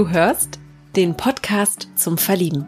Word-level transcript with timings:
Du 0.00 0.08
hörst 0.08 0.58
den 0.96 1.14
Podcast 1.14 1.88
zum 1.94 2.16
Verlieben. 2.16 2.64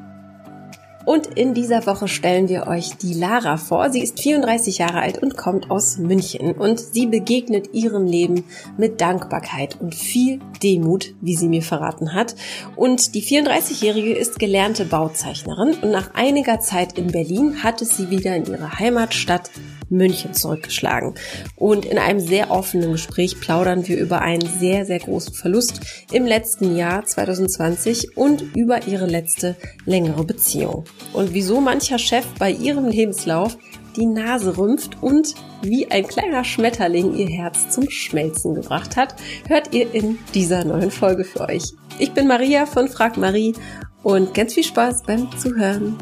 Und 1.06 1.28
in 1.28 1.54
dieser 1.54 1.86
Woche 1.86 2.06
stellen 2.06 2.50
wir 2.50 2.66
euch 2.66 2.98
die 2.98 3.14
Lara 3.14 3.56
vor. 3.56 3.88
Sie 3.88 4.02
ist 4.02 4.20
34 4.20 4.76
Jahre 4.76 5.00
alt 5.00 5.16
und 5.22 5.38
kommt 5.38 5.70
aus 5.70 5.96
München. 5.96 6.52
Und 6.52 6.78
sie 6.78 7.06
begegnet 7.06 7.72
ihrem 7.72 8.04
Leben 8.04 8.44
mit 8.76 9.00
Dankbarkeit 9.00 9.80
und 9.80 9.94
viel 9.94 10.40
Demut, 10.62 11.14
wie 11.22 11.34
sie 11.34 11.48
mir 11.48 11.62
verraten 11.62 12.12
hat. 12.12 12.34
Und 12.76 13.14
die 13.14 13.22
34-Jährige 13.22 14.12
ist 14.12 14.38
gelernte 14.38 14.84
Bauzeichnerin 14.84 15.76
und 15.80 15.90
nach 15.90 16.12
einiger 16.12 16.60
Zeit 16.60 16.98
in 16.98 17.06
Berlin 17.06 17.62
hat 17.62 17.80
es 17.80 17.96
sie 17.96 18.10
wieder 18.10 18.36
in 18.36 18.44
ihre 18.44 18.78
Heimatstadt 18.78 19.50
München 19.92 20.34
zurückgeschlagen. 20.34 21.14
Und 21.56 21.84
in 21.84 21.98
einem 21.98 22.20
sehr 22.20 22.50
offenen 22.50 22.92
Gespräch 22.92 23.40
plaudern 23.40 23.86
wir 23.86 23.98
über 23.98 24.20
einen 24.20 24.46
sehr, 24.58 24.84
sehr 24.84 24.98
großen 24.98 25.34
Verlust 25.34 25.80
im 26.10 26.26
letzten 26.26 26.76
Jahr 26.76 27.04
2020 27.04 28.16
und 28.16 28.42
über 28.56 28.86
ihre 28.86 29.06
letzte 29.06 29.56
längere 29.84 30.24
Beziehung. 30.24 30.84
Und 31.12 31.32
wieso 31.34 31.60
mancher 31.60 31.98
Chef 31.98 32.26
bei 32.38 32.50
ihrem 32.50 32.88
Lebenslauf 32.88 33.56
die 33.96 34.06
Nase 34.06 34.56
rümpft 34.56 35.02
und 35.02 35.34
wie 35.62 35.90
ein 35.90 36.06
kleiner 36.06 36.44
Schmetterling 36.44 37.14
ihr 37.14 37.28
Herz 37.28 37.68
zum 37.70 37.88
Schmelzen 37.90 38.54
gebracht 38.54 38.96
hat, 38.96 39.14
hört 39.46 39.74
ihr 39.74 39.92
in 39.94 40.18
dieser 40.34 40.64
neuen 40.64 40.90
Folge 40.90 41.24
für 41.24 41.40
euch. 41.40 41.74
Ich 41.98 42.12
bin 42.12 42.26
Maria 42.26 42.66
von 42.66 42.88
Frag 42.88 43.16
Marie 43.16 43.54
und 44.02 44.34
ganz 44.34 44.54
viel 44.54 44.64
Spaß 44.64 45.02
beim 45.04 45.28
Zuhören. 45.38 45.98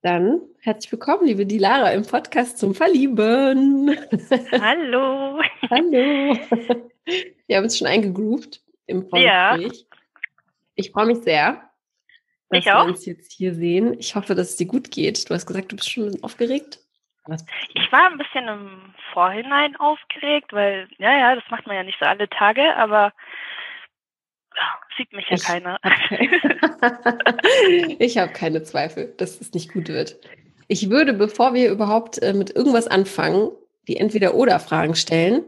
Dann 0.00 0.42
herzlich 0.60 0.92
willkommen, 0.92 1.26
liebe 1.26 1.44
Dilara, 1.44 1.90
im 1.90 2.06
Podcast 2.06 2.58
zum 2.58 2.72
Verlieben. 2.72 3.98
Hallo. 4.52 5.42
Hallo. 5.70 6.38
Wir 7.48 7.56
haben 7.56 7.64
uns 7.64 7.76
schon 7.76 7.88
eingegroovt 7.88 8.62
im 8.86 9.08
Vorgespräch. 9.08 9.86
Ja. 9.90 9.96
Ich 10.76 10.92
freue 10.92 11.06
mich 11.06 11.18
sehr, 11.18 11.68
dass 12.48 12.60
ich 12.60 12.66
wir 12.66 12.78
auch. 12.78 12.86
uns 12.86 13.06
jetzt 13.06 13.32
hier 13.32 13.54
sehen. 13.54 13.98
Ich 13.98 14.14
hoffe, 14.14 14.36
dass 14.36 14.50
es 14.50 14.56
dir 14.56 14.68
gut 14.68 14.92
geht. 14.92 15.28
Du 15.28 15.34
hast 15.34 15.46
gesagt, 15.46 15.72
du 15.72 15.76
bist 15.76 15.90
schon 15.90 16.04
ein 16.04 16.06
bisschen 16.12 16.22
aufgeregt. 16.22 16.78
Was? 17.26 17.44
Ich 17.74 17.90
war 17.90 18.08
ein 18.08 18.18
bisschen 18.18 18.46
im 18.46 18.94
Vorhinein 19.12 19.74
aufgeregt, 19.76 20.52
weil, 20.52 20.88
ja, 20.98 21.18
ja, 21.18 21.34
das 21.34 21.44
macht 21.50 21.66
man 21.66 21.74
ja 21.74 21.82
nicht 21.82 21.98
so 21.98 22.06
alle 22.06 22.28
Tage, 22.28 22.76
aber 22.76 23.12
sieht 24.98 25.12
mich 25.12 25.26
ja 25.30 25.36
ich, 25.36 25.42
keiner. 25.42 25.78
ich 27.98 28.18
habe 28.18 28.32
keine 28.32 28.62
Zweifel, 28.62 29.14
dass 29.16 29.40
es 29.40 29.54
nicht 29.54 29.72
gut 29.72 29.88
wird. 29.88 30.18
Ich 30.66 30.90
würde, 30.90 31.14
bevor 31.14 31.54
wir 31.54 31.70
überhaupt 31.70 32.18
äh, 32.22 32.34
mit 32.34 32.54
irgendwas 32.54 32.86
anfangen, 32.86 33.50
die 33.88 33.96
Entweder-Oder-Fragen 33.96 34.94
stellen. 34.94 35.44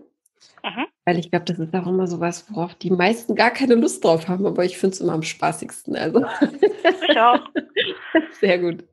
Mhm. 0.65 0.87
Weil 1.05 1.19
ich 1.19 1.31
glaube, 1.31 1.45
das 1.45 1.59
ist 1.59 1.75
auch 1.75 1.87
immer 1.87 2.07
so 2.07 2.21
was, 2.21 2.51
worauf 2.51 2.75
die 2.75 2.91
meisten 2.91 3.35
gar 3.35 3.51
keine 3.51 3.75
Lust 3.75 4.05
drauf 4.05 4.29
haben, 4.29 4.47
aber 4.47 4.65
ich 4.65 4.79
finde 4.79 4.95
es 4.95 5.01
immer 5.01 5.13
am 5.13 5.23
spaßigsten. 5.23 5.97
Also. 5.97 6.25
Ich 7.09 7.19
auch. 7.19 7.41
Sehr 8.41 8.59
gut. 8.59 8.85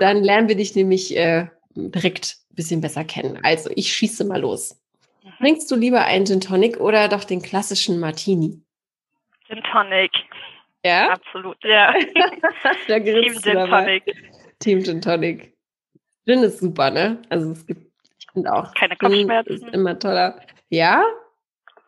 Dann 0.00 0.22
lernen 0.22 0.48
wir 0.48 0.56
dich 0.56 0.74
nämlich 0.74 1.16
äh, 1.16 1.46
direkt 1.74 2.36
ein 2.50 2.54
bisschen 2.54 2.80
besser 2.80 3.04
kennen. 3.04 3.38
Also, 3.42 3.70
ich 3.74 3.92
schieße 3.92 4.24
mal 4.24 4.40
los. 4.40 4.78
Mhm. 5.24 5.30
Trinkst 5.38 5.70
du 5.70 5.76
lieber 5.76 6.04
einen 6.04 6.26
Gin 6.26 6.40
Tonic 6.40 6.78
oder 6.78 7.08
doch 7.08 7.24
den 7.24 7.42
klassischen 7.42 7.98
Martini? 7.98 8.60
Gin 9.48 9.62
Tonic. 9.62 10.12
Ja? 10.84 11.10
Absolut, 11.10 11.56
ja. 11.64 11.92
da 12.88 13.00
Team 13.00 13.34
Gin 13.40 13.66
Tonic. 13.66 14.02
Team 14.60 14.84
Gin 14.84 15.00
Tonic. 15.00 15.52
Gin 16.26 16.42
ist 16.42 16.60
super, 16.60 16.90
ne? 16.90 17.22
Also 17.28 17.52
es 17.52 17.66
gibt, 17.66 17.82
ich 18.18 18.26
finde 18.32 18.52
auch. 18.52 18.72
Keine 18.74 18.96
Kopfschmerzen. 18.96 19.52
Ist 19.52 19.74
immer 19.74 19.98
toller. 19.98 20.40
Ja? 20.68 21.04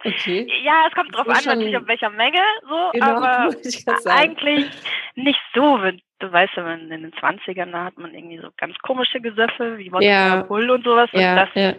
Okay. 0.04 0.46
Ja, 0.62 0.86
es 0.86 0.94
kommt 0.94 1.14
drauf 1.14 1.26
an, 1.28 1.44
natürlich, 1.44 1.76
auf 1.76 1.86
welcher 1.88 2.10
Menge, 2.10 2.38
so, 2.62 2.90
genau, 2.92 3.16
aber 3.16 3.50
eigentlich 4.06 4.66
nicht 5.16 5.40
so. 5.54 5.78
Du 6.20 6.32
weißt 6.32 6.54
ja, 6.56 6.74
in 6.74 6.88
den 6.88 7.12
20ern, 7.12 7.72
da 7.72 7.84
hat 7.84 7.98
man 7.98 8.14
irgendwie 8.14 8.38
so 8.38 8.48
ganz 8.56 8.76
komische 8.78 9.20
Gesöffe, 9.20 9.78
wie 9.78 9.92
Wodka 9.92 10.04
ja. 10.04 10.42
Bull 10.42 10.70
und 10.70 10.84
sowas. 10.84 11.08
Ja, 11.12 11.30
und 11.30 11.36
das 11.36 11.48
ja. 11.54 11.74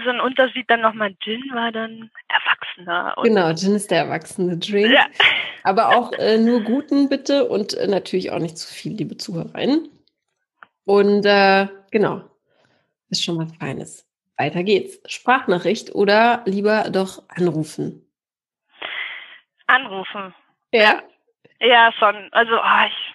Ist 0.00 0.06
ein 0.06 0.20
Unterschied. 0.20 0.68
Dann 0.68 0.80
nochmal 0.80 1.14
Gin 1.22 1.42
war 1.52 1.72
dann 1.72 2.10
erwachsener. 2.28 3.14
genau, 3.22 3.54
Gin 3.54 3.74
ist 3.74 3.90
der 3.90 3.98
erwachsene 3.98 4.58
Drink. 4.58 4.92
Ja. 4.92 5.06
Aber 5.62 5.96
auch 5.96 6.12
äh, 6.12 6.38
nur 6.38 6.62
guten 6.62 7.08
bitte 7.08 7.48
und 7.48 7.74
äh, 7.74 7.86
natürlich 7.86 8.30
auch 8.30 8.38
nicht 8.38 8.58
zu 8.58 8.72
viel, 8.72 8.92
liebe 8.92 9.16
Zuhörerinnen. 9.16 9.88
Und 10.84 11.24
äh, 11.24 11.68
genau, 11.90 12.22
ist 13.08 13.24
schon 13.24 13.38
was 13.38 13.56
Feines. 13.56 14.06
Weiter 14.36 14.62
geht's. 14.62 15.00
Sprachnachricht 15.06 15.94
oder 15.94 16.42
lieber 16.44 16.90
doch 16.90 17.22
anrufen? 17.28 18.04
Anrufen. 19.66 20.34
Ja. 20.72 21.02
Ja, 21.60 21.92
schon. 21.92 22.28
Also, 22.32 22.52
oh, 22.56 22.86
ich, 22.86 23.14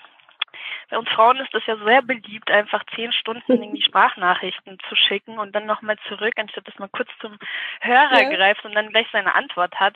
bei 0.90 0.98
uns 0.98 1.10
Frauen 1.10 1.38
ist 1.38 1.54
das 1.54 1.66
ja 1.68 1.78
sehr 1.78 2.02
beliebt, 2.02 2.50
einfach 2.52 2.84
zehn 2.96 3.12
Stunden 3.14 3.62
in 3.62 3.74
die 3.76 3.82
Sprachnachrichten 3.82 4.78
zu 4.88 4.96
schicken 4.96 5.38
und 5.38 5.54
dann 5.54 5.66
nochmal 5.66 5.98
zurück, 6.08 6.34
anstatt 6.38 6.68
dass 6.68 6.78
man 6.80 6.92
kurz 6.92 7.10
zum 7.22 7.38
Hörer 7.82 8.24
Ja. 8.24 8.30
greift 8.36 8.66
und 8.66 8.74
dann 8.74 8.90
gleich 8.90 9.08
seine 9.12 9.36
Antwort 9.36 9.76
hat. 9.80 9.96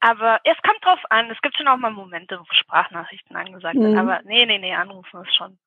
Aber 0.00 0.40
es 0.44 0.56
kommt 0.62 0.84
drauf 0.84 0.98
an. 1.10 1.30
Es 1.30 1.40
gibt 1.42 1.56
schon 1.56 1.68
auch 1.68 1.76
mal 1.76 1.90
Momente, 1.90 2.38
wo 2.38 2.44
Sprachnachrichten 2.52 3.36
angesagt 3.36 3.76
Mhm. 3.76 3.82
sind. 3.82 3.96
Aber 3.98 4.20
nee, 4.24 4.44
nee, 4.46 4.58
nee, 4.58 4.74
anrufen 4.74 5.22
ist 5.22 5.34
schon. 5.34 5.58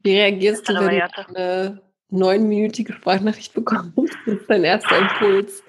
Wie 0.00 0.18
reagierst 0.18 0.68
du, 0.68 0.74
wenn 0.74 0.98
du 0.98 1.28
eine 1.28 1.82
neunminütige 2.10 2.92
Sprachnachricht 2.92 3.54
bekommst? 3.54 3.96
Das 4.26 4.34
ist 4.34 4.50
dein 4.50 4.64
erster 4.64 4.98
Impuls. 4.98 5.62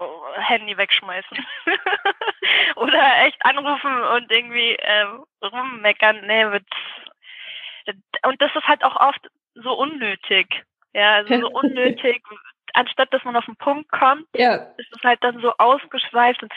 Oh, 0.00 0.22
Handy 0.36 0.76
wegschmeißen. 0.76 1.38
Oder 2.76 3.24
echt 3.26 3.44
anrufen 3.44 3.92
und 4.16 4.30
irgendwie 4.30 4.74
äh, 4.76 5.06
rummeckern. 5.42 6.26
Nee, 6.26 6.50
wird. 6.50 6.64
Und 8.24 8.40
das 8.40 8.50
ist 8.54 8.66
halt 8.66 8.82
auch 8.84 8.96
oft 8.96 9.28
so 9.54 9.72
unnötig. 9.78 10.46
Ja, 10.94 11.14
also 11.16 11.40
so 11.40 11.48
unnötig. 11.52 12.22
Anstatt 12.74 13.12
dass 13.14 13.24
man 13.24 13.34
auf 13.34 13.46
den 13.46 13.56
Punkt 13.56 13.90
kommt, 13.90 14.26
Ja, 14.36 14.54
ist 14.76 14.94
es 14.94 15.02
halt 15.02 15.24
dann 15.24 15.40
so 15.40 15.52
ausgeschweift 15.56 16.42
und 16.42 16.52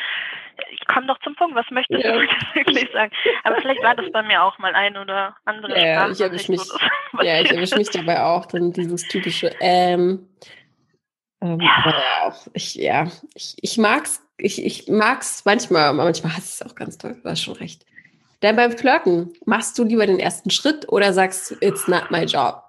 ich 0.71 0.85
komme 0.85 1.07
doch 1.07 1.17
zum 1.19 1.35
Punkt, 1.35 1.55
was 1.55 1.65
möchtest 1.71 2.03
Ja. 2.03 2.11
du 2.11 2.19
wirklich 2.53 2.91
sagen? 2.91 3.11
Aber 3.43 3.55
vielleicht 3.61 3.81
war 3.81 3.95
das 3.95 4.11
bei 4.11 4.21
mir 4.21 4.43
auch 4.43 4.57
mal 4.59 4.75
ein 4.75 4.97
oder 4.97 5.35
andere 5.45 5.71
Ja, 5.79 5.85
ja, 5.85 6.09
ich 6.09 6.19
erwisch 6.21 6.43
Sprachnachricht, 6.43 6.49
mich- 6.49 6.91
das 7.13 7.25
ja, 7.25 7.41
ich 7.41 7.51
erwische 7.51 7.77
mich 7.77 7.89
dabei 7.89 8.21
auch. 8.23 8.45
Dann 8.45 8.73
dieses 8.73 9.07
typische 9.07 9.55
ähm. 9.61 10.27
ähm 11.41 11.59
Ja. 11.61 12.23
auch, 12.23 12.47
ich, 12.53 12.75
ja, 12.75 13.07
ich, 13.33 13.55
ich 13.61 13.77
mag's, 13.77 14.21
ich, 14.37 14.63
ich 14.63 14.87
mag's 14.89 15.45
manchmal, 15.45 15.83
aber 15.85 16.03
manchmal 16.03 16.33
hasse 16.33 16.41
ich 16.55 16.61
es 16.61 16.71
auch 16.71 16.75
ganz 16.75 16.97
toll. 16.97 17.19
Du 17.23 17.29
hast 17.29 17.41
schon 17.41 17.55
recht. 17.55 17.85
Dann 18.41 18.55
beim 18.55 18.71
Flirten, 18.71 19.33
machst 19.45 19.77
du 19.77 19.83
lieber 19.83 20.05
den 20.05 20.19
ersten 20.19 20.49
Schritt 20.49 20.87
oder 20.89 21.13
sagst 21.13 21.51
du, 21.51 21.55
it's 21.61 21.87
not 21.87 22.11
my 22.11 22.23
job? 22.25 22.63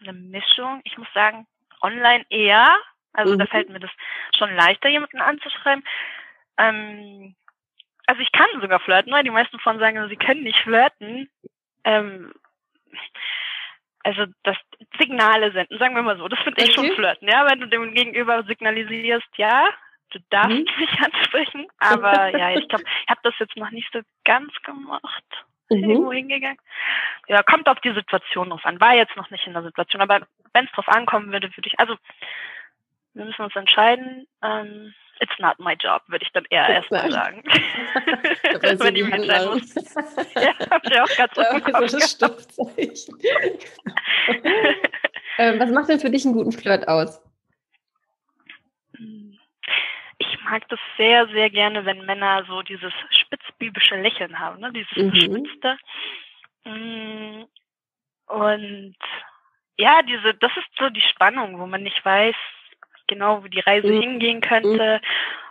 eine 0.00 0.12
Mischung. 0.12 0.80
Ich 0.84 0.96
muss 0.98 1.08
sagen, 1.14 1.46
online 1.82 2.24
eher. 2.30 2.76
Also 3.12 3.34
da 3.36 3.44
Mhm. 3.44 3.48
fällt 3.48 3.68
mir 3.70 3.80
das 3.80 3.90
schon 4.36 4.54
leichter, 4.54 4.88
jemanden 4.88 5.20
anzuschreiben. 5.20 5.82
Ähm, 6.58 7.34
also 8.06 8.20
ich 8.20 8.30
kann 8.32 8.46
sogar 8.60 8.78
flirten, 8.80 9.10
ne? 9.12 9.24
Die 9.24 9.30
meisten 9.30 9.58
von 9.58 9.78
sagen, 9.78 10.08
sie 10.08 10.16
können 10.16 10.42
nicht 10.42 10.58
flirten. 10.60 11.28
Ähm, 11.84 12.32
also 14.04 14.26
das 14.44 14.56
Signale 14.98 15.50
senden, 15.52 15.78
sagen 15.78 15.94
wir 15.96 16.02
mal 16.02 16.18
so. 16.18 16.28
Das 16.28 16.38
finde 16.40 16.62
ich 16.62 16.72
schon 16.72 16.84
Okay. 16.86 16.94
flirten, 16.94 17.28
ja. 17.28 17.46
Wenn 17.46 17.60
du 17.60 17.66
dem 17.66 17.94
Gegenüber 17.94 18.44
signalisierst, 18.44 19.26
ja, 19.36 19.68
du 20.10 20.18
darfst 20.30 20.50
Mhm. 20.50 20.66
mich 20.78 21.00
ansprechen. 21.00 21.66
Aber 21.78 22.36
ja, 22.36 22.50
ich 22.56 22.68
glaube, 22.68 22.84
ich 23.04 23.08
habe 23.10 23.20
das 23.22 23.34
jetzt 23.38 23.56
noch 23.56 23.70
nicht 23.70 23.88
so 23.92 24.00
ganz 24.24 24.52
gemacht 24.64 25.24
irgendwo 25.68 26.10
Mhm. 26.10 26.16
hingegangen. 26.16 26.58
Ja, 27.28 27.42
kommt 27.42 27.68
auf 27.68 27.80
die 27.80 27.92
Situation 27.92 28.50
drauf 28.50 28.64
an. 28.64 28.80
War 28.80 28.94
jetzt 28.94 29.16
noch 29.16 29.30
nicht 29.30 29.46
in 29.46 29.52
der 29.52 29.62
Situation, 29.64 30.00
aber 30.00 30.26
wenn 30.52 30.64
es 30.66 30.72
drauf 30.72 30.88
ankommen 30.88 31.32
würde, 31.32 31.50
würde 31.56 31.68
ich, 31.68 31.78
also 31.80 31.96
wir 33.14 33.24
müssen 33.24 33.42
uns 33.42 33.56
entscheiden. 33.56 34.26
Ähm, 34.42 34.94
it's 35.20 35.36
not 35.38 35.58
my 35.58 35.72
job, 35.72 36.02
würde 36.06 36.24
ich 36.24 36.30
dann 36.32 36.44
eher 36.50 36.68
erstmal 36.68 37.10
sagen. 37.10 37.42
Also 38.62 38.84
wenn 38.84 38.94
die 38.94 39.00
ich 39.02 39.12
entscheiden 39.12 39.50
Handlung. 39.50 39.54
muss. 39.54 39.74
Ja, 40.34 40.54
hab 40.70 40.84
ich 40.86 41.00
auch 41.00 41.18
war 41.36 41.60
Kopf 41.60 41.88
so 41.90 41.98
das 41.98 42.10
Stoppzeichen. 42.12 43.18
ähm, 45.38 45.58
was 45.60 45.70
macht 45.70 45.88
denn 45.88 46.00
für 46.00 46.10
dich 46.10 46.24
einen 46.24 46.34
guten 46.34 46.52
Flirt 46.52 46.86
aus? 46.88 47.20
Ich 50.28 50.42
mag 50.44 50.66
das 50.68 50.80
sehr, 50.96 51.26
sehr 51.28 51.50
gerne, 51.50 51.84
wenn 51.84 52.04
Männer 52.06 52.44
so 52.46 52.62
dieses 52.62 52.92
spitzbübische 53.10 53.96
Lächeln 53.96 54.38
haben, 54.38 54.60
ne? 54.60 54.72
dieses 54.72 54.96
Mhm. 54.96 55.46
Mm, 56.64 57.44
Und 58.28 58.96
ja, 59.78 60.02
diese, 60.02 60.34
das 60.34 60.56
ist 60.56 60.66
so 60.78 60.88
die 60.90 61.00
Spannung, 61.02 61.58
wo 61.60 61.66
man 61.66 61.82
nicht 61.82 62.04
weiß, 62.04 62.34
genau, 63.06 63.42
wo 63.44 63.48
die 63.48 63.60
Reise 63.60 63.86
Mhm. 63.88 64.00
hingehen 64.00 64.40
könnte, 64.40 65.00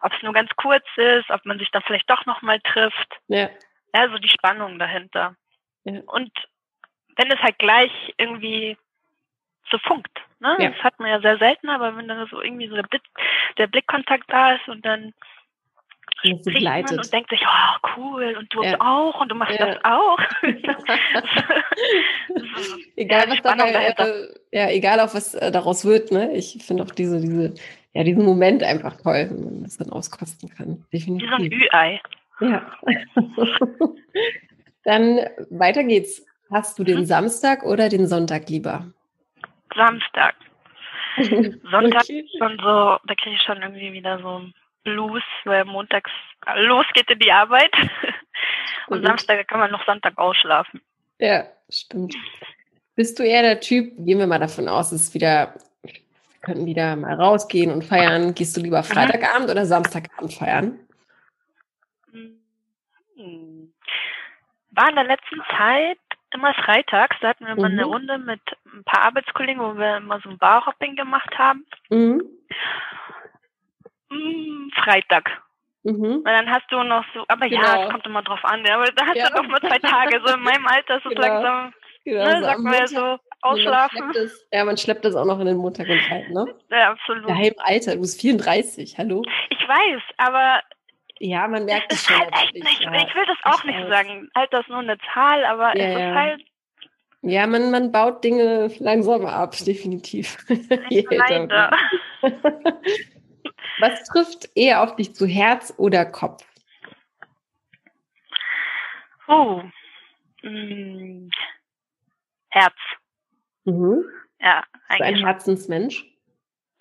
ob 0.01 0.13
es 0.13 0.21
nur 0.23 0.33
ganz 0.33 0.49
kurz 0.57 0.85
ist, 0.97 1.29
ob 1.29 1.45
man 1.45 1.57
sich 1.59 1.71
dann 1.71 1.83
vielleicht 1.83 2.09
doch 2.09 2.25
nochmal 2.25 2.59
trifft. 2.61 3.19
Ja. 3.27 3.49
Ja, 3.93 4.09
so 4.09 4.17
die 4.17 4.27
Spannung 4.29 4.77
dahinter. 4.77 5.35
Ja. 5.85 6.01
Und 6.07 6.31
wenn 7.15 7.31
es 7.31 7.39
halt 7.39 7.57
gleich 7.59 7.91
irgendwie 8.17 8.77
so 9.71 9.77
funkt. 9.79 10.11
Ne? 10.39 10.55
Ja. 10.59 10.69
Das 10.69 10.83
hat 10.83 10.99
man 10.99 11.09
ja 11.09 11.19
sehr 11.21 11.37
selten, 11.37 11.69
aber 11.69 11.95
wenn 11.97 12.07
dann 12.07 12.27
so 12.29 12.41
irgendwie 12.41 12.67
so 12.67 12.75
der, 12.75 12.83
Blick, 12.83 13.01
der 13.57 13.67
Blickkontakt 13.67 14.25
da 14.27 14.53
ist 14.53 14.67
und 14.67 14.85
dann 14.85 15.13
spricht 16.19 16.63
man 16.63 16.99
und 16.99 17.13
denkt 17.13 17.29
sich, 17.29 17.41
oh 17.45 17.87
cool, 17.97 18.35
und 18.37 18.53
du 18.53 18.63
Ja. 18.63 18.79
auch 18.79 19.19
und 19.21 19.29
du 19.29 19.35
machst 19.35 19.59
Ja. 19.59 19.65
das 19.75 19.83
auch. 19.83 20.17
egal 22.95 23.29
was 23.29 23.41
dabei, 23.41 23.93
äh, 23.97 24.27
ja, 24.51 24.69
egal 24.69 24.99
auch 24.99 25.13
was 25.13 25.35
äh, 25.35 25.51
daraus 25.51 25.85
wird, 25.85 26.11
ne? 26.11 26.31
Ich 26.33 26.57
finde 26.65 26.83
auch 26.83 26.91
diese, 26.91 27.19
diese, 27.21 27.53
ja, 27.93 28.03
diesen 28.03 28.23
Moment 28.25 28.63
einfach 28.63 28.95
toll, 29.01 29.27
wenn 29.31 29.43
man 29.45 29.63
das 29.63 29.77
dann 29.77 29.89
auskosten 29.91 30.49
kann. 30.49 30.83
Wie 30.91 30.99
so 30.99 31.11
ein 31.13 31.19
Definitiv. 31.19 31.63
Ü-Ei. 31.63 32.01
Ja. 32.41 32.71
dann 34.83 35.19
weiter 35.49 35.83
geht's. 35.83 36.25
Hast 36.51 36.77
du 36.77 36.83
den 36.83 36.99
Mhm. 36.99 37.05
Samstag 37.05 37.63
oder 37.63 37.89
den 37.89 38.07
Sonntag 38.07 38.49
lieber? 38.49 38.85
Samstag. 39.75 40.35
Sonntag 41.17 42.03
Okay. 42.03 42.27
Und 42.39 42.61
so, 42.61 42.97
da 43.05 43.15
kriege 43.15 43.35
ich 43.35 43.41
schon 43.41 43.61
irgendwie 43.61 43.93
wieder 43.93 44.19
so 44.19 44.35
einen 44.35 44.53
Blues, 44.83 45.23
weil 45.45 45.65
montags 45.65 46.11
los 46.55 46.85
geht 46.93 47.09
in 47.09 47.19
die 47.19 47.31
Arbeit. 47.31 47.71
Und 48.87 49.01
Verrückt. 49.01 49.07
Samstag 49.07 49.47
kann 49.47 49.59
man 49.59 49.71
noch 49.71 49.85
Sonntag 49.85 50.17
ausschlafen. 50.17 50.81
Ja, 51.19 51.45
stimmt. 51.69 52.15
Bist 52.95 53.17
du 53.19 53.23
eher 53.23 53.41
der 53.41 53.59
Typ, 53.59 53.93
gehen 53.97 54.19
wir 54.19 54.27
mal 54.27 54.39
davon 54.39 54.67
aus, 54.67 54.91
es 54.91 55.03
ist 55.03 55.13
wieder, 55.13 55.55
wir 55.81 55.93
könnten 56.41 56.65
wieder 56.65 56.95
mal 56.95 57.15
rausgehen 57.15 57.71
und 57.71 57.83
feiern. 57.83 58.33
Gehst 58.35 58.55
du 58.55 58.61
lieber 58.61 58.83
Freitagabend 58.83 59.49
oder 59.49 59.65
Samstagabend 59.65 60.33
feiern? 60.33 60.79
War 64.75 64.89
in 64.89 64.95
der 64.95 65.05
letzten 65.05 65.41
Zeit 65.57 65.97
immer 66.35 66.53
freitags, 66.53 67.17
da 67.21 67.29
hatten 67.29 67.45
wir 67.47 67.55
mal 67.55 67.69
Mhm. 67.69 67.79
eine 67.79 67.85
Runde 67.85 68.17
mit 68.19 68.41
ein 68.73 68.83
paar 68.83 69.03
Arbeitskollegen, 69.03 69.61
wo 69.61 69.75
wir 69.77 69.97
immer 69.97 70.19
so 70.21 70.29
ein 70.29 70.37
Barhopping 70.37 70.95
gemacht 70.95 71.37
haben. 71.37 71.65
Mhm. 71.89 72.21
Hm, 74.11 74.71
Freitag. 74.75 75.29
Mhm. 75.83 76.21
Weil 76.23 76.35
dann 76.45 76.49
hast 76.51 76.65
du 76.71 76.81
noch 76.83 77.05
so, 77.13 77.25
aber 77.27 77.45
ja, 77.45 77.59
Genau. 77.75 77.83
es 77.85 77.91
kommt 77.91 78.05
immer 78.05 78.21
drauf 78.23 78.43
an, 78.43 78.65
ja, 78.65 78.75
aber 78.75 78.91
da 78.91 79.05
hast 79.05 79.15
Ja. 79.17 79.29
du 79.29 79.41
noch 79.41 79.47
mal 79.47 79.59
zwei 79.61 79.79
Tage. 79.79 80.19
So 80.25 80.33
in 80.33 80.41
meinem 80.41 80.65
Alter 80.67 80.97
ist 80.97 81.05
es 81.05 81.09
Genau. 81.15 81.21
langsam, 81.21 81.73
Genau, 82.03 82.23
ne, 82.25 82.35
so 82.39 82.45
sagt 82.45 82.59
man 82.59 82.73
ja 82.73 82.87
so, 82.87 83.01
Man 83.01 83.19
ausschlafen. 83.41 83.97
schleppt 83.97 84.15
es, 84.15 84.47
ja, 84.51 84.65
man 84.65 84.77
schleppt 84.77 85.05
das 85.05 85.15
auch 85.15 85.25
noch 85.25 85.39
in 85.39 85.45
den 85.45 85.57
Montag 85.57 85.87
und 85.87 86.09
halt, 86.09 86.29
ne? 86.31 86.45
Ja, 86.69 86.91
absolut. 86.91 87.27
Geheim 87.27 87.53
Alter, 87.59 87.93
du 87.95 88.01
bist 88.01 88.19
34, 88.21 88.97
hallo? 88.97 89.21
Ich 89.49 89.67
weiß, 89.67 90.01
aber 90.17 90.61
Ja, 91.19 91.47
man 91.47 91.65
merkt 91.65 91.91
es 91.93 92.03
schon. 92.05 92.17
halt 92.19 92.33
echt 92.33 92.53
nicht. 92.53 92.81
ja. 92.81 92.93
Ich 93.07 93.15
will 93.15 93.25
das 93.25 93.37
auch 93.43 93.59
ich 93.59 93.65
nicht 93.65 93.79
weiß. 93.83 93.89
sagen. 93.89 94.29
Alter 94.33 94.59
ist 94.59 94.69
nur 94.69 94.79
eine 94.79 94.97
Zahl, 95.13 95.45
aber 95.45 95.75
Ja, 95.77 95.83
es 95.85 95.95
ist 95.95 96.15
halt 96.15 96.45
Ja, 97.21 97.47
man, 97.47 97.71
man 97.71 97.91
baut 97.91 98.23
Dinge 98.23 98.69
langsam 98.79 99.25
ab, 99.25 99.55
definitiv. 99.65 100.37
Leider. 100.89 101.71
man- 102.21 102.33
Was 103.79 104.03
trifft 104.05 104.49
eher 104.55 104.81
auf 104.83 104.95
dich 104.95 105.13
zu 105.15 105.25
Herz 105.25 105.73
oder 105.77 106.05
Kopf? 106.05 106.45
Oh. 109.27 109.63
Hm. 110.41 111.29
Herz. 112.49 112.75
Mhm. 113.65 114.05
Ja, 114.39 114.61
Bist 114.61 114.73
du 114.73 114.93
ein 114.93 115.01
eigentlich 115.01 115.25
Herzensmensch? 115.25 116.05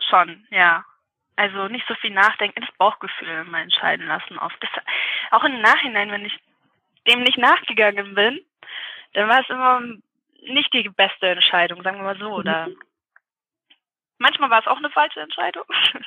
schon, 0.00 0.46
ja. 0.50 0.84
Also 1.36 1.68
nicht 1.68 1.86
so 1.88 1.94
viel 1.96 2.12
nachdenken, 2.12 2.60
das 2.60 2.74
Bauchgefühl 2.78 3.28
immer 3.28 3.60
entscheiden 3.60 4.06
lassen 4.06 4.38
oft. 4.38 4.56
Das, 4.60 4.70
auch 5.32 5.44
im 5.44 5.60
Nachhinein, 5.60 6.10
wenn 6.10 6.24
ich 6.24 6.38
dem 7.08 7.22
nicht 7.22 7.38
nachgegangen 7.38 8.14
bin, 8.14 8.40
dann 9.14 9.28
war 9.28 9.40
es 9.40 9.50
immer 9.50 9.80
nicht 10.42 10.72
die 10.72 10.88
beste 10.88 11.28
Entscheidung, 11.28 11.82
sagen 11.82 11.98
wir 11.98 12.04
mal 12.04 12.18
so. 12.18 12.30
Oder 12.30 12.68
manchmal 14.18 14.50
war 14.50 14.60
es 14.60 14.66
auch 14.66 14.78
eine 14.78 14.90
falsche 14.90 15.20
Entscheidung. 15.20 15.64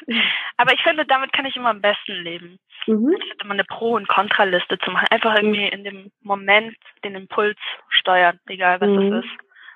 Aber 0.57 0.73
ich 0.73 0.81
finde, 0.81 1.05
damit 1.05 1.33
kann 1.33 1.45
ich 1.45 1.55
immer 1.55 1.69
am 1.69 1.81
besten 1.81 2.13
leben. 2.23 2.59
Mhm. 2.85 3.13
anstatt 3.19 3.43
immer 3.43 3.53
eine 3.53 3.65
Pro- 3.65 3.95
und 3.95 4.07
Kontraliste 4.07 4.77
zu 4.79 4.91
machen. 4.91 5.07
Einfach 5.11 5.35
irgendwie 5.35 5.67
in 5.67 5.83
dem 5.83 6.11
Moment 6.21 6.77
den 7.03 7.15
Impuls 7.15 7.57
steuern, 7.89 8.39
egal 8.47 8.79
was 8.79 8.89
Mhm. 8.89 9.13
es 9.13 9.25
ist. 9.25 9.31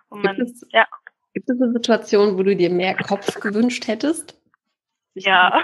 Und 0.09 0.21
Gibt 0.21 0.38
man, 0.38 0.45
es, 0.45 0.68
ja. 0.71 0.88
gibt 1.33 1.50
es 1.50 1.62
eine 1.62 1.71
Situation, 1.74 2.38
wo 2.38 2.44
du 2.44 2.56
dir 2.56 2.69
mehr 2.69 2.95
Kopf 2.95 3.39
gewünscht 3.39 3.88
hättest? 3.88 4.41
Ja. 5.16 5.63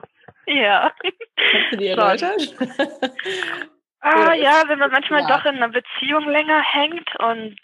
ja. 0.46 0.92
Kannst 1.36 1.72
du 1.72 1.76
Schon. 1.76 1.86
erläutern? 1.86 2.38
Ah 4.00 4.32
ja, 4.32 4.62
wenn 4.68 4.78
man 4.78 4.92
manchmal 4.92 5.22
ja. 5.22 5.26
doch 5.26 5.44
in 5.44 5.56
einer 5.56 5.70
Beziehung 5.70 6.28
länger 6.28 6.62
hängt 6.62 7.14
und 7.16 7.56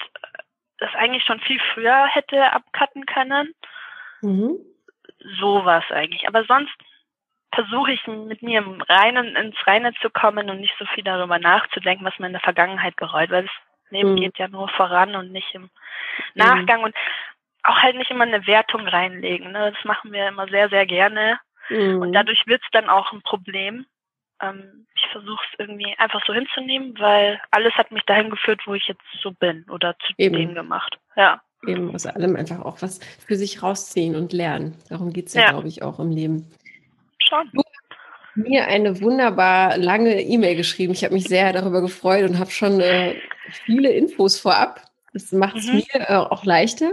das 0.78 0.92
eigentlich 0.96 1.22
schon 1.24 1.38
viel 1.40 1.60
früher 1.72 2.06
hätte 2.06 2.52
abcutten 2.52 3.06
können. 3.06 3.54
mhm. 4.20 4.58
Sowas 5.38 5.84
eigentlich. 5.90 6.26
Aber 6.26 6.44
sonst 6.44 6.74
versuche 7.54 7.92
ich 7.92 8.06
mit 8.06 8.42
mir 8.42 8.58
im 8.58 8.80
Reinen, 8.82 9.36
ins 9.36 9.56
Reine 9.66 9.94
zu 10.02 10.10
kommen 10.10 10.50
und 10.50 10.60
nicht 10.60 10.74
so 10.78 10.84
viel 10.86 11.04
darüber 11.04 11.38
nachzudenken, 11.38 12.04
was 12.04 12.18
man 12.18 12.26
in 12.28 12.32
der 12.34 12.42
Vergangenheit 12.42 12.96
bereut, 12.96 13.30
weil 13.30 13.44
das 13.44 13.52
Leben 13.90 14.14
Mhm. 14.14 14.20
geht 14.20 14.38
ja 14.38 14.48
nur 14.48 14.68
voran 14.70 15.14
und 15.14 15.30
nicht 15.30 15.54
im 15.54 15.70
Nachgang 16.34 16.82
und 16.82 16.94
auch 17.64 17.76
halt 17.78 17.96
nicht 17.96 18.10
immer 18.10 18.24
eine 18.24 18.46
Wertung 18.46 18.86
reinlegen. 18.86 19.52
Ne? 19.52 19.72
Das 19.74 19.84
machen 19.84 20.12
wir 20.12 20.28
immer 20.28 20.46
sehr, 20.48 20.68
sehr 20.68 20.86
gerne. 20.86 21.38
Mhm. 21.70 22.00
Und 22.02 22.12
dadurch 22.12 22.46
wird 22.46 22.62
es 22.62 22.68
dann 22.72 22.88
auch 22.88 23.12
ein 23.12 23.22
Problem. 23.22 23.86
Ähm, 24.42 24.86
ich 24.94 25.06
versuche 25.12 25.42
es 25.52 25.58
irgendwie 25.58 25.94
einfach 25.98 26.22
so 26.26 26.34
hinzunehmen, 26.34 26.94
weil 26.98 27.40
alles 27.50 27.72
hat 27.74 27.90
mich 27.90 28.02
dahin 28.04 28.30
geführt, 28.30 28.62
wo 28.66 28.74
ich 28.74 28.86
jetzt 28.86 29.02
so 29.22 29.30
bin 29.32 29.64
oder 29.70 29.96
zu 30.06 30.12
Eben. 30.18 30.34
dem 30.36 30.54
gemacht. 30.54 30.98
Ja. 31.16 31.40
Eben 31.66 31.94
aus 31.94 32.04
allem 32.04 32.36
einfach 32.36 32.60
auch 32.60 32.82
was 32.82 32.98
für 33.26 33.36
sich 33.36 33.62
rausziehen 33.62 34.14
und 34.16 34.34
lernen. 34.34 34.76
Darum 34.90 35.12
geht 35.12 35.28
es 35.28 35.34
ja, 35.34 35.42
Ja. 35.42 35.50
glaube 35.52 35.68
ich, 35.68 35.82
auch 35.82 35.98
im 35.98 36.10
Leben. 36.10 36.50
Schon. 37.26 37.50
Mir 38.34 38.66
eine 38.66 39.00
wunderbar 39.00 39.78
lange 39.78 40.20
E-Mail 40.20 40.56
geschrieben. 40.56 40.92
Ich 40.92 41.04
habe 41.04 41.14
mich 41.14 41.24
sehr 41.24 41.52
darüber 41.52 41.80
gefreut 41.80 42.28
und 42.28 42.38
habe 42.38 42.50
schon 42.50 42.80
äh, 42.80 43.14
viele 43.64 43.90
Infos 43.92 44.38
vorab. 44.38 44.80
Das 45.14 45.30
macht 45.32 45.56
es 45.56 45.66
Mhm. 45.68 45.74
mir 45.76 45.84
äh, 46.10 46.14
auch 46.16 46.44
leichter. 46.44 46.90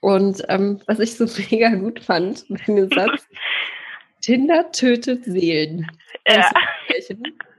Und 0.00 0.42
ähm, 0.48 0.80
was 0.86 0.98
ich 0.98 1.16
so 1.16 1.26
mega 1.50 1.74
gut 1.74 2.00
fand, 2.00 2.46
bei 2.48 2.56
dem 2.66 2.88
Satz, 2.90 3.26
Tinder 4.22 4.70
tötet 4.72 5.24
Seelen. 5.24 5.86
Ja. 6.28 6.50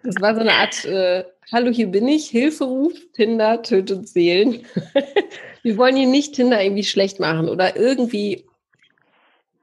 Das 0.04 0.16
war 0.20 0.34
so 0.34 0.42
eine 0.42 0.54
Art, 0.54 0.84
äh, 0.86 1.24
hallo, 1.52 1.72
hier 1.72 1.88
bin 1.88 2.08
ich, 2.08 2.28
Hilferuf, 2.30 2.94
Tinder 3.14 3.62
tötet 3.62 4.08
Seelen. 4.08 4.66
Wir 5.64 5.78
wollen 5.78 5.96
hier 5.96 6.08
nicht 6.08 6.34
Tinder 6.34 6.64
irgendwie 6.64 6.84
schlecht 6.84 7.20
machen 7.20 7.48
oder 7.48 7.76
irgendwie. 7.76 8.46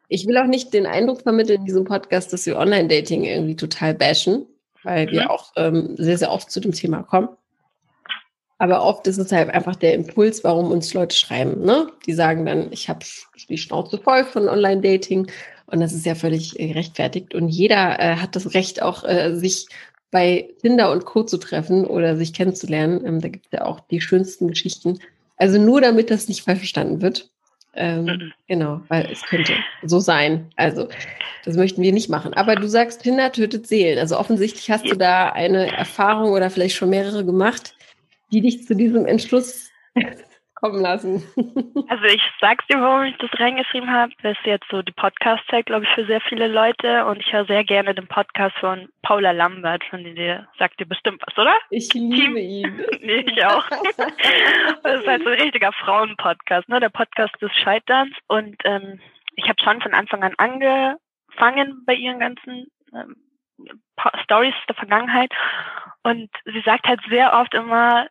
Ich 0.08 0.26
will 0.26 0.38
auch 0.38 0.46
nicht 0.46 0.72
den 0.72 0.86
Eindruck 0.86 1.22
vermitteln 1.22 1.60
in 1.60 1.66
diesem 1.66 1.84
Podcast, 1.84 2.32
dass 2.32 2.46
wir 2.46 2.56
Online-Dating 2.56 3.24
irgendwie 3.24 3.56
total 3.56 3.94
bashen, 3.94 4.46
weil 4.84 5.10
wir 5.10 5.22
Mhm. 5.22 5.28
auch 5.28 5.52
ähm, 5.56 5.96
sehr, 5.98 6.16
sehr 6.16 6.30
oft 6.30 6.50
zu 6.50 6.60
dem 6.60 6.72
Thema 6.72 7.02
kommen. 7.02 7.28
Aber 8.58 8.82
oft 8.82 9.06
ist 9.06 9.18
es 9.18 9.30
halt 9.32 9.50
einfach 9.50 9.76
der 9.76 9.94
Impuls, 9.94 10.42
warum 10.44 10.70
uns 10.70 10.92
Leute 10.94 11.16
schreiben. 11.16 11.64
Ne? 11.64 11.88
Die 12.06 12.12
sagen 12.12 12.44
dann, 12.44 12.72
ich 12.72 12.88
habe 12.88 13.00
die 13.48 13.58
Schnauze 13.58 13.98
voll 13.98 14.24
von 14.24 14.48
Online-Dating 14.48 15.30
und 15.66 15.80
das 15.80 15.92
ist 15.92 16.06
ja 16.06 16.14
völlig 16.14 16.58
äh, 16.58 16.68
gerechtfertigt. 16.68 17.34
Und 17.34 17.48
jeder 17.48 18.00
äh, 18.00 18.16
hat 18.16 18.34
das 18.36 18.54
Recht, 18.54 18.82
auch 18.82 19.04
äh, 19.04 19.34
sich 19.36 19.68
bei 20.10 20.48
Tinder 20.62 20.90
und 20.90 21.04
Co. 21.04 21.22
zu 21.22 21.38
treffen 21.38 21.84
oder 21.84 22.16
sich 22.16 22.32
kennenzulernen. 22.32 23.04
Ähm, 23.04 23.20
da 23.20 23.28
gibt 23.28 23.46
es 23.46 23.52
ja 23.52 23.64
auch 23.64 23.80
die 23.80 24.00
schönsten 24.00 24.48
Geschichten. 24.48 24.98
Also 25.36 25.58
nur 25.58 25.80
damit 25.80 26.10
das 26.10 26.28
nicht 26.28 26.42
falsch 26.42 26.58
verstanden 26.58 27.00
wird. 27.02 27.30
Ähm, 27.74 28.04
Mhm. 28.06 28.32
Genau, 28.48 28.80
weil 28.88 29.06
es 29.12 29.22
könnte 29.22 29.54
so 29.84 30.00
sein. 30.00 30.50
Also, 30.56 30.88
das 31.44 31.56
möchten 31.56 31.82
wir 31.82 31.92
nicht 31.92 32.08
machen. 32.08 32.34
Aber 32.34 32.56
du 32.56 32.66
sagst, 32.68 33.02
Tinder 33.02 33.30
tötet 33.30 33.66
Seelen. 33.66 33.98
Also 33.98 34.18
offensichtlich 34.18 34.70
hast 34.70 34.86
du 34.90 34.96
da 34.96 35.30
eine 35.30 35.70
Erfahrung 35.76 36.32
oder 36.32 36.50
vielleicht 36.50 36.76
schon 36.76 36.90
mehrere 36.90 37.24
gemacht, 37.24 37.74
die 38.30 38.40
dich 38.40 38.66
zu 38.66 38.74
diesem 38.74 39.06
Entschluss 39.06 39.70
kommen 40.60 40.80
lassen. 40.80 41.22
Also 41.88 42.04
ich 42.04 42.22
sag's 42.38 42.66
dir, 42.66 42.80
warum 42.80 43.04
ich 43.04 43.16
das 43.16 43.30
reingeschrieben 43.40 43.90
habe. 43.90 44.12
Das 44.22 44.36
ist 44.36 44.44
jetzt 44.44 44.66
so 44.70 44.82
die 44.82 44.92
Podcast-Zeit, 44.92 45.64
glaube 45.64 45.84
ich, 45.84 45.90
für 45.94 46.04
sehr 46.04 46.20
viele 46.20 46.46
Leute. 46.46 47.06
Und 47.06 47.20
ich 47.20 47.32
höre 47.32 47.46
sehr 47.46 47.64
gerne 47.64 47.94
den 47.94 48.06
Podcast 48.06 48.54
von 48.58 48.90
Paula 49.02 49.30
Lambert, 49.30 49.82
von 49.84 50.04
der 50.04 50.48
sagt 50.58 50.78
dir 50.80 50.86
bestimmt 50.86 51.22
was, 51.26 51.36
oder? 51.38 51.54
Ich 51.70 51.94
liebe 51.94 52.38
ihn. 52.38 52.84
nee, 53.00 53.24
ich 53.26 53.44
auch. 53.44 53.64
Das 54.82 55.00
ist 55.00 55.06
halt 55.06 55.22
so 55.24 55.30
ein 55.30 55.40
richtiger 55.40 55.72
Frauen-Podcast, 55.72 56.68
ne? 56.68 56.78
Der 56.78 56.90
Podcast 56.90 57.34
des 57.40 57.52
Scheiterns. 57.52 58.14
Und 58.26 58.56
ähm, 58.64 59.00
ich 59.36 59.48
habe 59.48 59.60
schon 59.62 59.80
von 59.80 59.94
Anfang 59.94 60.22
an 60.22 60.34
angefangen 60.36 61.84
bei 61.86 61.94
ihren 61.94 62.20
ganzen 62.20 62.66
ähm, 62.94 63.16
Stories 64.24 64.54
der 64.68 64.76
Vergangenheit. 64.76 65.32
Und 66.02 66.28
sie 66.44 66.62
sagt 66.66 66.86
halt 66.86 67.00
sehr 67.08 67.32
oft 67.32 67.54
immer, 67.54 68.08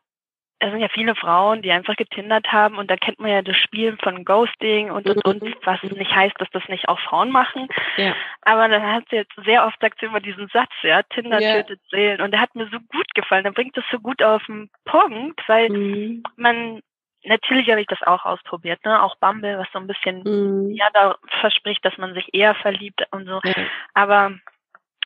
es 0.59 0.71
sind 0.71 0.79
ja 0.79 0.87
viele 0.89 1.13
Frauen, 1.15 1.61
die 1.61 1.71
einfach 1.71 1.95
getindert 1.95 2.51
haben 2.51 2.77
und 2.77 2.89
da 2.89 2.95
kennt 2.97 3.19
man 3.19 3.29
ja 3.29 3.41
das 3.41 3.57
Spiel 3.57 3.95
von 4.01 4.25
Ghosting 4.25 4.89
und 4.91 5.07
und 5.07 5.23
und, 5.25 5.55
was 5.65 5.81
nicht 5.83 6.13
heißt, 6.15 6.35
dass 6.39 6.49
das 6.51 6.67
nicht 6.67 6.89
auch 6.89 6.99
Frauen 6.99 7.29
machen. 7.31 7.67
Ja. 7.97 8.15
Aber 8.41 8.67
dann 8.67 8.81
hat 8.81 9.03
sie 9.09 9.17
jetzt 9.17 9.33
sehr 9.45 9.65
oft 9.65 9.79
sagt 9.79 9.99
sie 9.99 10.07
immer 10.07 10.19
diesen 10.19 10.47
Satz, 10.47 10.71
ja, 10.81 11.03
Tinder 11.03 11.39
Ja. 11.39 11.53
tötet 11.61 11.81
Seelen 11.91 12.21
und 12.21 12.31
der 12.31 12.41
hat 12.41 12.55
mir 12.55 12.67
so 12.71 12.79
gut 12.79 13.13
gefallen. 13.13 13.43
Der 13.43 13.51
bringt 13.51 13.77
das 13.77 13.85
so 13.91 13.99
gut 13.99 14.23
auf 14.23 14.43
den 14.47 14.69
Punkt, 14.85 15.41
weil 15.47 15.69
Mhm. 15.69 16.23
man 16.37 16.81
natürlich 17.23 17.69
habe 17.69 17.81
ich 17.81 17.87
das 17.87 18.01
auch 18.03 18.25
ausprobiert, 18.25 18.83
ne? 18.85 19.01
Auch 19.03 19.15
Bumble, 19.17 19.57
was 19.59 19.67
so 19.73 19.79
ein 19.79 19.87
bisschen, 19.87 20.23
Mhm. 20.23 20.71
ja, 20.75 20.87
da 20.93 21.15
verspricht, 21.41 21.83
dass 21.85 21.97
man 21.97 22.13
sich 22.13 22.33
eher 22.33 22.55
verliebt 22.55 23.03
und 23.11 23.25
so. 23.27 23.39
Ja. 23.43 23.53
Aber 23.93 24.31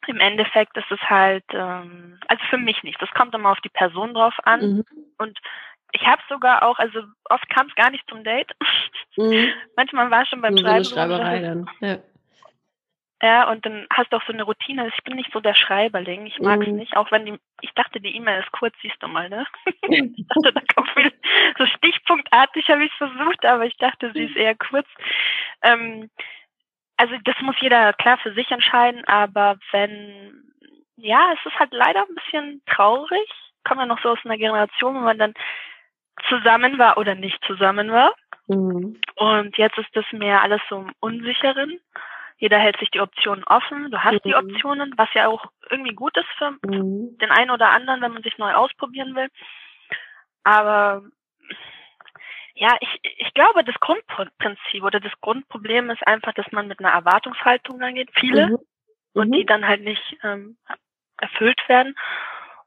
im 0.08 0.20
Endeffekt 0.20 0.76
ist 0.78 0.92
es 0.92 1.00
halt, 1.02 1.44
ähm, 1.54 2.20
also 2.28 2.44
für 2.50 2.58
mich 2.58 2.82
nicht. 2.84 3.02
Das 3.02 3.12
kommt 3.12 3.34
immer 3.36 3.52
auf 3.52 3.62
die 3.62 3.70
Person 3.70 4.14
drauf 4.14 4.34
an. 4.44 4.78
Mhm. 4.78 4.86
Und 5.18 5.40
ich 5.94 6.06
habe 6.06 6.22
sogar 6.30 6.64
auch, 6.64 6.80
also 6.80 7.02
oft 7.30 7.50
kam 7.50 7.68
es 7.68 7.76
gar 7.76 7.92
nicht 7.92 8.08
zum 8.10 8.24
Date. 8.24 8.52
Mhm. 9.18 9.50
Manchmal 9.76 10.10
war 10.12 10.24
es 10.24 10.30
schon 10.30 10.42
beim 10.42 10.54
Nur 10.54 10.64
so 10.64 10.68
eine 10.68 10.86
Schreiben. 10.86 11.12
Schreiberei 11.12 11.40
dann. 11.42 11.70
Ja. 11.82 11.98
Ja, 13.24 13.52
und 13.52 13.64
dann 13.68 13.86
hast 13.94 14.12
du 14.12 14.18
auch 14.18 14.24
so 14.26 14.34
eine 14.34 14.42
Routine. 14.42 14.88
Ich 14.88 15.04
bin 15.04 15.16
nicht 15.16 15.32
so 15.32 15.40
der 15.40 15.54
Schreiberling. 15.54 16.26
Ich 16.26 16.40
mag 16.40 16.60
es 16.62 16.68
Mhm. 16.70 16.78
nicht. 16.78 16.98
Auch 16.98 17.12
wenn 17.12 17.26
die, 17.28 17.38
ich 17.62 17.72
dachte, 17.76 18.02
die 18.02 18.16
E-Mail 18.16 18.42
ist 18.42 18.52
kurz, 18.52 18.74
siehst 18.82 18.96
du 19.00 19.08
mal, 19.08 19.30
ne? 19.30 19.46
ich 19.84 20.26
dachte, 20.28 20.54
da 20.54 20.62
kommt 20.74 20.90
viel, 20.90 21.14
so 21.60 21.68
stichpunktartig 21.68 22.68
habe 22.70 22.84
ich 22.84 22.92
versucht, 22.94 23.46
aber 23.46 23.66
ich 23.68 23.78
dachte, 23.78 24.12
sie 24.16 24.24
ist 24.24 24.36
eher 24.36 24.56
kurz. 24.56 24.88
Ähm, 25.62 26.10
also 27.02 27.16
das 27.24 27.36
muss 27.42 27.56
jeder 27.60 27.94
klar 27.94 28.20
für 28.20 28.32
sich 28.34 28.52
entscheiden, 28.52 29.04
aber 29.06 29.58
wenn, 29.72 30.44
ja, 30.98 31.34
es 31.34 31.44
ist 31.52 31.58
halt 31.60 31.74
leider 31.74 32.02
ein 32.02 32.14
bisschen 32.14 32.62
traurig. 32.68 33.28
Kommen 33.64 33.80
wir 33.80 33.86
noch 33.88 34.00
so 34.04 34.10
aus 34.10 34.20
einer 34.24 34.38
Generation, 34.38 34.94
wo 34.94 35.00
man 35.00 35.18
dann 35.18 35.34
zusammen 36.30 36.78
war 36.78 37.00
oder 37.00 37.16
nicht 37.16 37.44
zusammen 37.46 37.92
war. 37.92 38.14
Mhm. 38.46 39.02
Und 39.16 39.58
jetzt 39.58 39.80
ist 39.80 39.90
das 39.96 40.06
mehr 40.12 40.44
alles 40.44 40.62
so 40.70 40.78
im 40.78 40.94
Unsicheren. 41.00 41.80
Jeder 42.38 42.60
hält 42.60 42.78
sich 42.78 42.92
die 42.92 43.02
Optionen 43.02 43.44
offen. 43.46 43.90
Du 43.90 44.04
hast 44.04 44.24
die 44.24 44.36
Mhm. 44.36 44.52
Optionen, 44.52 44.94
was 44.96 45.10
ja 45.16 45.28
auch 45.28 45.46
irgendwie 45.72 45.96
gut 45.96 46.16
ist 46.18 46.30
für 46.38 46.52
Mhm. 46.52 47.18
den 47.18 47.32
einen 47.32 47.50
oder 47.50 47.70
anderen, 47.70 48.02
wenn 48.02 48.14
man 48.14 48.22
sich 48.22 48.38
neu 48.38 48.54
ausprobieren 48.54 49.16
will. 49.16 49.30
Aber 50.44 51.02
ja, 52.62 52.78
ich, 52.80 53.00
ich 53.18 53.34
glaube, 53.34 53.64
das 53.64 53.74
Grundprinzip 53.80 54.84
oder 54.84 55.00
das 55.00 55.12
Grundproblem 55.20 55.90
ist 55.90 56.06
einfach, 56.06 56.32
dass 56.34 56.46
man 56.52 56.68
mit 56.68 56.80
einer 56.80 56.92
Erwartungshaltung 56.92 57.82
rangeht. 57.82 58.12
Viele 58.14 58.50
Mhm. 58.50 58.58
und 59.14 59.28
Mhm. 59.30 59.32
die 59.32 59.46
dann 59.48 59.68
halt 59.68 59.82
nicht 59.82 60.18
ähm, 60.24 60.58
erfüllt 61.20 61.60
werden. 61.68 61.96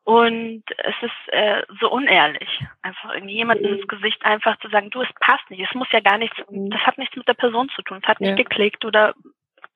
Und 0.02 0.64
es 0.78 0.94
ist 1.00 1.32
äh, 1.32 1.62
so 1.80 1.92
unehrlich, 1.92 2.60
einfach 2.82 3.14
irgendwie 3.14 3.36
jemandem 3.36 3.70
Mhm. 3.70 3.78
ins 3.78 3.88
Gesicht 3.88 4.24
einfach 4.24 4.58
zu 4.58 4.68
sagen, 4.68 4.90
du, 4.90 5.00
es 5.00 5.08
passt 5.20 5.48
nicht, 5.48 5.60
es 5.66 5.74
muss 5.76 5.90
ja 5.92 6.00
gar 6.00 6.18
nichts, 6.18 6.36
Mhm. 6.50 6.70
das 6.70 6.80
hat 6.80 6.98
nichts 6.98 7.14
mit 7.14 7.28
der 7.28 7.34
Person 7.34 7.68
zu 7.68 7.82
tun, 7.82 8.00
es 8.02 8.08
hat 8.08 8.20
nicht 8.20 8.30
Ja. 8.30 8.34
geklickt 8.34 8.84
oder 8.84 9.14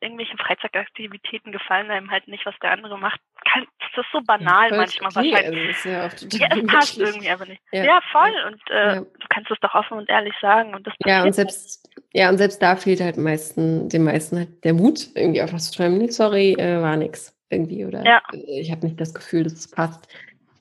irgendwelche 0.00 0.36
Freizeitaktivitäten 0.36 1.52
gefallen 1.52 1.90
einem 1.90 2.10
halt 2.10 2.28
nicht, 2.28 2.44
was 2.46 2.54
der 2.62 2.72
andere 2.72 2.98
macht. 2.98 3.20
Kann, 3.50 3.66
das 3.80 4.04
ist 4.04 4.12
so 4.12 4.20
banal 4.20 4.68
Voll 4.68 4.78
manchmal 4.78 5.10
okay, 5.10 5.32
wahrscheinlich. 5.32 5.60
Also 5.60 5.70
ist 5.70 5.84
ja, 5.84 6.08
total 6.08 6.40
Ja, 6.40 6.62
es 6.62 6.66
passt 6.72 6.98
irgendwie 6.98 7.30
aber 7.30 7.46
nicht. 7.46 7.62
Ja. 7.72 7.84
Ja, 7.84 8.00
voll. 8.12 8.30
Und 8.46 8.60
äh, 8.70 8.94
Ja. 8.94 9.00
du 9.00 9.26
kannst 9.28 9.50
es 9.50 9.58
doch 9.60 9.74
offen 9.74 9.98
und 9.98 10.08
ehrlich 10.08 10.34
sagen. 10.40 10.74
Und 10.74 10.86
das 10.86 10.94
Ja, 11.04 11.22
und 11.24 11.34
selbst, 11.34 11.88
ja, 12.12 12.28
und 12.28 12.38
selbst 12.38 12.62
da 12.62 12.76
fehlt 12.76 13.00
halt 13.00 13.16
meisten, 13.16 13.88
den 13.88 14.04
meisten 14.04 14.38
halt 14.38 14.64
der 14.64 14.74
Mut, 14.74 15.08
irgendwie 15.14 15.40
einfach 15.40 15.58
zu 15.58 15.74
schreiben, 15.74 15.98
nee, 15.98 16.08
sorry, 16.08 16.52
äh, 16.54 16.80
war 16.80 16.96
nix. 16.96 17.34
Irgendwie. 17.50 17.84
Oder 17.86 18.04
Ja. 18.04 18.22
äh, 18.32 18.60
ich 18.60 18.70
habe 18.70 18.86
nicht 18.86 19.00
das 19.00 19.14
Gefühl, 19.14 19.44
dass 19.44 19.54
es 19.54 19.70
passt. 19.70 20.06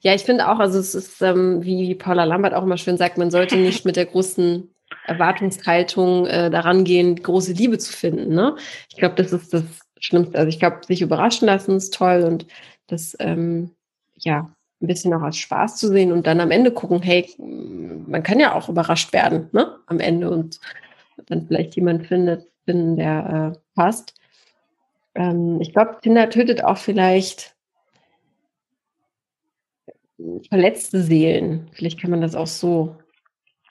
Ja, 0.01 0.13
ich 0.13 0.23
finde 0.23 0.47
auch, 0.47 0.59
also 0.59 0.79
es 0.79 0.95
ist, 0.95 1.21
ähm, 1.21 1.63
wie 1.63 1.93
Paula 1.95 2.23
Lambert 2.23 2.53
auch 2.53 2.63
immer 2.63 2.77
schön 2.77 2.97
sagt, 2.97 3.17
man 3.17 3.31
sollte 3.31 3.57
nicht 3.57 3.83
mit 3.83 3.95
der 3.95 4.05
großen 4.05 4.73
Erwartungshaltung 5.07 6.27
äh, 6.27 6.49
daran 6.49 6.83
gehen, 6.83 7.15
große 7.15 7.53
Liebe 7.53 7.77
zu 7.77 7.91
finden. 7.93 8.33
Ne? 8.33 8.55
Ich 8.89 8.97
glaube, 8.97 9.15
das 9.15 9.33
ist 9.33 9.53
das 9.53 9.63
Schlimmste. 9.99 10.37
Also 10.37 10.49
ich 10.49 10.59
glaube, 10.59 10.81
sich 10.85 11.01
überraschen 11.01 11.47
lassen 11.47 11.75
ist 11.75 11.93
toll 11.93 12.23
und 12.23 12.45
das 12.87 13.15
ähm, 13.19 13.71
ja 14.15 14.51
ein 14.81 14.87
bisschen 14.87 15.13
auch 15.13 15.21
als 15.21 15.37
Spaß 15.37 15.77
zu 15.77 15.87
sehen 15.87 16.11
und 16.11 16.27
dann 16.27 16.39
am 16.39 16.51
Ende 16.51 16.71
gucken, 16.71 17.01
hey, 17.01 17.27
man 17.37 18.21
kann 18.21 18.39
ja 18.39 18.53
auch 18.53 18.69
überrascht 18.69 19.11
werden, 19.11 19.49
ne? 19.51 19.75
Am 19.87 19.99
Ende 19.99 20.29
und 20.29 20.59
dann 21.25 21.47
vielleicht 21.47 21.75
jemand 21.75 22.05
findet, 22.05 22.47
finden, 22.65 22.95
der 22.95 23.53
äh, 23.55 23.59
passt. 23.75 24.13
Ähm, 25.15 25.59
ich 25.61 25.73
glaube, 25.73 25.97
Tinder 26.01 26.29
tötet 26.29 26.63
auch 26.63 26.77
vielleicht 26.77 27.55
verletzte 30.49 31.01
Seelen. 31.01 31.69
Vielleicht 31.73 31.99
kann 31.99 32.11
man 32.11 32.21
das 32.21 32.35
auch 32.35 32.47
so 32.47 32.95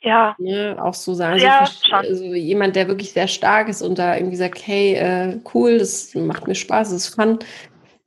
Ja, 0.07 0.37
ne, 0.39 0.77
auch 0.81 0.95
so 0.95 1.15
sagen. 1.15 1.41
Ja, 1.41 1.67
so, 1.67 1.93
also 1.93 2.25
jemand, 2.25 2.77
der 2.77 2.87
wirklich 2.87 3.13
sehr 3.13 3.27
stark 3.27 3.69
ist 3.69 3.83
und 3.83 3.99
da 3.99 4.15
irgendwie 4.17 4.37
sagt, 4.37 4.65
hey, 4.65 4.95
äh, 4.95 5.41
cool, 5.53 5.79
das 5.79 6.15
macht 6.15 6.47
mir 6.47 6.55
Spaß, 6.55 6.91
das 6.91 7.09
ist 7.09 7.15
fun, 7.17 7.41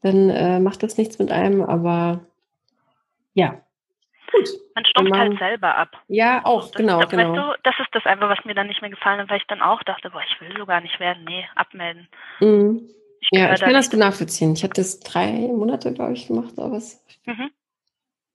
dann 0.01 0.29
äh, 0.29 0.61
macht 0.61 0.81
das 0.81 0.97
nichts 0.97 1.19
mit 1.19 1.29
einem, 1.29 1.61
aber 1.61 2.21
ja. 3.33 3.61
Gut. 4.31 4.47
man 4.75 4.85
stumpft 4.85 5.09
man- 5.09 5.19
halt 5.19 5.39
selber 5.39 5.75
ab. 5.75 5.89
Ja, 6.07 6.45
auch, 6.45 6.67
Das, 6.67 6.77
genau, 6.77 7.01
das, 7.01 7.09
genau. 7.09 7.35
Weißt 7.35 7.37
du, 7.37 7.59
das 7.63 7.75
ist 7.79 7.89
das 7.93 8.05
einfach, 8.05 8.29
was 8.29 8.45
mir 8.45 8.55
dann 8.55 8.67
nicht 8.67 8.81
mehr 8.81 8.91
gefallen 8.91 9.19
hat, 9.19 9.29
weil 9.29 9.39
ich 9.39 9.47
dann 9.47 9.61
auch 9.61 9.83
dachte, 9.83 10.09
boah, 10.09 10.21
ich 10.25 10.39
will 10.39 10.55
so 10.57 10.65
gar 10.65 10.79
nicht 10.79 10.99
werden. 11.01 11.25
Nee, 11.25 11.45
abmelden. 11.55 12.07
Mhm. 12.39 12.89
Ich 13.19 13.27
Ja, 13.33 13.51
ich 13.53 13.59
da 13.59 13.65
kann 13.65 13.73
das 13.73 13.89
gut 13.91 13.99
nachvollziehen. 13.99 14.53
Ich 14.53 14.63
habe 14.63 14.73
das 14.73 15.01
drei 15.01 15.31
Monate, 15.31 15.91
glaube 15.93 16.13
ich, 16.13 16.27
gemacht, 16.27 16.53
aber 16.57 16.77
es 16.77 17.03
Mhm. 17.25 17.51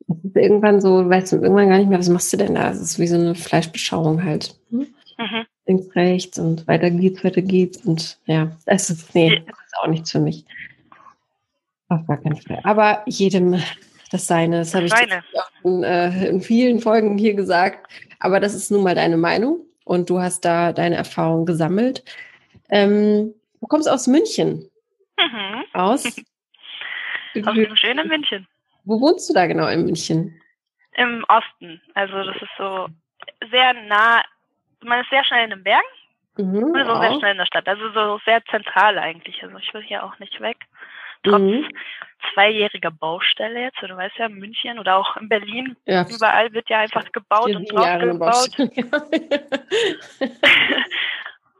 Es 0.08 0.24
ist 0.24 0.36
irgendwann 0.36 0.80
so, 0.80 1.08
weißt 1.08 1.32
du, 1.32 1.36
irgendwann 1.36 1.68
gar 1.68 1.78
nicht 1.78 1.88
mehr, 1.88 1.98
was 1.98 2.08
machst 2.08 2.32
du 2.32 2.36
denn 2.36 2.54
da? 2.54 2.70
Es 2.70 2.80
ist 2.80 2.98
wie 2.98 3.06
so 3.06 3.16
eine 3.16 3.34
Fleischbeschauung 3.34 4.22
halt. 4.24 4.54
Hm? 4.70 4.86
Mhm. 5.18 5.46
Links, 5.66 5.94
rechts 5.96 6.38
und 6.38 6.66
weiter 6.68 6.90
geht's, 6.90 7.24
weiter 7.24 7.40
geht's 7.42 7.78
und 7.86 8.18
ja, 8.26 8.50
es 8.66 8.90
ist, 8.90 9.14
nee, 9.14 9.42
das 9.46 9.56
ist 9.66 9.76
auch 9.80 9.86
nichts 9.86 10.10
für 10.10 10.20
mich. 10.20 10.44
Auf 11.88 12.06
gar 12.06 12.18
keinen 12.18 12.36
Fall. 12.36 12.60
Aber 12.64 13.02
jedem 13.06 13.62
das 14.10 14.26
Seine, 14.26 14.58
das 14.58 14.74
habe 14.74 14.86
ich 14.86 14.92
in, 15.64 15.82
äh, 15.82 16.28
in 16.28 16.40
vielen 16.40 16.80
Folgen 16.80 17.18
hier 17.18 17.34
gesagt. 17.34 17.90
Aber 18.20 18.40
das 18.40 18.54
ist 18.54 18.70
nun 18.70 18.82
mal 18.82 18.94
deine 18.94 19.16
Meinung 19.16 19.60
und 19.84 20.08
du 20.10 20.20
hast 20.20 20.44
da 20.44 20.72
deine 20.72 20.96
Erfahrung 20.96 21.46
gesammelt. 21.46 22.04
Ähm, 22.70 23.34
du 23.60 23.66
kommst 23.66 23.88
aus 23.88 24.06
München 24.06 24.68
Mhm. 25.18 25.64
aus. 25.72 26.04
Aus 27.46 27.54
dem 27.54 27.76
schönen 27.76 28.06
München. 28.06 28.46
Wo 28.84 29.00
wohnst 29.00 29.28
du 29.30 29.34
da 29.34 29.46
genau 29.46 29.66
in 29.68 29.84
München? 29.84 30.40
Im 30.96 31.24
Osten. 31.28 31.80
Also 31.94 32.22
das 32.22 32.36
ist 32.36 32.50
so 32.58 32.88
sehr 33.50 33.72
nah, 33.74 34.22
man 34.82 35.00
ist 35.00 35.10
sehr 35.10 35.24
schnell 35.24 35.44
in 35.44 35.50
den 35.50 35.64
Bergen 35.64 35.82
Mhm, 36.36 36.64
und 36.64 36.76
ist 36.76 36.88
auch 36.88 37.00
sehr 37.00 37.14
schnell 37.18 37.32
in 37.32 37.38
der 37.38 37.46
Stadt. 37.46 37.68
Also 37.68 37.90
so 37.92 38.20
sehr 38.24 38.44
zentral 38.46 38.98
eigentlich. 38.98 39.40
Also 39.42 39.56
ich 39.58 39.72
will 39.72 39.82
hier 39.82 40.02
auch 40.04 40.18
nicht 40.18 40.40
weg. 40.40 40.56
Trotz 41.22 41.40
Mhm. 41.40 41.68
zweijähriger 42.34 42.90
Baustelle 42.90 43.60
jetzt, 43.62 43.80
du 43.80 43.96
weißt 43.96 44.16
ja, 44.18 44.28
München 44.28 44.78
oder 44.78 44.96
auch 44.96 45.16
in 45.16 45.28
Berlin, 45.28 45.76
Ja, 45.86 46.04
überall 46.08 46.52
wird 46.52 46.68
ja 46.68 46.80
einfach 46.80 47.10
gebaut 47.12 47.54
und 47.54 47.72
draufgebaut. 47.72 48.18
Baustelle. 48.18 48.70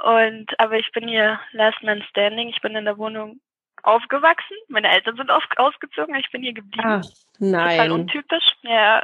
Und 0.04 0.60
aber 0.60 0.78
ich 0.78 0.90
bin 0.92 1.08
hier 1.08 1.40
Last 1.52 1.82
Man 1.82 2.02
Standing. 2.10 2.48
Ich 2.48 2.60
bin 2.60 2.76
in 2.76 2.84
der 2.84 2.98
Wohnung 2.98 3.40
aufgewachsen. 3.84 4.56
Meine 4.68 4.90
Eltern 4.90 5.16
sind 5.16 5.30
auf, 5.30 5.44
ausgezogen. 5.56 6.14
Ich 6.16 6.30
bin 6.30 6.42
hier 6.42 6.54
geblieben. 6.54 6.82
Ach, 6.86 7.02
Total 7.38 7.50
nein. 7.50 7.92
untypisch. 7.92 8.44
Ja. 8.62 9.02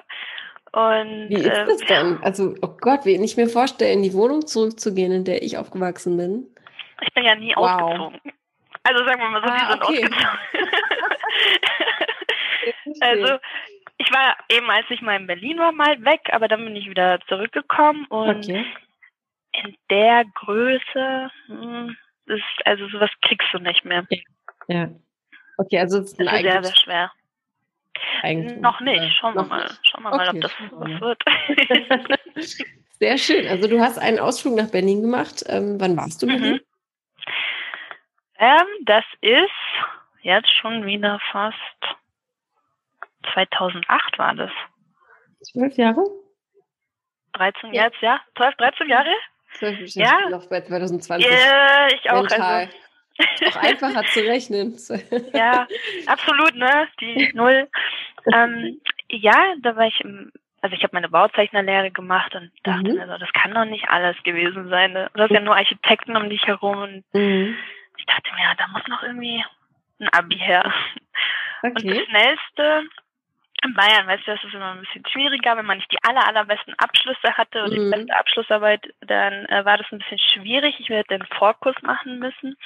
Und 0.73 1.29
Wie 1.29 1.35
ist 1.35 1.47
äh, 1.47 1.67
das 1.67 1.79
denn? 1.79 2.19
Also, 2.23 2.55
oh 2.63 2.77
Gott, 2.81 3.05
wie 3.05 3.23
ich 3.23 3.37
mir 3.37 3.49
vorstelle, 3.49 3.93
in 3.93 4.03
die 4.03 4.15
Wohnung 4.15 4.47
zurückzugehen, 4.47 5.13
in 5.13 5.25
der 5.25 5.43
ich 5.43 5.59
aufgewachsen 5.59 6.17
bin. 6.17 6.47
ich 7.03 7.13
bin 7.13 7.25
ja 7.25 7.35
nie 7.35 7.55
Wow. 7.57 7.67
ausgezogen. 7.83 8.21
Also 8.83 9.05
sagen 9.05 9.21
wir 9.21 9.29
mal 9.29 9.43
so, 9.43 9.49
Ah, 9.49 9.59
die 9.59 9.73
sind 9.73 9.83
okay. 9.83 10.05
ausgezogen. 10.05 10.71
also 13.01 13.39
ich 13.99 14.13
war 14.13 14.37
eben, 14.51 14.71
als 14.71 14.87
ich 14.91 15.03
mal 15.03 15.17
in 15.17 15.27
Berlin 15.27 15.59
war, 15.59 15.73
mal 15.73 16.03
weg, 16.05 16.21
aber 16.33 16.49
dann 16.49 16.65
bin 16.65 16.77
ich 16.77 16.89
wieder 16.89 17.19
zurückgekommen 17.29 18.07
und 18.07 18.45
okay. 18.45 18.65
in 19.53 19.77
der 19.91 20.25
Größe 20.35 21.31
hm, 21.47 21.97
ist 22.27 22.43
also 22.65 22.89
sowas 22.89 23.11
kriegst 23.23 23.49
du 23.53 23.59
nicht 23.59 23.85
mehr. 23.85 24.07
Ja. 24.71 24.89
Okay, 25.59 25.79
also 25.81 25.99
es 25.99 26.12
ist 26.12 26.21
Das 26.21 26.33
ist 26.33 26.41
sehr, 26.43 26.62
sehr 26.62 26.77
schwer. 26.77 27.12
Eigentum. 28.23 28.61
Noch 28.61 28.81
nicht. 28.81 29.12
Schauen 29.19 29.35
wir 29.35 29.43
mal. 29.43 29.69
Schauen 29.83 30.03
wir 30.05 30.11
mal, 30.11 30.29
Okay, 30.29 30.37
ob 30.37 30.41
das 30.43 30.53
was 30.71 31.00
wird. 31.00 31.23
Sehr 33.00 33.17
schön. 33.19 33.47
Also 33.49 33.67
du 33.69 33.81
hast 33.81 33.99
einen 33.99 34.19
Ausflug 34.19 34.55
nach 34.57 34.71
Berlin 34.71 35.00
gemacht. 35.03 35.43
Ähm, 35.49 35.81
wann 35.81 35.97
warst 35.97 36.23
du 36.23 36.27
in 36.29 36.33
Berlin? 36.41 36.53
Mhm. 36.55 36.61
Ähm, 38.39 38.67
das 38.85 39.05
ist 39.23 39.50
jetzt 40.23 40.50
schon 40.61 40.85
wieder 40.87 41.19
fast 41.33 41.57
2008 43.35 44.19
war 44.19 44.35
das. 44.35 44.50
Zwölf 45.43 45.75
Jahre? 45.77 46.05
13 47.33 47.73
Ja. 47.75 47.85
jetzt, 47.85 48.00
ja? 48.03 48.21
12, 48.37 48.55
13 48.57 48.89
Jahre? 48.89 49.15
Zwölf, 49.55 49.81
ich 49.81 49.95
Ja. 49.95 50.19
bin 50.23 50.31
noch 50.31 50.47
bei 50.49 50.61
2020. 50.61 51.27
Ja, 51.31 51.87
ich 51.89 52.11
auch. 52.11 52.21
Mental. 52.23 52.41
Also, 52.67 52.73
Auch 53.47 53.57
einfacher 53.57 54.07
zu 54.07 54.25
rechnen. 54.25 54.77
ja, 55.33 55.67
absolut, 56.07 56.55
ne? 56.55 56.89
Die 57.00 57.31
Null. 57.35 57.69
ähm, 58.33 58.81
ja, 59.09 59.55
da 59.62 59.77
war 59.77 59.87
ich 59.87 60.00
im, 60.00 60.31
also 60.61 60.75
ich 60.77 60.83
habe 60.83 60.95
meine 60.95 61.09
Bauzeichnerlehre 61.09 61.91
gemacht 61.91 62.35
und 62.35 62.50
dachte 62.62 62.89
Mhm. 62.93 62.97
mir 62.99 63.07
so, 63.07 63.19
das 63.19 63.33
kann 63.33 63.55
doch 63.55 63.65
nicht 63.65 63.89
alles 63.89 64.17
gewesen 64.23 64.69
sein. 64.69 64.93
Ne? 64.93 65.11
Du 65.15 65.23
hast 65.23 65.31
ja 65.31 65.41
nur 65.41 65.57
Architekten 65.57 66.17
um 66.17 66.29
dich 66.31 66.45
herum 66.47 66.79
und 66.79 67.05
Mhm. 67.12 67.57
ich 67.97 68.07
dachte 68.07 68.31
mir, 68.35 68.43
ja, 68.43 68.55
da 68.57 68.67
muss 68.69 68.87
noch 68.89 69.03
irgendwie 69.03 69.45
ein 70.00 70.09
Abi 70.09 70.37
her. 70.37 70.73
Und 71.62 71.77
Okay. 71.79 71.95
das 71.99 72.07
schnellste 72.07 72.89
in 73.62 73.75
Bayern, 73.75 74.07
weißt 74.07 74.26
du, 74.26 74.33
das 74.33 74.45
ist 74.45 74.55
immer 74.55 74.73
ein 74.73 74.81
bisschen 74.81 75.05
schwieriger, 75.07 75.57
wenn 75.57 75.67
man 75.67 75.79
nicht 75.79 75.93
die 75.93 76.02
aller, 76.02 76.26
allerbesten 76.26 76.75
Abschlüsse 76.79 77.37
hatte 77.37 77.64
und 77.64 77.73
mhm. 77.73 77.75
die 77.76 77.90
beste 77.90 78.17
Abschlussarbeit, 78.17 78.95
dann 79.00 79.47
äh, 79.47 79.64
war 79.64 79.76
das 79.76 79.87
ein 79.93 79.99
bisschen 79.99 80.19
schwierig. 80.19 80.76
Ich 80.79 80.88
werde 80.88 81.19
den 81.19 81.26
Vorkurs 81.38 81.76
machen 81.83 82.19
müssen. 82.19 82.57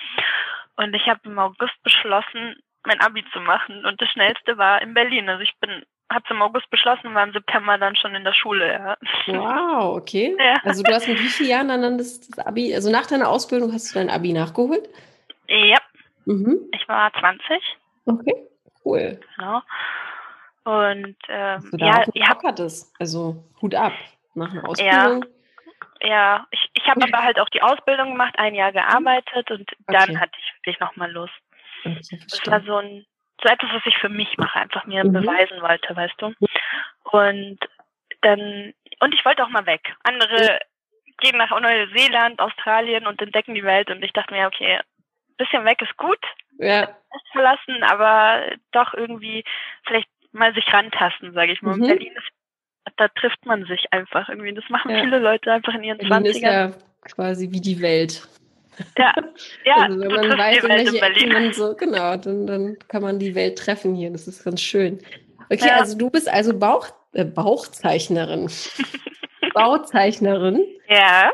Und 0.76 0.94
ich 0.94 1.06
habe 1.08 1.20
im 1.24 1.38
August 1.38 1.82
beschlossen, 1.82 2.56
mein 2.84 3.00
Abi 3.00 3.24
zu 3.32 3.40
machen. 3.40 3.84
Und 3.84 4.00
das 4.00 4.08
schnellste 4.10 4.56
war 4.58 4.82
in 4.82 4.94
Berlin. 4.94 5.28
Also 5.28 5.42
ich 5.42 5.54
bin 5.60 5.84
habe 6.12 6.24
es 6.26 6.30
im 6.30 6.42
August 6.42 6.70
beschlossen 6.70 7.08
und 7.08 7.14
war 7.14 7.24
im 7.24 7.32
September 7.32 7.78
dann 7.78 7.96
schon 7.96 8.14
in 8.14 8.24
der 8.24 8.34
Schule, 8.34 8.72
ja. 8.72 8.96
Wow, 9.26 9.96
okay. 9.96 10.36
Ja. 10.38 10.54
Also 10.62 10.82
du 10.82 10.92
hast 10.92 11.08
mit 11.08 11.18
wie 11.18 11.28
vielen 11.28 11.50
Jahren 11.50 11.68
dann 11.68 11.98
das, 11.98 12.20
das, 12.20 12.46
Abi, 12.46 12.74
also 12.74 12.90
nach 12.90 13.06
deiner 13.06 13.28
Ausbildung 13.28 13.72
hast 13.72 13.90
du 13.90 13.98
dein 13.98 14.10
Abi 14.10 14.32
nachgeholt? 14.32 14.88
Ja. 15.48 15.78
Mhm. 16.26 16.68
Ich 16.72 16.86
war 16.88 17.12
20. 17.18 17.40
Okay, 18.06 18.34
cool. 18.84 19.18
Genau. 19.36 19.62
Und 20.64 21.16
ähm, 21.28 21.60
also 21.62 21.76
ja, 21.76 22.04
ihr 22.14 22.28
habt 22.28 22.60
es. 22.60 22.92
Also 22.98 23.44
Hut 23.60 23.74
ab 23.74 23.92
nach 24.34 24.50
einer 24.50 24.68
Ausbildung. 24.68 25.24
Ja, 26.00 26.08
ja. 26.08 26.46
ich, 26.50 26.70
ich 26.72 26.86
habe 26.88 27.02
aber 27.02 27.22
halt 27.22 27.38
auch 27.38 27.48
die 27.50 27.62
Ausbildung 27.62 28.12
gemacht, 28.12 28.34
ein 28.38 28.54
Jahr 28.54 28.72
gearbeitet 28.72 29.50
und 29.50 29.70
dann 29.86 30.10
okay. 30.10 30.18
hatte 30.18 30.32
ich 30.38 30.54
wirklich 30.58 30.80
nochmal 30.80 31.10
Lust. 31.12 31.34
Okay, 31.84 32.00
das 32.30 32.46
war 32.46 32.62
so 32.62 32.76
ein 32.76 33.04
so 33.42 33.48
etwas, 33.48 33.70
was 33.74 33.86
ich 33.86 33.96
für 33.98 34.08
mich 34.08 34.36
mache, 34.38 34.58
einfach 34.58 34.86
mir 34.86 35.04
mhm. 35.04 35.12
beweisen 35.12 35.60
wollte, 35.60 35.94
weißt 35.94 36.14
du. 36.18 36.32
Und 37.10 37.58
dann 38.22 38.72
und 39.00 39.14
ich 39.14 39.24
wollte 39.24 39.44
auch 39.44 39.50
mal 39.50 39.66
weg. 39.66 39.94
Andere 40.02 40.60
gehen 41.18 41.36
nach 41.36 41.50
Neuseeland, 41.50 42.40
Australien 42.40 43.06
und 43.06 43.20
entdecken 43.20 43.54
die 43.54 43.64
Welt 43.64 43.90
und 43.90 44.02
ich 44.02 44.12
dachte 44.12 44.32
mir, 44.32 44.46
okay, 44.46 44.80
bisschen 45.36 45.64
weg 45.64 45.82
ist 45.82 45.96
gut, 45.96 46.20
ja. 46.58 46.88
verlassen, 47.32 47.82
aber 47.82 48.42
doch 48.72 48.94
irgendwie 48.94 49.44
vielleicht 49.84 50.08
mal 50.34 50.52
sich 50.54 50.64
rantasten, 50.72 51.32
sage 51.32 51.52
ich 51.52 51.62
mal. 51.62 51.76
Mhm. 51.76 51.86
Berlin 51.86 52.12
ist, 52.16 52.94
da 52.96 53.08
trifft 53.08 53.44
man 53.46 53.64
sich 53.64 53.86
einfach 53.90 54.28
irgendwie. 54.28 54.54
Das 54.54 54.68
machen 54.68 54.90
ja. 54.90 55.02
viele 55.02 55.18
Leute 55.18 55.52
einfach 55.52 55.74
in 55.74 55.84
ihren 55.84 55.98
Berlin 55.98 56.12
20ern. 56.12 56.30
ist 56.30 56.42
ja 56.42 56.72
quasi 57.02 57.50
wie 57.50 57.60
die 57.60 57.80
Welt. 57.80 58.26
Ja, 58.98 59.14
ja 59.64 59.76
also 59.76 60.00
wenn 60.00 60.12
man 60.12 60.38
weiß, 60.38 60.64
in 60.64 60.68
welche 60.68 61.00
Ecken 61.00 61.32
man 61.32 61.52
so, 61.52 61.74
genau, 61.74 62.16
dann, 62.16 62.46
dann 62.46 62.76
kann 62.88 63.02
man 63.02 63.18
die 63.18 63.34
Welt 63.34 63.58
treffen 63.58 63.94
hier. 63.94 64.10
Das 64.10 64.26
ist 64.26 64.44
ganz 64.44 64.60
schön. 64.60 64.98
Okay, 65.50 65.68
ja. 65.68 65.76
also 65.76 65.96
du 65.96 66.10
bist 66.10 66.28
also 66.28 66.58
Bauch, 66.58 66.88
äh, 67.12 67.24
Bauchzeichnerin. 67.24 68.50
Bauzeichnerin. 69.54 70.64
Ja. 70.88 71.32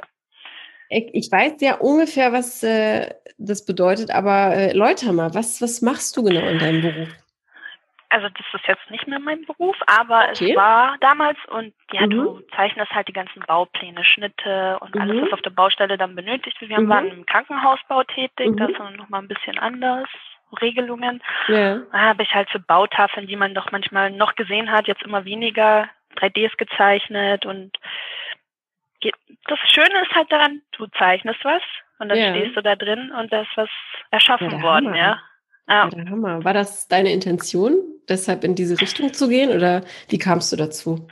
Ich, 0.88 1.09
ich, 1.12 1.33
weiß 1.33 1.54
ja 1.61 1.76
ungefähr, 1.76 2.33
was 2.33 2.62
äh, 2.62 3.09
das 3.38 3.64
bedeutet, 3.64 4.11
aber 4.11 4.54
äh, 4.54 4.73
Leute 4.73 5.12
mal, 5.12 5.33
was, 5.35 5.62
was 5.62 5.80
machst 5.83 6.16
du 6.16 6.23
genau 6.23 6.47
in 6.49 6.59
deinem 6.59 6.83
Beruf? 6.83 7.09
Also 8.11 8.29
das 8.29 8.47
ist 8.52 8.67
jetzt 8.67 8.90
nicht 8.90 9.07
mehr 9.07 9.19
mein 9.19 9.45
Beruf, 9.47 9.76
aber 9.87 10.29
okay. 10.31 10.50
es 10.50 10.57
war 10.57 10.97
damals 11.00 11.38
und 11.49 11.73
ja, 11.93 12.02
mhm. 12.07 12.11
du 12.11 12.40
zeichnest 12.57 12.93
halt 12.93 13.09
die 13.09 13.12
ganzen 13.12 13.40
Baupläne, 13.40 14.05
Schnitte 14.05 14.79
und 14.81 14.95
mhm. 14.95 15.00
alles, 15.00 15.23
was 15.23 15.33
auf 15.35 15.43
der 15.43 15.50
Baustelle 15.50 15.97
dann 15.97 16.17
benötigt 16.17 16.61
wird. 16.61 16.71
Wir 16.71 16.81
mhm. 16.81 16.88
waren 16.88 17.09
im 17.09 17.26
Krankenhausbau 17.26 18.02
tätig, 18.05 18.50
mhm. 18.50 18.57
das 18.57 18.71
ist 18.71 18.79
nochmal 18.97 19.23
ein 19.23 19.29
bisschen 19.29 19.59
anders. 19.59 20.09
Regelungen. 20.61 21.23
Ja. 21.47 21.76
Da 21.93 21.99
habe 22.00 22.25
ich 22.25 22.35
halt 22.35 22.50
für 22.50 22.59
Bautafeln, 22.59 23.29
die 23.29 23.37
man 23.37 23.55
doch 23.55 23.71
manchmal 23.71 24.11
noch 24.11 24.35
gesehen 24.35 24.73
hat, 24.73 24.88
jetzt 24.88 25.05
immer 25.05 25.25
weniger 25.25 25.88
3Ds 26.17 26.57
gezeichnet 26.57 27.47
und 27.47 27.79
das 29.47 29.59
Schöne 29.73 30.02
ist 30.02 30.14
halt 30.14 30.31
daran, 30.31 30.61
du 30.73 30.87
zeichnest 30.99 31.38
was 31.45 31.62
und 32.00 32.09
dann 32.09 32.19
ja. 32.19 32.35
stehst 32.35 32.57
du 32.57 32.62
da 32.62 32.75
drin 32.75 33.12
und 33.12 33.33
da 33.33 33.43
ist 33.43 33.57
was 33.57 33.71
erschaffen 34.11 34.50
ja, 34.50 34.62
worden, 34.62 34.95
ja. 34.95 35.21
Ja. 35.71 35.89
ja 35.89 36.11
Hammer. 36.11 36.45
War 36.45 36.53
das 36.53 36.89
deine 36.89 37.12
Intention, 37.12 37.77
deshalb 38.09 38.45
in 38.45 38.55
diese 38.55 38.81
Richtung 38.81 39.15
zu 39.15 39.29
gehen 39.29 39.50
oder 39.50 39.83
wie 40.09 40.19
kamst 40.19 40.53
du 40.53 40.57
dazu? 40.57 41.07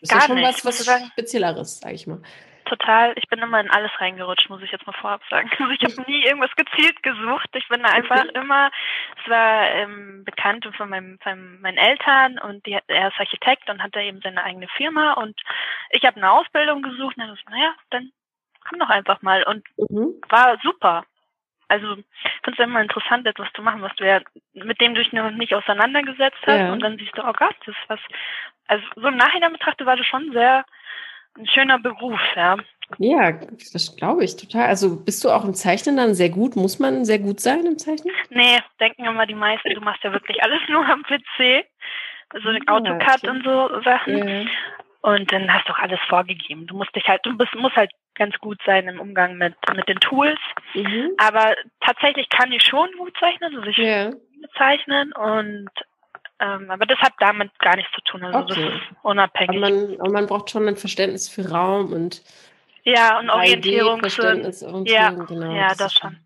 Das 0.00 0.10
Gar 0.10 0.18
ist 0.18 0.28
ja 0.28 0.34
schon 0.34 0.36
nicht, 0.36 0.64
was, 0.64 0.86
was 0.86 1.06
Spezielleres, 1.12 1.80
sag 1.80 1.92
ich 1.92 2.06
mal. 2.06 2.20
Total. 2.66 3.12
Ich 3.16 3.28
bin 3.28 3.40
immer 3.40 3.60
in 3.60 3.70
alles 3.70 3.90
reingerutscht, 3.98 4.48
muss 4.48 4.62
ich 4.62 4.70
jetzt 4.70 4.86
mal 4.86 4.94
vorab 5.00 5.22
sagen. 5.30 5.50
Also 5.58 5.72
ich 5.72 5.82
habe 5.82 6.10
nie 6.10 6.24
irgendwas 6.24 6.54
gezielt 6.56 7.02
gesucht. 7.02 7.48
Ich 7.54 7.68
bin 7.68 7.82
da 7.82 7.90
einfach 7.90 8.24
immer, 8.34 8.70
es 9.22 9.30
war 9.30 9.70
ähm, 9.70 10.24
Bekannte 10.24 10.72
von, 10.72 10.88
meinem, 10.88 11.18
von 11.22 11.60
meinen 11.60 11.78
Eltern 11.78 12.38
und 12.38 12.64
die, 12.66 12.78
er 12.86 13.08
ist 13.08 13.18
Architekt 13.18 13.68
und 13.68 13.82
hat 13.82 13.94
da 13.94 14.00
eben 14.00 14.20
seine 14.22 14.42
eigene 14.42 14.68
Firma 14.76 15.14
und 15.14 15.38
ich 15.90 16.04
habe 16.04 16.16
eine 16.16 16.30
Ausbildung 16.30 16.82
gesucht 16.82 17.16
und 17.16 17.18
dann 17.18 17.28
dachte 17.28 17.42
ich, 17.46 17.50
naja, 17.50 17.74
dann 17.90 18.12
komm 18.68 18.78
doch 18.78 18.90
einfach 18.90 19.22
mal 19.22 19.42
und 19.44 19.64
mhm. 19.76 20.14
war 20.28 20.58
super. 20.62 21.04
Also 21.72 21.94
ich 21.96 22.04
finde 22.44 22.62
es 22.62 22.68
immer 22.68 22.82
interessant, 22.82 23.26
etwas 23.26 23.48
zu 23.54 23.62
machen, 23.62 23.80
was 23.80 23.96
du 23.96 24.06
ja, 24.06 24.20
mit 24.52 24.78
dem 24.78 24.92
du 24.92 25.02
dich 25.02 25.10
noch 25.14 25.30
nicht 25.30 25.54
auseinandergesetzt 25.54 26.36
hast 26.46 26.58
ja. 26.58 26.70
und 26.70 26.80
dann 26.80 26.98
siehst 26.98 27.16
du, 27.16 27.22
oh 27.22 27.32
Gott, 27.32 27.56
das 27.64 27.74
ist 27.74 27.88
was. 27.88 28.00
Also 28.66 28.84
so 28.94 29.08
im 29.08 29.16
Nachhinein 29.16 29.52
betrachtet 29.52 29.86
war 29.86 29.96
das 29.96 30.06
schon 30.06 30.32
sehr 30.32 30.66
ein 31.38 31.46
schöner 31.46 31.78
Beruf, 31.78 32.20
ja. 32.36 32.56
Ja, 32.98 33.32
das 33.72 33.96
glaube 33.96 34.22
ich 34.22 34.36
total. 34.36 34.66
Also 34.66 35.02
bist 35.02 35.24
du 35.24 35.30
auch 35.30 35.46
im 35.46 35.54
Zeichnen 35.54 35.96
dann 35.96 36.14
sehr 36.14 36.28
gut? 36.28 36.56
Muss 36.56 36.78
man 36.78 37.06
sehr 37.06 37.20
gut 37.20 37.40
sein 37.40 37.64
im 37.64 37.78
Zeichnen? 37.78 38.12
Nee, 38.28 38.58
denken 38.78 39.06
immer 39.06 39.24
die 39.24 39.34
meisten, 39.34 39.72
du 39.72 39.80
machst 39.80 40.04
ja 40.04 40.12
wirklich 40.12 40.42
alles 40.42 40.60
nur 40.68 40.86
am 40.86 41.02
PC. 41.04 41.64
So 42.32 42.48
also 42.48 42.50
AutoCAD 42.66 43.22
ja, 43.22 43.30
und 43.30 43.44
so 43.44 43.80
Sachen. 43.82 44.18
Ja. 44.18 44.50
Und 45.02 45.32
dann 45.32 45.52
hast 45.52 45.68
du 45.68 45.72
auch 45.72 45.78
alles 45.78 45.98
vorgegeben. 46.08 46.66
Du 46.68 46.76
musst 46.76 46.94
dich 46.94 47.06
halt, 47.08 47.26
du 47.26 47.36
bist, 47.36 47.52
musst 47.56 47.74
halt 47.74 47.90
ganz 48.14 48.38
gut 48.38 48.58
sein 48.64 48.86
im 48.86 49.00
Umgang 49.00 49.36
mit, 49.36 49.54
mit 49.74 49.88
den 49.88 49.98
Tools. 49.98 50.38
Mhm. 50.74 51.10
Aber 51.18 51.54
tatsächlich 51.80 52.28
kann 52.28 52.52
ich 52.52 52.62
schon 52.62 52.88
gut 52.96 53.12
zeichnen, 53.18 53.56
also 53.56 53.68
ich 53.68 53.76
ja. 53.78 54.10
zeichnen 54.56 55.12
und 55.12 55.70
ähm, 56.38 56.70
aber 56.70 56.86
das 56.86 56.98
hat 56.98 57.14
damit 57.18 57.56
gar 57.58 57.76
nichts 57.76 57.92
zu 57.94 58.00
tun. 58.02 58.24
Also 58.24 58.38
okay. 58.40 58.64
das 58.64 58.74
ist 58.74 58.96
unabhängig. 59.02 59.62
Aber 59.62 59.70
man, 59.70 60.00
aber 60.00 60.10
man 60.10 60.26
braucht 60.26 60.50
schon 60.50 60.68
ein 60.68 60.76
Verständnis 60.76 61.28
für 61.28 61.48
Raum 61.50 61.92
und 61.92 62.22
ja 62.84 63.18
und 63.18 63.30
Orientierung. 63.30 64.02
Ja, 64.84 65.10
genau. 65.10 65.52
Ja, 65.52 65.68
das, 65.68 65.78
das 65.78 65.94
schon. 65.94 66.16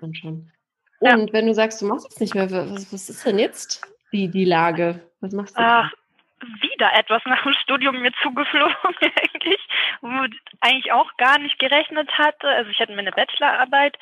schon. 0.00 0.14
schon. 0.14 0.52
Und 1.00 1.26
ja. 1.28 1.32
wenn 1.32 1.46
du 1.46 1.54
sagst, 1.54 1.82
du 1.82 1.86
machst 1.86 2.10
es 2.10 2.20
nicht 2.20 2.34
mehr, 2.34 2.50
was, 2.50 2.92
was 2.92 3.08
ist 3.10 3.26
denn 3.26 3.38
jetzt 3.38 3.82
die, 4.12 4.28
die 4.28 4.44
Lage? 4.44 5.00
Was 5.20 5.32
machst 5.32 5.56
du? 5.56 5.60
Ach, 5.60 5.90
wieder 6.60 6.92
etwas 6.94 7.22
nach 7.24 7.42
dem 7.42 7.52
Studium 7.54 8.00
mir 8.00 8.12
zugeflogen 8.22 8.74
eigentlich, 9.00 9.60
womit 10.00 10.34
eigentlich 10.60 10.92
auch 10.92 11.16
gar 11.16 11.38
nicht 11.38 11.58
gerechnet 11.58 12.10
hatte. 12.18 12.48
Also 12.48 12.70
ich 12.70 12.80
hatte 12.80 12.92
mir 12.92 13.00
eine 13.00 13.12
Bachelorarbeit 13.12 13.96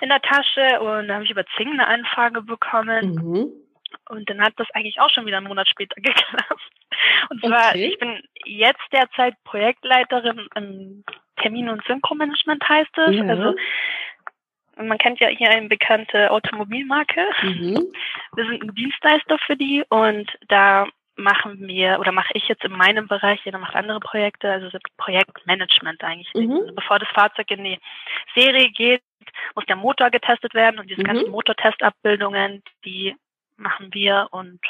in 0.00 0.08
der 0.08 0.22
Tasche 0.22 0.80
und 0.80 1.08
da 1.08 1.14
habe 1.14 1.24
ich 1.24 1.30
über 1.30 1.44
Zing 1.56 1.72
eine 1.72 1.86
Anfrage 1.86 2.42
bekommen. 2.42 3.14
Mhm. 3.14 3.52
Und 4.08 4.28
dann 4.30 4.40
hat 4.40 4.54
das 4.56 4.70
eigentlich 4.72 5.00
auch 5.00 5.10
schon 5.10 5.26
wieder 5.26 5.38
einen 5.38 5.48
Monat 5.48 5.68
später 5.68 5.94
geklappt. 6.00 6.70
Und 7.30 7.40
zwar, 7.40 7.70
okay. 7.70 7.88
ich 7.88 7.98
bin 7.98 8.22
jetzt 8.44 8.82
derzeit 8.92 9.34
Projektleiterin 9.44 10.48
im 10.54 11.04
Termin- 11.36 11.68
und 11.68 11.84
Synchromanagement 11.86 12.68
heißt 12.68 12.98
es. 12.98 13.16
Ja. 13.16 13.24
Also 13.24 13.54
man 14.76 14.98
kennt 14.98 15.20
ja 15.20 15.28
hier 15.28 15.50
eine 15.50 15.68
bekannte 15.68 16.30
Automobilmarke. 16.30 17.20
Mhm. 17.42 17.92
Wir 18.34 18.44
sind 18.46 18.62
ein 18.62 18.74
Dienstleister 18.74 19.38
für 19.46 19.56
die 19.56 19.84
und 19.88 20.30
da 20.48 20.86
machen 21.16 21.66
wir 21.66 21.98
oder 21.98 22.12
mache 22.12 22.32
ich 22.34 22.48
jetzt 22.48 22.64
in 22.64 22.72
meinem 22.72 23.08
Bereich, 23.08 23.40
jeder 23.44 23.58
macht 23.58 23.74
andere 23.74 24.00
Projekte, 24.00 24.50
also 24.50 24.68
Projektmanagement 24.96 26.02
eigentlich. 26.02 26.32
Mhm. 26.34 26.72
Bevor 26.74 26.98
das 26.98 27.08
Fahrzeug 27.10 27.50
in 27.50 27.64
die 27.64 27.78
Serie 28.34 28.70
geht, 28.70 29.02
muss 29.54 29.66
der 29.66 29.76
Motor 29.76 30.10
getestet 30.10 30.54
werden 30.54 30.80
und 30.80 30.88
diese 30.88 31.02
mhm. 31.02 31.06
ganzen 31.06 31.30
Motortestabbildungen, 31.30 32.62
die 32.84 33.16
machen 33.56 33.92
wir 33.92 34.28
und. 34.30 34.60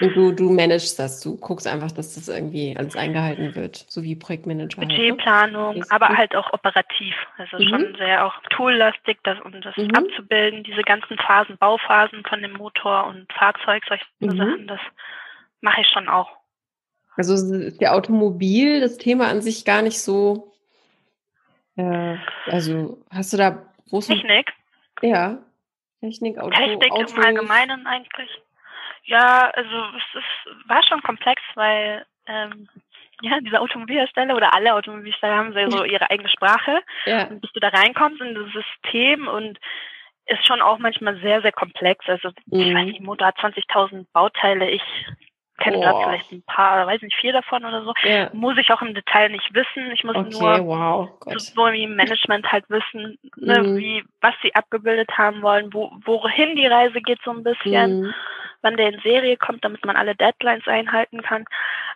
Und 0.00 0.14
du, 0.14 0.32
du 0.32 0.50
managst 0.50 0.98
das, 0.98 1.20
du 1.20 1.36
guckst 1.36 1.66
einfach, 1.66 1.90
dass 1.90 2.14
das 2.14 2.28
irgendwie 2.28 2.76
alles 2.76 2.96
eingehalten 2.96 3.54
wird, 3.54 3.76
so 3.88 4.02
wie 4.02 4.14
Projektmanager. 4.14 4.82
Budgetplanung, 4.82 5.74
halt, 5.74 5.78
ne? 5.78 5.86
aber 5.90 6.08
gut. 6.08 6.18
halt 6.18 6.36
auch 6.36 6.52
operativ. 6.52 7.14
Also 7.38 7.58
mhm. 7.58 7.68
schon 7.68 7.94
sehr 7.96 8.26
auch 8.26 8.34
toollastig, 8.50 9.18
das, 9.22 9.40
um 9.40 9.60
das 9.60 9.76
mhm. 9.76 9.94
abzubilden, 9.94 10.64
diese 10.64 10.82
ganzen 10.82 11.16
Phasen, 11.16 11.56
Bauphasen 11.58 12.24
von 12.28 12.42
dem 12.42 12.52
Motor 12.52 13.06
und 13.06 13.32
Fahrzeug, 13.32 13.82
solche 13.88 14.04
mhm. 14.20 14.36
Sachen, 14.36 14.66
das 14.66 14.80
mache 15.60 15.80
ich 15.80 15.88
schon 15.88 16.08
auch. 16.08 16.30
Also 17.16 17.32
ist 17.34 17.80
der 17.80 17.94
Automobil, 17.94 18.80
das 18.80 18.98
Thema 18.98 19.28
an 19.28 19.40
sich 19.40 19.64
gar 19.64 19.80
nicht 19.80 20.00
so. 20.00 20.52
Äh, 21.76 22.16
also 22.46 22.98
hast 23.10 23.32
du 23.32 23.38
da 23.38 23.62
große. 23.88 24.12
Technik? 24.12 24.52
Ja. 25.00 25.38
Technik, 26.00 26.38
Auto. 26.38 26.50
Technik 26.50 26.92
Autos. 26.92 27.14
im 27.14 27.24
Allgemeinen 27.24 27.86
eigentlich. 27.86 28.30
Ja, 29.06 29.50
also 29.54 29.76
es 29.96 30.20
ist, 30.20 30.68
war 30.68 30.82
schon 30.84 31.02
komplex, 31.02 31.40
weil 31.54 32.04
ähm, 32.26 32.68
ja, 33.22 33.40
diese 33.40 33.60
Automobilhersteller 33.60 34.36
oder 34.36 34.54
alle 34.54 34.74
Automobilhersteller 34.74 35.36
haben 35.36 35.70
so 35.70 35.84
ihre 35.84 36.10
eigene 36.10 36.28
Sprache. 36.28 36.82
Ja. 37.06 37.24
Und 37.24 37.40
bis 37.40 37.52
du 37.52 37.60
da 37.60 37.68
reinkommst 37.68 38.20
in 38.20 38.34
das 38.34 38.52
System 38.52 39.26
und 39.28 39.58
ist 40.26 40.46
schon 40.46 40.60
auch 40.60 40.78
manchmal 40.78 41.18
sehr, 41.20 41.40
sehr 41.40 41.52
komplex. 41.52 42.04
Also 42.08 42.30
mhm. 42.46 42.60
ich 42.60 42.74
weiß 42.74 42.84
nicht, 42.86 43.00
Motor 43.00 43.28
hat 43.28 43.38
20.000 43.38 44.06
Bauteile. 44.12 44.68
Ich 44.70 44.82
kenne 45.58 45.80
gerade 45.80 46.00
vielleicht 46.02 46.32
ein 46.32 46.42
paar, 46.42 46.86
weiß 46.86 47.00
nicht, 47.02 47.16
vier 47.16 47.32
davon 47.32 47.64
oder 47.64 47.84
so. 47.84 47.94
Yeah. 48.04 48.30
Muss 48.34 48.58
ich 48.58 48.70
auch 48.70 48.82
im 48.82 48.94
Detail 48.94 49.30
nicht 49.30 49.54
wissen. 49.54 49.90
Ich 49.92 50.04
muss 50.04 50.16
okay, 50.16 50.28
nur 50.30 50.66
wow, 50.66 51.10
so 51.38 51.66
wie 51.72 51.84
im 51.84 51.96
Management 51.96 52.50
halt 52.52 52.68
wissen, 52.68 53.18
ne, 53.36 53.62
mm. 53.62 53.76
wie, 53.76 54.04
was 54.20 54.34
sie 54.42 54.54
abgebildet 54.54 55.10
haben 55.16 55.40
wollen, 55.40 55.72
wo, 55.72 55.90
wohin 56.04 56.56
die 56.56 56.66
Reise 56.66 57.00
geht 57.00 57.20
so 57.24 57.30
ein 57.30 57.42
bisschen. 57.42 58.02
Mm. 58.02 58.14
Wann 58.66 58.76
der 58.76 58.92
in 58.92 59.00
Serie 59.00 59.36
kommt, 59.36 59.64
damit 59.64 59.84
man 59.84 59.96
alle 59.96 60.16
Deadlines 60.16 60.66
einhalten 60.66 61.22
kann. 61.22 61.44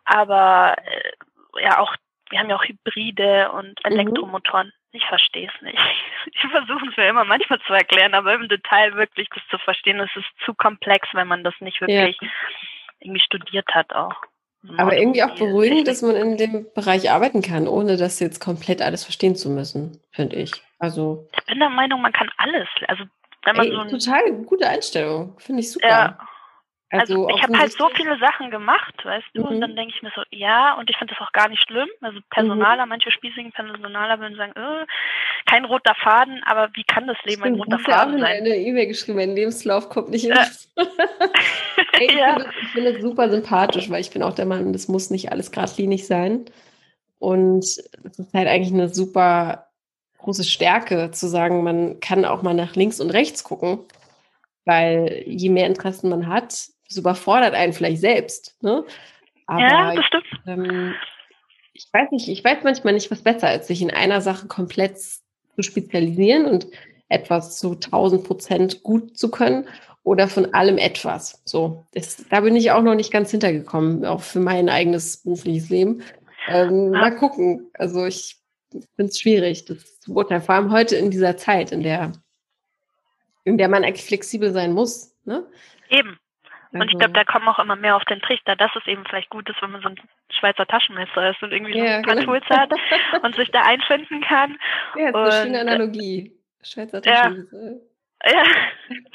Aber 0.04 0.76
äh, 0.78 1.62
ja, 1.62 1.80
auch, 1.80 1.94
wir 2.30 2.38
haben 2.38 2.48
ja 2.48 2.56
auch 2.56 2.64
Hybride 2.64 3.50
und 3.50 3.78
mhm. 3.85 3.92
Elektromotoren. 3.92 4.72
Ich 4.92 5.04
verstehe 5.06 5.50
es 5.54 5.62
nicht. 5.62 5.78
Ich 6.33 6.50
versuche 6.50 6.87
es 6.90 6.96
mir 6.98 7.09
immer 7.09 7.24
manchmal 7.24 7.61
zu 7.66 7.72
erklären, 7.72 8.12
aber 8.12 8.35
im 8.35 8.46
Detail 8.46 8.94
wirklich 8.94 9.28
das 9.35 9.42
zu 9.50 9.56
verstehen, 9.56 9.96
das 9.96 10.11
ist 10.14 10.26
zu 10.44 10.52
komplex, 10.52 11.09
wenn 11.14 11.26
man 11.26 11.42
das 11.42 11.54
nicht 11.61 11.80
wirklich 11.80 12.16
ja. 12.20 12.28
irgendwie 13.00 13.22
studiert 13.22 13.66
hat 13.74 13.94
auch. 13.94 14.14
Aber 14.76 14.94
irgendwie 14.94 15.22
auch 15.22 15.35
beruhigend, 15.35 15.88
dass 15.88 16.02
man 16.02 16.16
in 16.16 16.37
dem 16.37 16.66
Bereich 16.74 17.11
arbeiten 17.11 17.40
kann, 17.40 17.66
ohne 17.66 17.96
das 17.96 18.20
jetzt 18.20 18.38
komplett 18.38 18.83
alles 18.83 19.04
verstehen 19.04 19.35
zu 19.35 19.48
müssen, 19.48 19.98
finde 20.11 20.37
ich. 20.37 20.52
Also. 20.78 21.26
Ich 21.35 21.44
bin 21.46 21.59
der 21.59 21.70
Meinung, 21.70 22.02
man 22.02 22.12
kann 22.12 22.30
alles. 22.37 22.68
Also 22.87 23.04
wenn 23.44 23.56
man 23.56 23.66
ey, 23.66 23.72
so 23.72 23.80
ein, 23.80 23.88
total 23.88 24.33
gute 24.44 24.68
Einstellung, 24.68 25.38
finde 25.38 25.61
ich 25.61 25.72
super. 25.72 25.88
Ja, 25.88 26.18
also, 26.90 27.26
also 27.26 27.37
ich 27.37 27.42
habe 27.42 27.59
halt 27.59 27.72
so 27.72 27.88
viele 27.94 28.18
Sachen 28.18 28.50
gemacht, 28.50 28.94
weißt 29.05 29.26
du, 29.35 29.42
mhm. 29.42 29.48
und 29.48 29.61
dann 29.61 29.76
denke 29.76 29.94
ich 29.94 30.03
mir 30.03 30.11
so, 30.14 30.22
ja, 30.31 30.74
und 30.74 30.90
ich 30.90 30.96
finde 30.96 31.14
das 31.14 31.26
auch 31.26 31.33
gar 31.33 31.48
nicht 31.48 31.62
schlimm. 31.62 31.88
Also 32.00 32.18
Personaler, 32.31 32.85
mhm. 32.85 32.90
manche 32.90 33.12
spießigen 33.12 33.53
Personaler 33.53 34.18
würden 34.18 34.37
sagen, 34.37 34.53
äh, 34.57 34.87
kein 35.46 35.64
roter 35.64 35.94
Faden, 35.94 36.42
aber 36.46 36.70
wie 36.74 36.83
kann 36.83 37.07
das 37.07 37.16
Leben 37.24 37.44
ein 37.44 37.55
roter 37.55 37.79
Faden 37.79 38.18
sein? 38.18 38.33
Ich 38.33 38.40
habe 38.40 38.44
eine 38.44 38.57
E-Mail 38.57 38.87
geschrieben, 38.88 39.18
mein 39.18 39.37
Lebenslauf 39.37 39.88
kommt 39.88 40.11
nicht 40.11 40.24
in 40.24 40.31
ja. 40.31 40.46
ich 42.00 42.12
ja. 42.12 42.38
finde 42.72 42.92
das 42.94 43.03
super 43.03 43.31
sympathisch, 43.31 43.88
weil 43.88 44.00
ich 44.00 44.11
bin 44.11 44.22
auch 44.22 44.35
der 44.35 44.46
Meinung, 44.46 44.72
das 44.72 44.88
muss 44.88 45.11
nicht 45.11 45.31
alles 45.31 45.53
geradlinig 45.53 46.07
sein. 46.07 46.46
Und 47.20 47.64
es 47.64 48.18
ist 48.18 48.35
halt 48.35 48.48
eigentlich 48.48 48.72
eine 48.72 48.88
super 48.88 49.68
große 50.18 50.44
Stärke 50.44 51.11
zu 51.12 51.29
sagen, 51.29 51.62
man 51.62 52.00
kann 52.00 52.24
auch 52.24 52.42
mal 52.42 52.55
nach 52.55 52.74
links 52.74 53.00
und 53.00 53.11
rechts 53.11 53.44
gucken, 53.44 53.81
weil 54.64 55.22
je 55.26 55.50
mehr 55.50 55.66
Interessen 55.66 56.11
man 56.11 56.26
hat, 56.26 56.70
das 56.90 56.98
überfordert 56.98 57.55
einen 57.55 57.72
vielleicht 57.72 58.00
selbst. 58.00 58.57
Ne? 58.62 58.85
Aber, 59.46 59.61
ja, 59.61 59.94
das 59.94 60.05
stimmt. 60.05 60.24
Ähm, 60.46 60.94
ich 61.72 61.88
weiß 61.92 62.11
nicht, 62.11 62.29
ich 62.29 62.44
weiß 62.44 62.59
manchmal 62.64 62.92
nicht, 62.92 63.11
was 63.11 63.22
besser 63.22 63.55
ist, 63.55 63.68
sich 63.68 63.81
in 63.81 63.90
einer 63.90 64.20
Sache 64.20 64.48
komplett 64.48 64.98
zu 64.98 65.62
spezialisieren 65.62 66.44
und 66.44 66.66
etwas 67.09 67.59
zu 67.59 67.72
1000 67.72 68.24
Prozent 68.24 68.83
gut 68.83 69.16
zu 69.16 69.31
können 69.31 69.66
oder 70.03 70.29
von 70.29 70.53
allem 70.53 70.79
etwas. 70.79 71.42
So, 71.44 71.87
das, 71.92 72.24
da 72.29 72.40
bin 72.40 72.57
ich 72.57 72.70
auch 72.72 72.83
noch 72.83 72.94
nicht 72.94 73.12
ganz 73.12 73.31
hintergekommen, 73.31 74.05
auch 74.05 74.20
für 74.20 74.40
mein 74.40 74.68
eigenes 74.68 75.18
berufliches 75.18 75.70
Leben. 75.70 76.03
Ähm, 76.48 76.90
mal 76.90 77.14
gucken. 77.14 77.70
Also 77.74 78.07
ich 78.07 78.38
finde 78.70 79.11
es 79.11 79.20
schwierig, 79.20 79.64
das 79.64 80.00
zu 80.00 80.12
beurteilen. 80.12 80.42
Vor 80.42 80.55
allem 80.57 80.72
heute 80.72 80.96
in 80.96 81.11
dieser 81.11 81.37
Zeit, 81.37 81.70
in 81.72 81.83
der, 81.83 82.12
in 83.44 83.59
der 83.59 83.68
man 83.68 83.85
eigentlich 83.85 84.07
flexibel 84.07 84.53
sein 84.53 84.72
muss. 84.72 85.14
Ne? 85.24 85.46
Eben. 85.88 86.18
Und 86.72 86.83
ich 86.83 86.98
glaube, 86.98 87.04
also 87.04 87.14
da 87.14 87.24
kommen 87.24 87.48
auch 87.48 87.59
immer 87.59 87.76
mehr 87.76 87.96
auf 87.96 88.04
den 88.04 88.20
Trichter, 88.20 88.54
dass 88.54 88.70
es 88.76 88.87
eben 88.87 89.04
vielleicht 89.04 89.28
gut 89.30 89.48
ist, 89.48 89.61
wenn 89.61 89.72
man 89.72 89.83
so 89.83 89.88
ein 89.88 89.96
Schweizer 90.30 90.66
Taschenmesser 90.66 91.30
ist 91.30 91.42
und 91.42 91.52
irgendwie 91.52 91.76
ja, 91.76 91.85
so 91.85 91.92
ein 91.92 92.02
paar 92.02 92.14
genau. 92.14 92.26
Tools 92.26 92.44
hat 92.48 92.72
und 93.22 93.35
sich 93.35 93.50
da 93.50 93.62
einfinden 93.62 94.20
kann. 94.20 94.56
Ja, 94.96 95.11
das 95.11 95.28
ist 95.28 95.35
eine 95.35 95.46
schöne 95.46 95.59
äh, 95.59 95.61
Analogie. 95.61 96.33
Schweizer 96.62 97.02
Taschenmesser. 97.02 97.80
Ja, 98.24 98.33
ja 98.33 98.42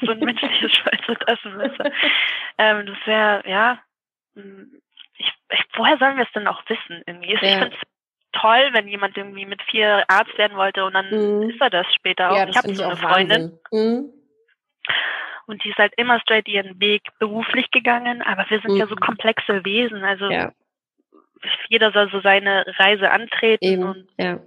so 0.04 0.12
ein 0.12 0.18
menschliches 0.18 0.72
Schweizer 0.72 1.18
Taschenmesser. 1.18 1.84
ähm, 2.58 2.86
das 2.86 3.06
wäre, 3.06 3.42
ja, 3.48 3.78
hm, 4.34 4.82
ich, 5.16 5.32
ich, 5.50 5.64
woher 5.76 5.96
sollen 5.96 6.18
wir 6.18 6.24
es 6.24 6.32
denn 6.32 6.46
auch 6.48 6.62
wissen? 6.68 7.02
Irgendwie? 7.06 7.32
Ja. 7.32 7.40
Ich 7.42 7.54
finde 7.54 7.68
es 7.68 7.82
toll, 8.38 8.68
wenn 8.72 8.86
jemand 8.86 9.16
irgendwie 9.16 9.46
mit 9.46 9.62
vier 9.62 10.04
Arzt 10.08 10.36
werden 10.36 10.58
wollte 10.58 10.84
und 10.84 10.92
dann 10.92 11.08
mhm. 11.08 11.48
ist 11.48 11.60
er 11.60 11.70
das 11.70 11.86
später 11.94 12.30
auch. 12.30 12.36
Ja, 12.36 12.48
ich 12.48 12.56
habe 12.56 12.74
so 12.74 12.84
eine 12.84 12.96
Freundin. 12.96 13.58
Mhm. 13.72 14.12
Und 15.46 15.62
die 15.64 15.70
ist 15.70 15.78
halt 15.78 15.92
immer 15.96 16.20
straight 16.20 16.48
ihren 16.48 16.80
Weg 16.80 17.02
beruflich 17.18 17.70
gegangen, 17.70 18.22
aber 18.22 18.44
wir 18.48 18.60
sind 18.60 18.72
mhm. 18.72 18.78
ja 18.78 18.86
so 18.86 18.94
mhm. 18.94 19.00
komplexe 19.00 19.64
Wesen. 19.64 20.04
Also 20.04 20.28
ja. 20.28 20.52
jeder 21.68 21.92
soll 21.92 22.10
so 22.10 22.20
seine 22.20 22.64
Reise 22.78 23.10
antreten. 23.10 23.64
Eben, 23.64 24.08
ja. 24.18 24.40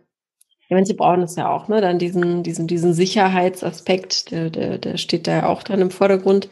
Ja, 0.69 0.75
manche 0.75 0.93
brauchen 0.93 1.23
es 1.23 1.35
ja 1.35 1.49
auch, 1.49 1.67
ne? 1.67 1.81
Dann 1.81 1.97
diesen, 1.97 2.43
diesen, 2.43 2.67
diesen 2.67 2.93
Sicherheitsaspekt, 2.93 4.29
der, 4.29 4.51
der, 4.51 4.77
der 4.77 4.97
steht 4.97 5.25
da 5.25 5.31
ja 5.31 5.45
auch 5.47 5.63
dann 5.63 5.81
im 5.81 5.89
Vordergrund. 5.89 6.47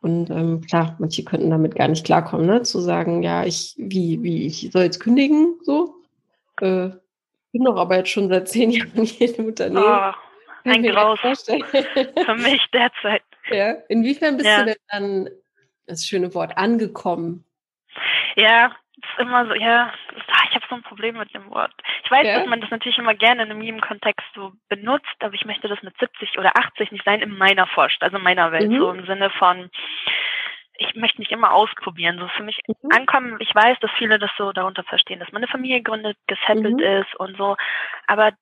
Und 0.00 0.30
ähm, 0.30 0.60
klar, 0.68 0.96
manche 0.98 1.24
könnten 1.24 1.50
damit 1.50 1.74
gar 1.74 1.88
nicht 1.88 2.04
klarkommen, 2.04 2.46
ne? 2.46 2.62
Zu 2.62 2.78
sagen, 2.80 3.22
ja, 3.22 3.44
ich, 3.44 3.74
wie, 3.78 4.22
wie, 4.22 4.46
ich 4.46 4.70
soll 4.70 4.82
jetzt 4.82 5.00
kündigen, 5.00 5.56
so. 5.62 5.94
Äh, 6.60 6.90
bin 7.52 7.64
doch 7.64 7.76
aber 7.76 7.96
jetzt 7.96 8.10
schon 8.10 8.28
seit 8.28 8.48
zehn 8.48 8.70
Jahren 8.70 9.04
hier 9.04 9.38
im 9.38 9.46
Unternehmen. 9.46 9.82
Oh, 9.82 10.12
ein 10.64 10.82
Graus. 10.82 11.18
Für 11.20 12.34
mich 12.34 12.66
derzeit. 12.72 13.22
Ja. 13.50 13.76
Inwiefern 13.88 14.36
bist 14.36 14.48
ja. 14.48 14.60
du 14.60 14.64
denn 14.66 14.76
dann, 14.90 15.30
das 15.86 16.06
schöne 16.06 16.34
Wort, 16.34 16.56
angekommen? 16.56 17.44
Ja, 18.36 18.76
ist 18.96 19.18
immer 19.18 19.46
so, 19.46 19.54
ja, 19.54 19.92
ah, 20.28 20.44
ich 20.48 20.54
habe 20.54 20.64
so 20.68 20.74
ein 20.74 20.82
Problem 20.82 21.16
mit 21.16 21.32
dem 21.34 21.50
Wort. 21.50 21.72
Ich 22.04 22.10
weiß, 22.10 22.26
ja. 22.26 22.38
dass 22.38 22.48
man 22.48 22.60
das 22.60 22.70
natürlich 22.70 22.98
immer 22.98 23.14
gerne 23.14 23.44
in 23.44 23.50
einem 23.50 23.80
Kontext 23.80 24.26
so 24.34 24.52
benutzt, 24.68 25.06
aber 25.20 25.34
ich 25.34 25.44
möchte 25.44 25.68
das 25.68 25.82
mit 25.82 25.96
70 25.98 26.38
oder 26.38 26.56
80 26.56 26.92
nicht 26.92 27.04
sein 27.04 27.20
in 27.20 27.36
meiner 27.36 27.66
Forscht, 27.66 28.02
also 28.02 28.16
in 28.16 28.22
meiner 28.22 28.50
Welt, 28.52 28.70
mhm. 28.70 28.78
so 28.78 28.90
im 28.90 29.06
Sinne 29.06 29.30
von, 29.30 29.70
ich 30.78 30.94
möchte 30.94 31.20
nicht 31.20 31.32
immer 31.32 31.52
ausprobieren. 31.52 32.18
So 32.18 32.28
für 32.28 32.42
mich 32.42 32.60
mhm. 32.66 32.90
ankommen, 32.90 33.36
ich 33.40 33.54
weiß, 33.54 33.78
dass 33.80 33.90
viele 33.98 34.18
das 34.18 34.30
so 34.36 34.52
darunter 34.52 34.82
verstehen, 34.84 35.20
dass 35.20 35.32
man 35.32 35.42
eine 35.42 35.50
Familie 35.50 35.82
gründet, 35.82 36.16
gesettelt 36.26 36.76
mhm. 36.76 37.02
ist 37.02 37.14
und 37.16 37.36
so, 37.36 37.56
aber 38.06 38.32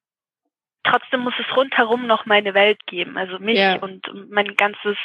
trotzdem 0.87 1.21
muss 1.21 1.35
es 1.39 1.57
rundherum 1.57 2.07
noch 2.07 2.27
meine 2.27 2.55
Welt 2.55 2.79
geben, 2.87 3.17
also 3.17 3.39
mich 3.39 3.59
ja. 3.59 3.77
und 3.77 4.07
mein 4.31 4.55
ganzes, 4.57 4.97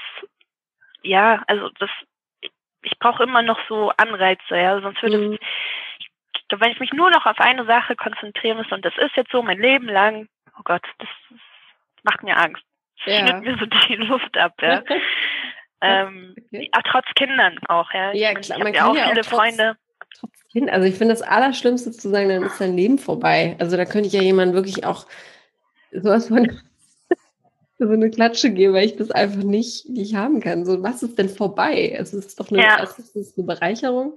ja, 1.03 1.43
also 1.47 1.69
das, 1.79 1.89
ich 2.83 2.97
brauche 2.99 3.23
immer 3.23 3.41
noch 3.41 3.59
so 3.67 3.91
Anreize, 3.97 4.55
ja, 4.55 4.79
sonst 4.81 5.01
würde 5.01 5.17
mhm. 5.17 5.33
es, 5.33 5.39
ich, 5.99 6.59
wenn 6.59 6.71
ich 6.71 6.79
mich 6.79 6.93
nur 6.93 7.09
noch 7.09 7.25
auf 7.25 7.39
eine 7.39 7.65
Sache 7.65 7.95
konzentrieren 7.95 8.57
muss 8.57 8.71
und 8.71 8.85
das 8.85 8.93
ist 8.97 9.15
jetzt 9.15 9.31
so 9.31 9.41
mein 9.41 9.59
Leben 9.59 9.87
lang, 9.87 10.27
oh 10.57 10.61
Gott, 10.63 10.83
das, 10.99 11.09
das 11.29 11.39
macht 12.03 12.23
mir 12.23 12.37
Angst. 12.37 12.63
Das 13.05 13.29
ja. 13.29 13.39
mir 13.39 13.57
so 13.57 13.65
die 13.87 13.95
Luft 13.95 14.37
ab, 14.37 14.53
ja. 14.61 14.83
ähm, 15.81 16.35
okay. 16.37 16.69
ja, 16.73 16.81
trotz 16.83 17.05
Kindern 17.15 17.57
auch, 17.67 17.91
ja. 17.93 18.13
Ja, 18.13 18.33
klar, 18.33 18.57
ich 18.57 18.63
man 18.63 18.73
ja 18.73 18.87
auch 18.87 18.95
viele 18.95 19.21
auch 19.21 19.25
Freunde. 19.25 19.77
Trotz 20.19 20.41
Kind, 20.51 20.69
also 20.69 20.85
ich 20.85 20.95
finde 20.95 21.13
das 21.13 21.21
Allerschlimmste 21.21 21.91
zu 21.91 22.09
sagen, 22.09 22.27
dann 22.27 22.43
ist 22.43 22.59
dein 22.59 22.75
Leben 22.75 22.97
vorbei. 22.97 23.55
Also 23.59 23.77
da 23.77 23.85
könnte 23.85 24.07
ich 24.07 24.13
ja 24.13 24.21
jemand 24.21 24.53
wirklich 24.53 24.85
auch 24.85 25.05
sowas 25.91 26.27
von 26.27 26.51
so 27.79 27.89
eine 27.89 28.09
Klatsche 28.09 28.51
geben, 28.51 28.73
weil 28.73 28.85
ich 28.85 28.95
das 28.95 29.11
einfach 29.11 29.43
nicht, 29.43 29.89
nicht 29.89 30.15
haben 30.15 30.39
kann. 30.39 30.65
So, 30.65 30.81
was 30.83 31.03
ist 31.03 31.17
denn 31.17 31.29
vorbei? 31.29 31.95
Es 31.97 32.13
ist 32.13 32.39
doch 32.39 32.51
eine, 32.51 32.61
ja. 32.61 32.77
erstens 32.79 33.09
ist 33.11 33.37
eine 33.37 33.47
Bereicherung 33.47 34.13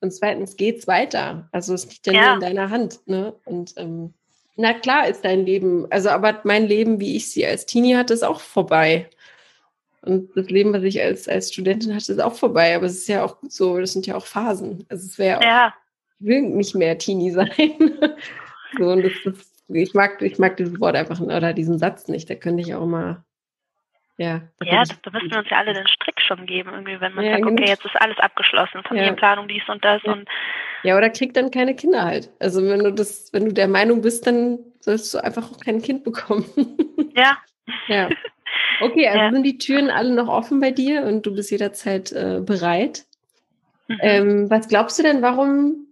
und 0.00 0.12
zweitens 0.12 0.56
geht's 0.56 0.86
weiter. 0.86 1.48
Also 1.52 1.74
es 1.74 1.88
liegt 1.88 2.06
ja, 2.06 2.12
ja. 2.12 2.24
nur 2.26 2.34
in 2.34 2.40
deiner 2.40 2.70
Hand. 2.70 3.00
Ne? 3.06 3.34
Und 3.44 3.74
ähm, 3.76 4.12
na 4.56 4.72
klar 4.72 5.08
ist 5.08 5.24
dein 5.24 5.44
Leben, 5.44 5.86
also 5.90 6.08
aber 6.08 6.40
mein 6.44 6.66
Leben, 6.66 6.98
wie 6.98 7.16
ich 7.16 7.30
sie 7.30 7.46
als 7.46 7.66
Teenie 7.66 7.96
hatte, 7.96 8.14
ist 8.14 8.24
auch 8.24 8.40
vorbei. 8.40 9.08
Und 10.02 10.36
das 10.36 10.48
Leben, 10.48 10.72
was 10.72 10.84
ich 10.84 11.02
als, 11.02 11.28
als 11.28 11.52
Studentin 11.52 11.94
hatte, 11.94 12.12
ist 12.12 12.20
auch 12.20 12.34
vorbei. 12.34 12.76
Aber 12.76 12.86
es 12.86 12.96
ist 12.96 13.08
ja 13.08 13.24
auch 13.24 13.40
gut 13.40 13.52
so, 13.52 13.78
das 13.78 13.92
sind 13.92 14.06
ja 14.06 14.16
auch 14.16 14.26
Phasen. 14.26 14.84
Also 14.88 15.04
es 15.06 15.18
wäre 15.18 15.42
ja. 15.42 15.74
ich 16.20 16.26
will 16.26 16.42
nicht 16.42 16.74
mehr 16.74 16.96
Teenie 16.96 17.30
sein. 17.32 17.48
so, 18.78 18.84
und 18.90 19.02
das, 19.02 19.12
das 19.24 19.55
ich 19.68 19.94
mag, 19.94 20.22
ich 20.22 20.38
mag 20.38 20.56
dieses 20.56 20.80
Wort 20.80 20.96
einfach 20.96 21.20
oder 21.20 21.52
diesen 21.52 21.78
Satz 21.78 22.08
nicht. 22.08 22.30
Da 22.30 22.34
könnte 22.34 22.62
ich 22.62 22.74
auch 22.74 22.86
mal. 22.86 23.24
Ja, 24.18 24.40
ja 24.62 24.82
da, 24.84 24.94
da 25.02 25.10
müssen 25.10 25.30
wir 25.30 25.38
uns 25.38 25.50
ja 25.50 25.58
alle 25.58 25.74
den 25.74 25.86
Strick 25.88 26.20
schon 26.22 26.46
geben, 26.46 26.70
irgendwie, 26.72 26.98
wenn 27.00 27.12
man 27.12 27.24
ja, 27.24 27.32
sagt, 27.32 27.44
genau. 27.44 27.52
okay, 27.60 27.68
jetzt 27.68 27.84
ist 27.84 28.00
alles 28.00 28.18
abgeschlossen, 28.18 28.82
Familienplanung, 28.82 29.46
dies 29.46 29.68
und 29.68 29.84
das 29.84 30.02
ja. 30.04 30.12
und 30.12 30.26
ja, 30.82 30.96
oder 30.96 31.10
krieg 31.10 31.34
dann 31.34 31.50
keine 31.50 31.74
Kinder 31.74 32.04
halt. 32.04 32.30
Also 32.38 32.66
wenn 32.66 32.82
du 32.82 32.92
das, 32.92 33.30
wenn 33.32 33.46
du 33.46 33.52
der 33.52 33.68
Meinung 33.68 34.00
bist, 34.00 34.26
dann 34.26 34.58
sollst 34.80 35.12
du 35.12 35.18
einfach 35.18 35.50
auch 35.52 35.60
kein 35.60 35.82
Kind 35.82 36.04
bekommen. 36.04 36.46
Ja. 37.14 37.36
ja. 37.88 38.08
Okay, 38.80 39.06
also 39.08 39.18
ja. 39.18 39.32
sind 39.32 39.42
die 39.42 39.58
Türen 39.58 39.90
alle 39.90 40.14
noch 40.14 40.28
offen 40.28 40.60
bei 40.60 40.70
dir 40.70 41.02
und 41.02 41.26
du 41.26 41.34
bist 41.34 41.50
jederzeit 41.50 42.12
äh, 42.12 42.40
bereit. 42.40 43.04
Mhm. 43.88 43.98
Ähm, 44.00 44.50
was 44.50 44.68
glaubst 44.68 44.98
du 44.98 45.02
denn, 45.02 45.22
warum 45.22 45.85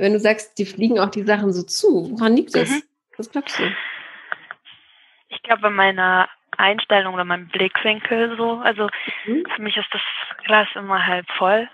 wenn 0.00 0.12
du 0.12 0.20
sagst, 0.20 0.58
die 0.58 0.66
fliegen 0.66 0.98
auch 0.98 1.10
die 1.10 1.22
Sachen 1.22 1.52
so 1.52 1.62
zu, 1.62 2.10
woran 2.12 2.36
liegt 2.36 2.54
das? 2.54 2.70
Mhm. 2.70 2.82
Was 3.16 3.30
glaubst 3.30 3.58
du? 3.58 3.64
Ich 5.28 5.42
glaube, 5.42 5.62
bei 5.62 5.70
meiner 5.70 6.28
Einstellung 6.56 7.14
oder 7.14 7.24
meinem 7.24 7.48
Blickwinkel 7.48 8.36
so. 8.36 8.52
Also 8.52 8.88
mhm. 9.26 9.44
für 9.54 9.62
mich 9.62 9.76
ist 9.76 9.88
das 9.92 10.02
Glas 10.44 10.68
immer 10.74 11.06
halb 11.06 11.26
voll. 11.36 11.68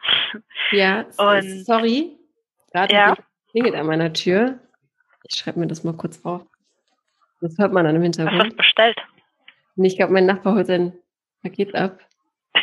Ja, 0.71 1.07
und 1.19 1.65
sorry. 1.65 2.17
Gerade 2.73 2.95
ja. 2.95 3.17
klingelt 3.51 3.75
an 3.75 3.87
meiner 3.87 4.13
Tür. 4.13 4.59
Ich 5.29 5.39
schreibe 5.39 5.61
mir 5.61 5.67
das 5.67 5.85
mal 5.85 5.95
kurz 5.95 6.25
auf. 6.25 6.43
Das 7.41 7.57
hört 7.59 7.73
man 7.73 7.85
dann 7.85 7.97
im 7.97 8.03
Hintergrund. 8.03 8.39
Was 8.39 8.45
hast 8.45 8.53
du 8.53 8.57
bestellt? 8.57 8.99
ich 9.77 9.97
glaube, 9.97 10.13
mein 10.13 10.27
Nachbar 10.27 10.55
holt 10.55 10.67
sein 10.67 10.93
Paket 11.43 11.75
ab. 11.75 12.01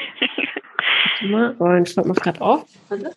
Ich 1.25 1.29
schreibe 1.93 2.09
mal 2.09 2.15
gerade 2.15 2.41
auf. 2.41 2.65
Warte. 2.89 3.15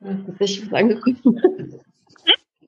Ich 0.00 0.66
was 0.66 0.72
angekommen. 0.72 1.80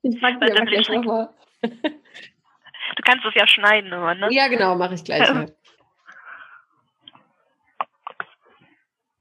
Ich 0.03 0.19
frage 0.19 0.39
dir 0.39 0.55
aber 0.55 0.65
gleich 0.65 0.89
nochmal. 0.89 1.29
Du 1.61 3.03
kannst 3.05 3.23
es 3.23 3.35
ja 3.35 3.47
schneiden 3.47 3.91
immer, 3.91 4.15
ne? 4.15 4.29
Ja, 4.31 4.47
genau, 4.47 4.73
mache 4.75 4.95
ich 4.95 5.03
gleich. 5.03 5.29
Mal. 5.33 5.53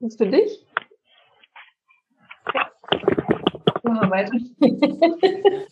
Was 0.01 0.17
für 0.17 0.27
dich? 0.27 0.65
Ja. 3.85 4.11
Weiter. 4.11 4.33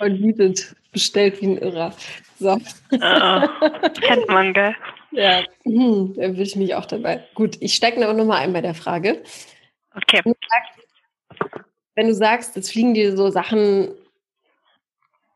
Und 0.00 0.20
bietet, 0.20 0.74
bestellt 0.90 1.40
wie 1.40 1.46
ein 1.46 1.58
Irrer. 1.58 1.94
So. 2.40 2.54
Uh, 2.54 3.46
kennt 4.00 4.28
man, 4.28 4.52
gell? 4.52 4.74
Ja, 5.12 5.44
hm, 5.62 6.14
da 6.16 6.22
würde 6.22 6.42
ich 6.42 6.56
mich 6.56 6.74
auch 6.74 6.86
dabei. 6.86 7.24
Gut, 7.34 7.56
ich 7.60 7.74
steige 7.74 8.02
aber 8.02 8.14
nochmal 8.14 8.38
ein 8.38 8.52
bei 8.52 8.60
der 8.60 8.74
Frage. 8.74 9.22
Okay. 9.94 10.20
Wenn 10.24 10.32
du 10.32 10.48
sagst, 10.48 11.64
wenn 11.94 12.06
du 12.08 12.14
sagst, 12.14 12.56
es 12.56 12.72
fliegen 12.72 12.94
dir 12.94 13.16
so 13.16 13.30
Sachen 13.30 13.94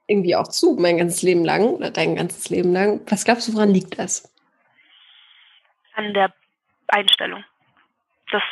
irgendwie 0.06 0.34
auch 0.34 0.48
zu, 0.48 0.76
mein 0.78 0.98
ganzes 0.98 1.22
Leben 1.22 1.44
lang 1.44 1.66
oder 1.66 1.90
dein 1.90 2.16
ganzes 2.16 2.48
Leben 2.50 2.72
lang, 2.72 3.00
was 3.08 3.24
glaubst 3.24 3.48
du, 3.48 3.54
woran 3.54 3.72
liegt 3.72 3.98
das? 3.98 4.32
An 5.94 6.14
der 6.14 6.32
Einstellung. 6.88 7.44
Das, 8.30 8.42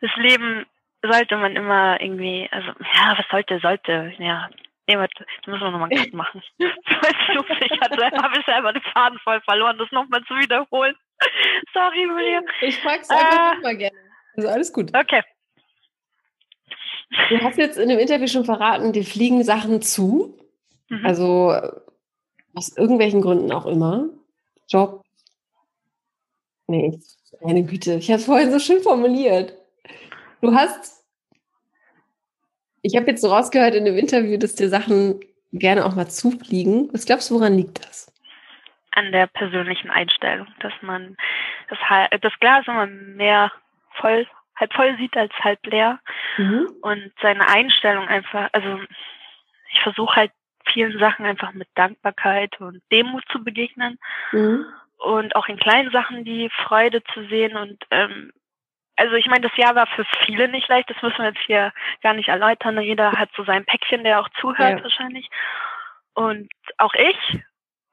das 0.00 0.10
Leben 0.16 0.66
sollte 1.02 1.36
man 1.36 1.56
immer 1.56 2.00
irgendwie, 2.00 2.48
also, 2.50 2.68
ja, 2.68 3.16
was 3.16 3.26
sollte, 3.30 3.58
sollte, 3.60 4.12
ja, 4.18 4.48
Nee, 4.90 4.96
da 4.96 5.06
müssen 5.52 5.62
wir 5.62 5.70
nochmal 5.70 5.88
einen 5.88 6.02
Cut 6.02 6.14
machen. 6.14 6.42
ich 6.58 6.68
habe 6.68 8.38
ich 8.38 8.44
selber 8.44 8.72
den 8.72 8.82
Faden 8.82 9.20
voll 9.20 9.40
verloren, 9.42 9.78
das 9.78 9.90
nochmal 9.92 10.20
zu 10.24 10.34
wiederholen. 10.34 10.96
Sorry, 11.72 12.02
Julia. 12.02 12.42
Ich 12.60 12.76
frage 12.78 13.02
es 13.02 13.10
einfach 13.10 13.52
äh, 13.52 13.54
nochmal 13.54 13.76
gerne. 13.76 14.09
Also 14.36 14.48
alles 14.48 14.72
gut. 14.72 14.94
Okay. 14.94 15.22
Du 17.28 17.38
hast 17.40 17.58
jetzt 17.58 17.78
in 17.78 17.88
dem 17.88 17.98
Interview 17.98 18.28
schon 18.28 18.44
verraten, 18.44 18.92
dir 18.92 19.04
fliegen 19.04 19.42
Sachen 19.42 19.82
zu. 19.82 20.38
Mhm. 20.88 21.06
Also 21.06 21.54
aus 22.54 22.76
irgendwelchen 22.76 23.20
Gründen 23.20 23.52
auch 23.52 23.66
immer. 23.66 24.08
Job. 24.68 25.04
Nee, 26.68 27.00
meine 27.40 27.64
Güte, 27.64 27.94
ich 27.94 28.10
habe 28.10 28.20
es 28.20 28.26
vorhin 28.26 28.52
so 28.52 28.60
schön 28.60 28.80
formuliert. 28.82 29.56
Du 30.40 30.54
hast 30.54 31.00
ich 32.82 32.96
habe 32.96 33.06
jetzt 33.06 33.22
so 33.22 33.28
rausgehört 33.28 33.74
in 33.74 33.84
dem 33.84 33.96
Interview, 33.96 34.38
dass 34.38 34.54
dir 34.54 34.68
Sachen 34.68 35.20
gerne 35.52 35.84
auch 35.84 35.94
mal 35.94 36.08
zufliegen. 36.08 36.88
Was 36.92 37.06
glaubst 37.06 37.30
du, 37.30 37.34
woran 37.34 37.54
liegt 37.54 37.84
das? 37.84 38.12
An 38.92 39.12
der 39.12 39.26
persönlichen 39.26 39.90
Einstellung, 39.90 40.46
dass 40.60 40.72
man 40.80 41.16
das, 41.68 41.78
das 42.20 42.32
Glas 42.40 42.66
immer 42.66 42.86
mehr 42.86 43.52
voll, 44.00 44.26
halb 44.56 44.72
voll 44.74 44.96
sieht 44.96 45.16
als 45.16 45.32
halb 45.40 45.64
leer. 45.66 46.00
Mhm. 46.36 46.68
Und 46.82 47.12
seine 47.20 47.48
Einstellung 47.48 48.08
einfach, 48.08 48.48
also 48.52 48.80
ich 49.72 49.80
versuche 49.82 50.16
halt 50.16 50.32
vielen 50.66 50.98
Sachen 50.98 51.24
einfach 51.24 51.52
mit 51.52 51.68
Dankbarkeit 51.74 52.60
und 52.60 52.82
Demut 52.92 53.24
zu 53.30 53.42
begegnen. 53.42 53.98
Mhm. 54.32 54.66
Und 54.98 55.34
auch 55.34 55.48
in 55.48 55.56
kleinen 55.56 55.90
Sachen 55.90 56.24
die 56.24 56.50
Freude 56.50 57.02
zu 57.14 57.26
sehen 57.28 57.56
und 57.56 57.82
ähm, 57.90 58.32
also 59.00 59.14
ich 59.14 59.26
meine, 59.26 59.48
das 59.48 59.56
Jahr 59.56 59.74
war 59.74 59.86
für 59.86 60.04
viele 60.26 60.46
nicht 60.48 60.68
leicht, 60.68 60.90
das 60.90 61.00
müssen 61.00 61.18
wir 61.18 61.30
jetzt 61.30 61.46
hier 61.46 61.72
gar 62.02 62.12
nicht 62.12 62.28
erläutern. 62.28 62.78
Jeder 62.82 63.12
hat 63.12 63.30
so 63.34 63.44
sein 63.44 63.64
Päckchen, 63.64 64.04
der 64.04 64.20
auch 64.20 64.28
zuhört 64.40 64.78
ja. 64.78 64.82
wahrscheinlich. 64.82 65.30
Und 66.12 66.52
auch 66.76 66.92
ich. 66.92 67.42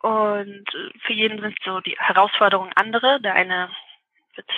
Und 0.02 0.66
für 1.04 1.14
jeden 1.14 1.40
sind 1.40 1.58
so 1.64 1.80
die 1.80 1.96
Herausforderungen 1.98 2.74
andere. 2.76 3.22
Der 3.22 3.36
eine 3.36 3.70
wird, 4.36 4.50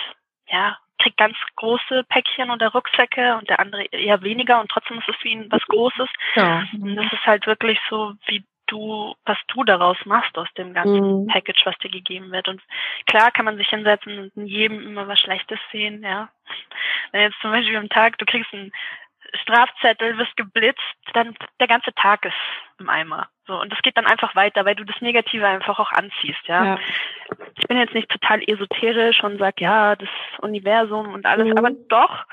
ja, 0.48 0.76
kriegt 1.00 1.16
ganz 1.16 1.36
große 1.56 2.04
Päckchen 2.08 2.50
oder 2.50 2.68
Rucksäcke 2.68 3.36
und 3.36 3.48
der 3.48 3.60
andere 3.60 3.84
eher 3.86 4.22
weniger 4.22 4.60
und 4.60 4.70
trotzdem 4.70 4.98
ist 4.98 5.08
es 5.08 5.16
für 5.16 5.28
ihn 5.28 5.46
was 5.50 5.62
Großes. 5.66 6.08
Ja. 6.36 6.64
Und 6.72 6.96
das 6.96 7.12
ist 7.12 7.26
halt 7.26 7.46
wirklich 7.46 7.78
so, 7.88 8.14
wie 8.26 8.44
du, 8.66 9.14
was 9.24 9.38
du 9.48 9.64
daraus 9.64 9.96
machst 10.04 10.36
aus 10.38 10.48
dem 10.56 10.72
ganzen 10.72 11.22
mhm. 11.22 11.26
Package, 11.26 11.62
was 11.64 11.76
dir 11.78 11.90
gegeben 11.90 12.30
wird. 12.30 12.48
Und 12.48 12.62
klar 13.06 13.30
kann 13.30 13.44
man 13.44 13.56
sich 13.56 13.68
hinsetzen 13.68 14.18
und 14.18 14.36
in 14.36 14.46
jedem 14.46 14.80
immer 14.80 15.08
was 15.08 15.18
Schlechtes 15.18 15.58
sehen, 15.72 16.02
ja. 16.02 16.28
Wenn 17.12 17.22
jetzt 17.22 17.40
zum 17.40 17.50
Beispiel 17.50 17.76
am 17.76 17.88
Tag, 17.88 18.18
du 18.18 18.24
kriegst 18.24 18.52
einen 18.52 18.72
Strafzettel, 19.34 20.18
wirst 20.18 20.36
geblitzt, 20.36 20.80
dann 21.14 21.34
der 21.58 21.68
ganze 21.68 21.92
Tag 21.94 22.24
ist 22.24 22.34
im 22.78 22.88
Eimer. 22.88 23.28
So, 23.46 23.60
und 23.60 23.72
das 23.72 23.80
geht 23.82 23.96
dann 23.96 24.06
einfach 24.06 24.34
weiter, 24.36 24.64
weil 24.64 24.74
du 24.74 24.84
das 24.84 25.00
Negative 25.00 25.46
einfach 25.46 25.78
auch 25.78 25.92
anziehst, 25.92 26.40
ja. 26.46 26.64
ja. 26.64 26.78
Ich 27.58 27.66
bin 27.66 27.78
jetzt 27.78 27.94
nicht 27.94 28.08
total 28.08 28.42
esoterisch 28.46 29.22
und 29.22 29.38
sag, 29.38 29.60
ja, 29.60 29.96
das 29.96 30.08
Universum 30.40 31.12
und 31.12 31.26
alles, 31.26 31.48
mhm. 31.48 31.58
aber 31.58 31.70
doch 31.88 32.24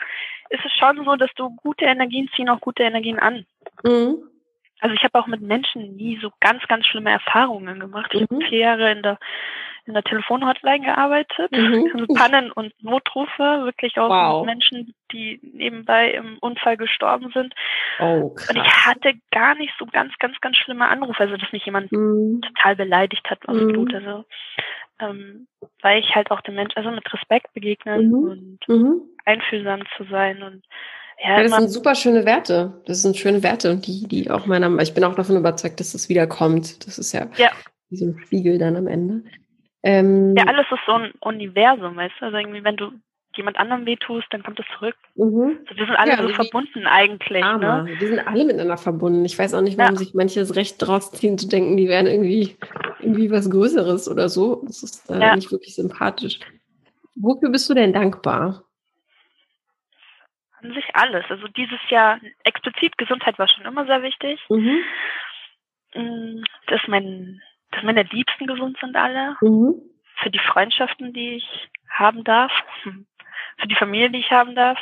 ist 0.49 0.65
es 0.65 0.71
schon 0.73 1.03
so, 1.03 1.15
dass 1.15 1.33
du 1.36 1.55
gute 1.57 1.86
Energien 1.86 2.29
ziehen 2.36 2.49
auch 2.49 2.62
gute 2.62 2.83
Energien 2.83 3.19
an. 3.19 3.45
Mhm. 3.83 4.17
Also 4.79 4.95
ich 4.95 5.03
habe 5.03 5.19
auch 5.19 5.27
mit 5.27 5.41
Menschen 5.41 5.95
nie 5.95 6.19
so 6.21 6.31
ganz, 6.39 6.63
ganz 6.67 6.86
schlimme 6.86 7.12
Erfahrungen 7.12 7.79
gemacht. 7.79 8.13
Ich 8.13 8.21
mhm. 8.21 8.36
habe 8.36 8.45
vier 8.45 8.60
Jahre 8.60 8.91
in 8.91 9.01
der 9.01 9.17
in 9.88 9.93
der 9.93 10.04
Telefonhotline 10.04 10.86
gearbeitet, 10.86 11.52
mhm. 11.52 11.89
also 11.93 12.13
Pannen 12.13 12.52
und 12.52 12.73
Notrufe, 12.84 13.63
wirklich 13.63 13.97
auch 13.97 14.10
wow. 14.10 14.45
Menschen, 14.45 14.93
die 15.12 15.39
nebenbei 15.41 16.12
im 16.12 16.38
Unfall 16.39 16.78
gestorben 16.78 17.32
sind. 17.34 17.54
Oh, 18.00 18.30
krass. 18.30 18.50
Und 18.50 18.58
ich 18.58 18.86
hatte 18.86 19.13
gar 19.32 19.56
nicht 19.56 19.73
so 19.80 19.86
ganz, 19.86 20.13
ganz, 20.19 20.39
ganz 20.41 20.58
schlimme 20.58 20.88
Anrufe, 20.88 21.19
also 21.19 21.38
dass 21.38 21.52
mich 21.52 21.65
jemand 21.65 21.91
mhm. 21.91 22.41
total 22.41 22.76
beleidigt 22.76 23.30
hat 23.30 23.47
aus 23.47 23.56
mhm. 23.56 23.88
Also 23.93 24.26
ähm, 25.00 25.47
weil 25.82 26.00
ich 26.00 26.15
halt 26.15 26.32
auch 26.32 26.41
den 26.41 26.56
Menschen, 26.56 26.78
also 26.78 26.91
mit 26.91 27.12
Respekt 27.13 27.54
begegnen 27.54 28.10
mhm. 28.10 28.30
und 28.30 28.60
mhm. 28.67 29.02
einfühlsam 29.26 29.82
zu 29.95 30.04
sein 30.06 30.43
und 30.43 30.63
ja, 31.19 31.38
ja, 31.38 31.43
das 31.43 31.52
sind 31.52 31.69
super 31.69 31.95
schöne 31.95 32.26
Werte. 32.26 32.80
Das 32.86 33.02
sind 33.02 33.17
schöne 33.17 33.41
Werte 33.41 33.71
und 33.71 33.88
die, 33.88 34.08
die 34.08 34.30
auch 34.30 34.45
meiner, 34.45 34.78
ich 34.80 34.93
bin 34.93 35.04
auch 35.04 35.15
davon 35.15 35.36
überzeugt, 35.36 35.80
dass 35.80 35.93
das 35.93 36.10
wiederkommt. 36.10 36.86
Das 36.86 37.00
ist 37.00 37.12
ja, 37.12 37.28
ja. 37.38 37.50
wie 37.89 37.97
so 37.97 38.06
ein 38.06 38.19
Spiegel 38.19 38.60
dann 38.60 38.76
am 38.76 38.86
Ende. 38.86 39.23
Ähm, 39.83 40.35
ja, 40.35 40.45
alles 40.45 40.65
ist 40.71 40.85
so 40.85 40.93
ein 40.93 41.11
Universum, 41.19 41.95
weißt 41.95 42.15
du? 42.19 42.25
Also 42.25 42.37
irgendwie, 42.37 42.63
wenn 42.63 42.77
du 42.77 42.91
jemand 43.35 43.57
anderem 43.57 43.85
wehtust, 43.85 44.25
dann 44.31 44.41
kommt 44.41 44.59
es 44.59 44.65
zurück. 44.77 44.95
Mhm. 45.15 45.59
Also 45.67 45.79
wir 45.79 45.85
sind 45.85 45.95
alle 45.95 46.11
ja, 46.11 46.21
so 46.21 46.29
verbunden 46.29 46.87
eigentlich. 46.87 47.43
Arme. 47.43 47.83
Ne? 47.83 47.99
Wir 47.99 48.07
sind 48.07 48.19
alle 48.19 48.45
miteinander 48.45 48.77
verbunden. 48.77 49.23
Ich 49.25 49.37
weiß 49.37 49.53
auch 49.53 49.61
nicht, 49.61 49.77
warum 49.77 49.93
ja. 49.93 49.99
sich 49.99 50.13
manche 50.15 50.39
das 50.39 50.55
Recht 50.55 50.77
draus 50.79 51.11
ziehen 51.11 51.37
zu 51.37 51.47
denken, 51.47 51.77
die 51.77 51.87
wären 51.87 52.07
irgendwie, 52.07 52.57
irgendwie 52.99 53.29
was 53.29 53.49
Größeres 53.49 54.09
oder 54.09 54.27
so. 54.29 54.63
Das 54.65 54.81
ist 54.81 55.09
äh, 55.11 55.19
ja. 55.19 55.35
nicht 55.35 55.51
wirklich 55.51 55.75
sympathisch. 55.75 56.39
Wofür 57.15 57.49
bist 57.49 57.69
du 57.69 57.75
denn 57.75 57.93
dankbar? 57.93 58.63
an 60.61 60.73
sich 60.73 60.85
alles. 60.93 61.25
Also 61.29 61.47
dieses 61.47 61.79
Jahr 61.89 62.19
explizit 62.43 62.97
Gesundheit 62.97 63.37
war 63.39 63.47
schon 63.47 63.65
immer 63.65 63.85
sehr 63.85 64.01
wichtig. 64.01 64.39
Mhm. 64.49 64.79
Mm, 65.93 66.43
dass, 66.67 66.81
mein, 66.87 67.41
dass 67.71 67.84
meine 67.84 68.03
Liebsten 68.03 68.47
gesund 68.47 68.77
sind 68.80 68.95
alle. 68.95 69.36
Mhm. 69.41 69.75
Für 70.21 70.30
die 70.30 70.39
Freundschaften, 70.39 71.13
die 71.13 71.36
ich 71.36 71.69
haben 71.89 72.23
darf. 72.23 72.51
Für 72.84 73.67
die 73.67 73.75
Familie, 73.75 74.10
die 74.10 74.19
ich 74.19 74.32
haben 74.32 74.56
darf. 74.56 74.80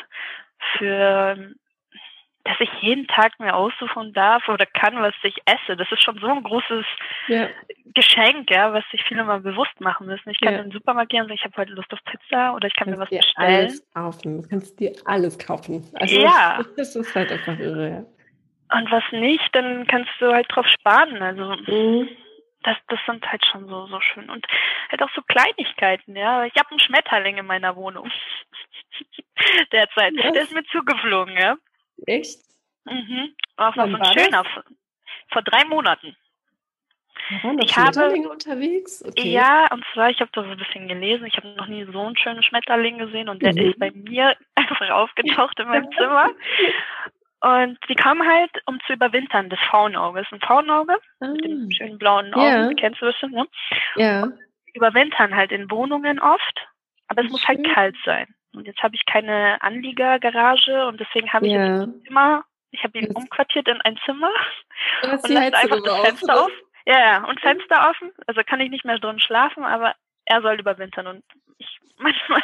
Für 0.77 1.55
dass 2.45 2.57
ich 2.59 2.69
jeden 2.81 3.07
Tag 3.07 3.39
mir 3.39 3.55
aussuchen 3.55 4.13
darf 4.13 4.47
oder 4.47 4.67
kann, 4.67 5.01
was 5.01 5.15
ich 5.23 5.35
esse. 5.45 5.75
Das 5.75 5.91
ist 5.91 6.03
schon 6.03 6.19
so 6.19 6.27
ein 6.27 6.43
großes 6.43 6.85
ja. 7.27 7.47
Geschenk, 7.95 8.51
ja, 8.51 8.71
was 8.71 8.83
sich 8.91 9.03
viele 9.07 9.23
mal 9.23 9.39
bewusst 9.39 9.81
machen 9.81 10.05
müssen. 10.05 10.29
Ich 10.29 10.39
kann 10.39 10.53
ja. 10.53 10.59
in 10.59 10.69
den 10.69 10.71
Supermarkt 10.71 11.09
gehen 11.09 11.23
und 11.23 11.29
sagen, 11.29 11.39
ich 11.39 11.43
habe 11.43 11.57
heute 11.57 11.73
Lust 11.73 11.91
auf 11.91 11.99
Pizza 12.05 12.53
oder 12.53 12.67
ich 12.67 12.75
kann 12.75 12.91
mir 12.91 12.99
was 12.99 13.09
dir 13.09 13.17
bestellen. 13.17 13.55
Alles 13.55 13.91
kaufen. 13.91 14.41
Du 14.43 14.47
kannst 14.47 14.79
dir 14.79 14.93
alles 15.05 15.39
kaufen. 15.39 15.89
Also 15.95 16.19
ja. 16.19 16.59
Das 16.77 16.95
ist 16.95 17.15
halt 17.15 17.31
einfach 17.31 17.57
irre, 17.57 17.89
ja. 17.89 18.77
Und 18.77 18.91
was 18.91 19.03
nicht, 19.11 19.49
dann 19.53 19.87
kannst 19.87 20.11
du 20.19 20.31
halt 20.31 20.45
drauf 20.49 20.67
sparen. 20.67 21.21
Also 21.23 21.55
mhm. 21.65 22.09
Das, 22.65 22.77
das 22.87 22.99
sind 23.05 23.25
halt 23.31 23.45
schon 23.45 23.67
so, 23.67 23.87
so 23.87 23.99
schön. 24.01 24.29
Und 24.29 24.45
halt 24.89 25.01
auch 25.01 25.09
so 25.15 25.21
Kleinigkeiten, 25.21 26.15
ja. 26.15 26.45
Ich 26.45 26.55
habe 26.55 26.69
einen 26.71 26.79
Schmetterling 26.79 27.37
in 27.37 27.45
meiner 27.45 27.75
Wohnung. 27.75 28.11
Derzeit. 29.71 30.13
Was? 30.17 30.33
Der 30.33 30.41
ist 30.41 30.53
mir 30.53 30.65
zugeflogen, 30.65 31.37
ja. 31.37 31.57
Echt? 32.07 32.39
Mhm. 32.85 33.35
Auch 33.57 33.75
noch 33.75 33.87
so 33.87 33.95
ein 33.95 34.19
schöner. 34.19 34.43
Vor 35.31 35.41
drei 35.41 35.65
Monaten. 35.65 36.15
Waren 37.41 37.59
ich 37.59 37.75
habe, 37.75 38.13
unterwegs? 38.29 39.03
Okay. 39.03 39.31
Ja, 39.31 39.67
und 39.71 39.83
zwar, 39.93 40.09
ich 40.11 40.19
habe 40.19 40.29
da 40.33 40.43
so 40.43 40.49
ein 40.49 40.57
bisschen 40.57 40.87
gelesen. 40.87 41.25
Ich 41.25 41.37
habe 41.37 41.47
noch 41.55 41.67
nie 41.67 41.83
so 41.91 41.99
einen 41.99 42.17
schönen 42.17 42.43
Schmetterling 42.43 42.99
gesehen 42.99 43.29
und 43.29 43.41
der 43.41 43.53
mhm. 43.53 43.69
ist 43.69 43.79
bei 43.79 43.91
mir 43.91 44.35
einfach 44.55 44.89
aufgetaucht 44.89 45.59
in 45.59 45.67
meinem 45.67 45.91
Zimmer. 45.97 46.29
Und 47.45 47.77
die 47.89 47.95
kommen 47.95 48.27
halt, 48.27 48.49
um 48.65 48.79
zu 48.87 48.93
überwintern, 48.93 49.51
das 49.51 49.59
Faunauge. 49.69 50.17
Das 50.19 50.27
ist 50.27 50.33
ein 50.33 50.47
Faunauge 50.47 50.97
ah. 51.19 51.27
mit 51.27 51.45
dem 51.45 51.69
schönen 51.69 51.99
blauen 51.99 52.33
Augen, 52.33 52.69
ja. 52.69 52.73
kennst 52.73 52.99
du 53.01 53.05
bestimmt, 53.05 53.33
ne? 53.33 53.47
Ja. 53.97 54.23
Und 54.23 54.39
überwintern 54.73 55.35
halt 55.35 55.51
in 55.51 55.69
Wohnungen 55.69 56.19
oft, 56.19 56.67
aber 57.07 57.23
es 57.23 57.29
muss 57.29 57.47
halt 57.47 57.63
kalt 57.71 57.95
sein. 58.03 58.33
Und 58.55 58.65
jetzt 58.65 58.81
habe 58.81 58.95
ich 58.95 59.05
keine 59.05 59.61
Anliegergarage 59.61 60.87
und 60.87 60.99
deswegen 60.99 61.31
habe 61.33 61.45
ich 61.45 61.53
ja. 61.53 61.65
jetzt 61.65 61.81
ein 61.83 62.01
Zimmer. 62.07 62.45
Ich 62.71 62.83
habe 62.83 62.97
ihn 62.97 63.11
umquartiert 63.13 63.67
in 63.67 63.79
ein 63.81 63.97
Zimmer 64.05 64.31
und 65.03 65.29
lasse 65.29 65.37
einfach 65.37 65.83
das 65.83 65.99
Fenster 65.99 66.45
auf. 66.45 66.51
Ja, 66.87 66.99
ja, 66.99 67.23
und 67.25 67.39
Fenster 67.41 67.89
offen. 67.91 68.11
Also 68.25 68.41
kann 68.43 68.59
ich 68.59 68.71
nicht 68.71 68.85
mehr 68.85 68.97
drin 68.97 69.19
schlafen, 69.19 69.63
aber 69.63 69.93
er 70.25 70.41
soll 70.41 70.59
überwintern 70.59 71.05
und 71.05 71.23
ich 71.59 71.74
manchmal 71.97 72.41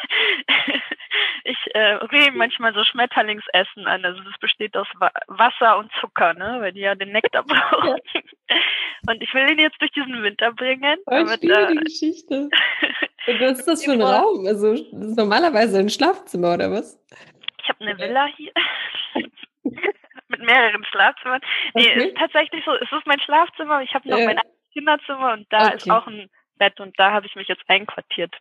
ich 1.44 1.58
äh, 1.74 1.96
rede 1.96 2.32
manchmal 2.32 2.74
so 2.74 2.84
Schmetterlingsessen 2.84 3.88
an. 3.88 4.06
Also 4.06 4.22
das 4.24 4.38
besteht 4.40 4.76
aus 4.78 4.88
Wasser 5.28 5.78
und 5.78 5.92
Zucker, 6.00 6.34
ne, 6.34 6.58
weil 6.60 6.72
die 6.72 6.82
ja 6.82 6.96
den 6.96 7.12
Nektar 7.12 7.44
brauchen. 7.48 8.00
Und 9.08 9.22
ich 9.22 9.34
will 9.34 9.50
ihn 9.52 9.60
jetzt 9.60 9.82
durch 9.82 9.92
diesen 9.92 10.22
Winter 10.24 10.52
bringen. 10.54 10.98
Ich 11.10 11.42
liebe 11.42 11.68
die 11.72 11.76
Geschichte. 11.84 12.50
Und 13.28 13.40
was 13.40 13.60
ist 13.60 13.68
das 13.68 13.86
für 13.86 13.92
ein 13.92 14.02
Raum? 14.02 14.48
Also 14.48 14.74
das 14.74 14.82
ist 14.82 15.18
normalerweise 15.18 15.78
ein 15.78 15.90
Schlafzimmer 15.90 16.56
oder 16.56 16.72
was? 16.72 17.00
Ich 17.62 17.70
habe 17.70 17.82
eine 17.82 17.98
Villa 17.98 18.26
hier. 18.36 18.52
Mit 20.28 20.40
mehreren 20.40 20.84
Schlafzimmern. 20.86 21.42
Nee, 21.76 21.92
okay. 21.92 22.08
ist 22.08 22.18
tatsächlich 22.18 22.66
so, 22.66 22.74
es 22.74 22.92
ist 22.92 23.06
mein 23.06 23.20
Schlafzimmer, 23.20 23.84
ich 23.84 23.94
habe 23.94 24.10
noch 24.10 24.18
ja. 24.18 24.26
mein 24.26 24.40
Kinderzimmer 24.74 25.34
und 25.34 25.46
da 25.52 25.68
okay. 25.68 25.76
ist 25.76 25.92
auch 25.92 26.08
ein 26.08 26.30
Bett 26.58 26.80
und 26.80 26.98
da 27.00 27.12
habe 27.12 27.28
ich 27.28 27.36
mich 27.36 27.48
jetzt 27.48 27.64
einquartiert. 27.68 28.34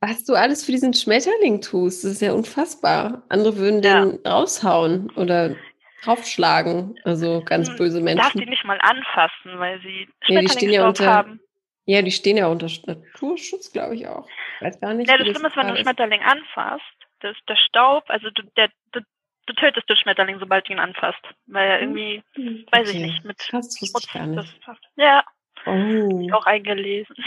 Was 0.00 0.24
du 0.24 0.34
alles 0.34 0.64
für 0.64 0.72
diesen 0.72 0.94
Schmetterling 0.94 1.60
tust, 1.60 2.04
das 2.04 2.12
ist 2.12 2.22
ja 2.22 2.32
unfassbar. 2.32 3.22
Andere 3.28 3.56
würden 3.56 3.82
ja. 3.82 4.04
den 4.04 4.26
raushauen 4.26 5.10
oder 5.10 5.56
draufschlagen. 6.02 6.98
Also 7.04 7.42
ganz 7.44 7.68
hm, 7.68 7.76
böse 7.76 8.00
Menschen. 8.00 8.22
Darf 8.22 8.32
die 8.32 8.46
nicht 8.46 8.64
mal 8.64 8.78
anfassen, 8.80 9.58
weil 9.58 9.80
sie 9.82 10.08
Schmetterlingsstaub 10.22 10.70
ja, 10.70 10.88
unter, 10.88 11.06
haben. 11.06 11.40
Ja, 11.84 12.00
die 12.02 12.12
stehen 12.12 12.38
ja 12.38 12.46
unter 12.46 12.68
Naturschutz, 12.86 13.72
glaube 13.72 13.94
ich 13.94 14.06
auch. 14.06 14.26
Ich 14.56 14.66
weiß 14.66 14.80
gar 14.80 14.94
nicht. 14.94 15.10
Ja, 15.10 15.18
das 15.18 15.26
Schlimme 15.26 15.48
ist, 15.48 15.56
wenn 15.56 15.66
du 15.66 15.74
einen 15.74 15.84
Schmetterling 15.84 16.22
anfasst, 16.22 16.84
das, 17.20 17.36
der 17.48 17.56
Staub, 17.56 18.04
also 18.08 18.30
du, 18.30 18.42
der, 18.56 18.70
du, 18.92 19.00
du 19.46 19.54
tötest 19.54 19.88
den 19.88 19.96
Schmetterling, 19.96 20.38
sobald 20.38 20.66
du 20.66 20.72
ihn 20.72 20.78
anfasst. 20.78 21.22
Weil 21.46 21.68
er 21.68 21.80
irgendwie, 21.80 22.22
okay. 22.30 22.66
weiß 22.70 22.90
ich 22.90 23.00
nicht, 23.00 23.24
mit 23.24 23.38
Krass, 23.38 23.76
ich 23.82 23.92
gar 24.12 24.26
nicht. 24.26 24.60
Ja. 24.96 25.24
Oh. 25.66 26.28
Auch 26.32 26.46
eingelesen. 26.46 27.16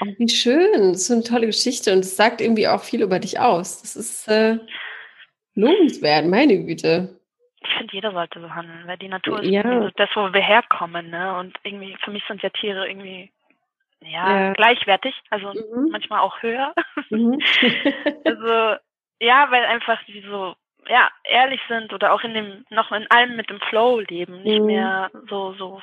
Oh, 0.00 0.06
wie 0.16 0.28
schön. 0.28 0.92
Das 0.92 0.98
ist 0.98 1.06
so 1.08 1.14
eine 1.14 1.24
tolle 1.24 1.46
Geschichte 1.46 1.92
und 1.92 2.00
es 2.00 2.16
sagt 2.16 2.40
irgendwie 2.40 2.68
auch 2.68 2.82
viel 2.82 3.02
über 3.02 3.18
dich 3.18 3.40
aus. 3.40 3.82
Das 3.82 3.96
ist 3.96 4.28
äh, 4.28 4.58
lobenswert, 5.54 6.24
meine 6.26 6.64
Güte. 6.64 7.18
Ich 7.62 7.74
finde, 7.76 7.92
jeder 7.92 8.12
sollte 8.12 8.40
so 8.40 8.48
handeln, 8.54 8.86
weil 8.86 8.98
die 8.98 9.08
Natur 9.08 9.42
ist 9.42 9.50
ja. 9.50 9.90
das, 9.96 10.08
wo 10.14 10.32
wir 10.32 10.40
herkommen, 10.40 11.10
ne? 11.10 11.36
Und 11.38 11.56
irgendwie, 11.64 11.96
für 12.04 12.12
mich 12.12 12.22
sind 12.28 12.42
ja 12.42 12.50
Tiere 12.50 12.88
irgendwie 12.88 13.32
ja, 14.00 14.40
ja. 14.40 14.52
gleichwertig, 14.52 15.14
also 15.30 15.48
mhm. 15.48 15.88
manchmal 15.90 16.20
auch 16.20 16.42
höher. 16.42 16.74
Mhm. 17.10 17.40
also 18.24 18.76
ja, 19.20 19.46
weil 19.50 19.64
einfach 19.64 19.98
die 20.04 20.20
so 20.20 20.54
ja 20.88 21.08
ehrlich 21.24 21.60
sind 21.68 21.92
oder 21.92 22.12
auch 22.12 22.22
in 22.22 22.34
dem 22.34 22.64
noch 22.68 22.92
in 22.92 23.10
allem 23.10 23.34
mit 23.36 23.48
dem 23.48 23.60
Flow 23.60 24.00
leben, 24.00 24.42
nicht 24.42 24.60
mhm. 24.60 24.66
mehr 24.66 25.10
so 25.30 25.54
so 25.54 25.80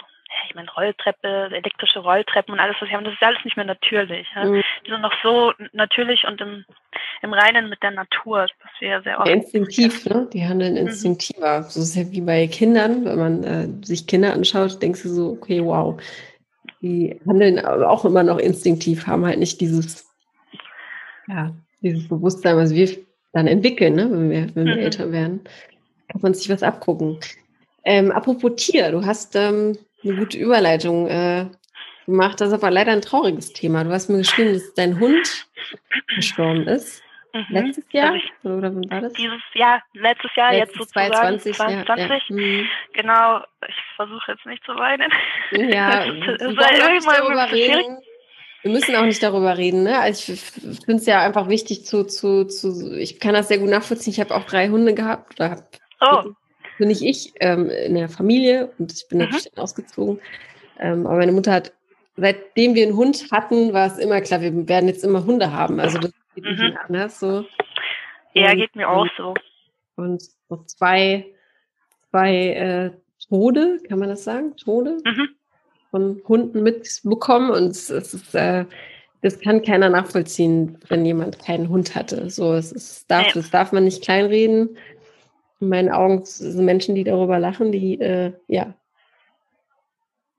ich 0.47 0.55
meine, 0.55 0.69
Rolltreppe, 0.71 1.49
elektrische 1.51 1.99
Rolltreppen 1.99 2.53
und 2.53 2.59
alles, 2.59 2.75
was 2.79 2.89
sie 2.89 2.95
haben, 2.95 3.03
das 3.03 3.13
ist 3.13 3.23
alles 3.23 3.43
nicht 3.45 3.57
mehr 3.57 3.65
natürlich. 3.65 4.27
Ja? 4.35 4.45
Mhm. 4.45 4.63
Die 4.85 4.91
sind 4.91 5.01
noch 5.01 5.13
so 5.23 5.53
natürlich 5.73 6.23
und 6.25 6.41
im, 6.41 6.65
im 7.21 7.33
Reinen 7.33 7.69
mit 7.69 7.81
der 7.83 7.91
Natur, 7.91 8.47
was 8.61 8.71
wir 8.79 9.01
sehr 9.01 9.19
oft. 9.19 9.27
Instinktiv, 9.27 10.05
ne? 10.05 10.27
Die 10.33 10.45
handeln 10.45 10.73
mhm. 10.73 10.87
instinktiver. 10.87 11.59
Mhm. 11.59 11.63
So 11.63 11.81
ist 11.81 11.95
ja 11.95 12.11
wie 12.11 12.21
bei 12.21 12.47
Kindern, 12.47 13.05
wenn 13.05 13.19
man 13.19 13.43
äh, 13.43 13.85
sich 13.85 14.07
Kinder 14.07 14.33
anschaut, 14.33 14.81
denkst 14.81 15.03
du 15.03 15.09
so, 15.09 15.29
okay, 15.31 15.63
wow. 15.63 16.01
Die 16.81 17.19
handeln 17.27 17.63
auch 17.65 18.05
immer 18.05 18.23
noch 18.23 18.37
instinktiv, 18.37 19.07
haben 19.07 19.25
halt 19.25 19.39
nicht 19.39 19.61
dieses, 19.61 20.11
ja, 21.27 21.51
dieses 21.81 22.07
Bewusstsein, 22.07 22.57
was 22.57 22.73
wir 22.73 22.89
dann 23.33 23.47
entwickeln, 23.47 23.95
ne? 23.95 24.09
wenn 24.09 24.29
wir, 24.29 24.55
wenn 24.55 24.65
wir 24.65 24.75
mhm. 24.75 24.81
älter 24.81 25.11
werden. 25.11 25.41
Kann 26.07 26.21
man 26.21 26.33
sich 26.33 26.49
was 26.49 26.63
abgucken. 26.63 27.19
Ähm, 27.83 28.11
apropos 28.11 28.53
Tier, 28.55 28.91
du 28.91 29.05
hast 29.05 29.35
ähm, 29.35 29.77
eine 30.05 30.15
gute 30.17 30.37
Überleitung 30.37 31.07
äh, 31.07 31.47
gemacht. 32.05 32.39
Das 32.41 32.49
ist 32.49 32.53
aber 32.53 32.71
leider 32.71 32.91
ein 32.91 33.01
trauriges 33.01 33.53
Thema. 33.53 33.83
Du 33.83 33.91
hast 33.91 34.09
mir 34.09 34.17
geschrieben, 34.17 34.53
dass 34.53 34.73
dein 34.73 34.99
Hund 34.99 35.47
gestorben 36.15 36.67
ist. 36.67 37.03
Mhm. 37.33 37.45
Letztes 37.49 37.85
Jahr? 37.91 38.13
Also 38.13 38.17
ich, 38.17 38.45
oder 38.45 38.73
wann 38.73 38.89
war 38.89 39.01
das? 39.01 39.13
Dieses 39.13 39.41
Jahr, 39.53 39.81
letztes 39.93 40.33
Jahr, 40.35 40.53
letztes 40.53 40.77
jetzt 40.77 40.93
sozusagen 40.93 41.39
2020. 41.39 41.55
2020. 41.55 42.29
Ja, 42.29 42.35
ja. 42.37 42.61
Mhm. 42.61 42.67
Genau, 42.93 43.41
ich 43.67 43.75
versuche 43.95 44.31
jetzt 44.31 44.45
nicht 44.45 44.63
zu 44.63 44.75
weinen. 44.75 45.11
Ja, 45.51 46.05
das 46.05 46.41
ist, 46.41 46.57
ist 46.57 47.07
darüber 47.07 47.51
reden. 47.51 47.97
Wir 48.61 48.71
müssen 48.71 48.95
auch 48.95 49.03
nicht 49.03 49.21
darüber 49.21 49.57
reden. 49.57 49.83
Ne? 49.83 49.99
Also 49.99 50.33
ich 50.33 50.41
finde 50.41 50.95
es 50.95 51.05
ja 51.05 51.21
einfach 51.21 51.49
wichtig 51.49 51.85
zu, 51.85 52.03
zu, 52.03 52.45
zu, 52.45 52.97
ich 52.97 53.19
kann 53.19 53.33
das 53.33 53.49
sehr 53.49 53.59
gut 53.59 53.69
nachvollziehen. 53.69 54.13
Ich 54.13 54.19
habe 54.19 54.33
auch 54.33 54.45
drei 54.45 54.69
Hunde 54.69 54.95
gehabt 54.95 55.39
oder 55.39 55.51
habe 55.51 55.63
oh 56.01 56.31
bin 56.77 56.89
nicht 56.89 57.01
ich 57.01 57.33
ähm, 57.39 57.69
in 57.69 57.95
der 57.95 58.09
Familie 58.09 58.71
und 58.77 58.91
ich 58.93 59.07
bin 59.07 59.19
mhm. 59.19 59.25
natürlich 59.25 59.51
dann 59.51 59.63
ausgezogen. 59.63 60.19
Ähm, 60.79 61.07
aber 61.07 61.17
meine 61.17 61.31
Mutter 61.31 61.51
hat, 61.51 61.73
seitdem 62.17 62.75
wir 62.75 62.85
einen 62.85 62.95
Hund 62.95 63.27
hatten, 63.31 63.73
war 63.73 63.87
es 63.87 63.97
immer 63.97 64.21
klar, 64.21 64.41
wir 64.41 64.67
werden 64.67 64.87
jetzt 64.87 65.03
immer 65.03 65.25
Hunde 65.25 65.51
haben. 65.51 65.79
Also 65.79 65.99
das 65.99 66.11
geht 66.35 66.45
mhm. 66.45 66.51
nicht 66.51 66.77
anders 66.87 67.19
so. 67.19 67.45
Ja, 68.33 68.51
und, 68.51 68.57
geht 68.57 68.75
mir 68.75 68.89
auch 68.89 69.07
so. 69.17 69.33
Und 69.95 70.21
so 70.21 70.57
zwei, 70.65 71.25
zwei 72.09 72.33
äh, 72.33 72.91
Tode, 73.29 73.79
kann 73.87 73.99
man 73.99 74.09
das 74.09 74.23
sagen? 74.23 74.55
Tode 74.57 74.97
mhm. 75.03 75.29
von 75.91 76.21
Hunden 76.27 76.63
mitbekommen 76.63 77.51
und 77.51 77.71
es, 77.71 77.89
es 77.89 78.13
ist 78.13 78.35
äh, 78.35 78.65
das 79.25 79.39
kann 79.39 79.63
keiner 79.63 79.89
nachvollziehen, 79.89 80.77
wenn 80.87 81.03
jemand 81.03 81.39
keinen 81.39 81.69
Hund 81.69 81.95
hatte. 81.95 82.29
So, 82.29 82.53
es 82.53 82.71
ist, 82.71 83.09
darf, 83.09 83.33
das 83.33 83.49
darf 83.49 83.71
man 83.71 83.85
nicht 83.85 84.03
kleinreden 84.03 84.77
in 85.59 85.69
meinen 85.69 85.91
Augen 85.91 86.25
sind 86.25 86.65
Menschen, 86.65 86.95
die 86.95 87.03
darüber 87.03 87.39
lachen, 87.39 87.71
die, 87.71 87.99
äh, 87.99 88.33
ja, 88.47 88.73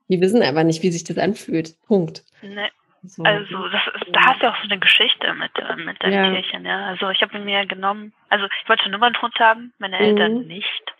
die 0.09 0.21
wissen 0.21 0.41
einfach 0.41 0.63
nicht, 0.63 0.83
wie 0.83 0.91
sich 0.91 1.03
das 1.03 1.17
anfühlt. 1.17 1.75
Punkt. 1.87 2.23
Nee. 2.41 2.69
So. 3.03 3.23
Also 3.23 3.67
das 3.69 3.81
ist, 3.87 4.15
da 4.15 4.21
hast 4.21 4.41
du 4.41 4.49
auch 4.49 4.55
so 4.57 4.63
eine 4.63 4.79
Geschichte 4.79 5.33
mit, 5.33 5.51
äh, 5.57 5.75
mit 5.77 6.03
deinem 6.03 6.13
ja. 6.13 6.31
Tierchen, 6.31 6.65
ja. 6.65 6.87
Also 6.87 7.09
ich 7.09 7.21
habe 7.21 7.39
mir 7.39 7.65
genommen, 7.65 8.13
also 8.29 8.47
ich 8.61 8.67
wollte 8.67 8.83
schon 8.83 8.93
immer 8.93 9.05
einen 9.05 9.21
Hund 9.21 9.35
haben, 9.39 9.73
meine 9.77 9.97
Eltern 9.99 10.39
mhm. 10.39 10.47
nicht. 10.47 10.93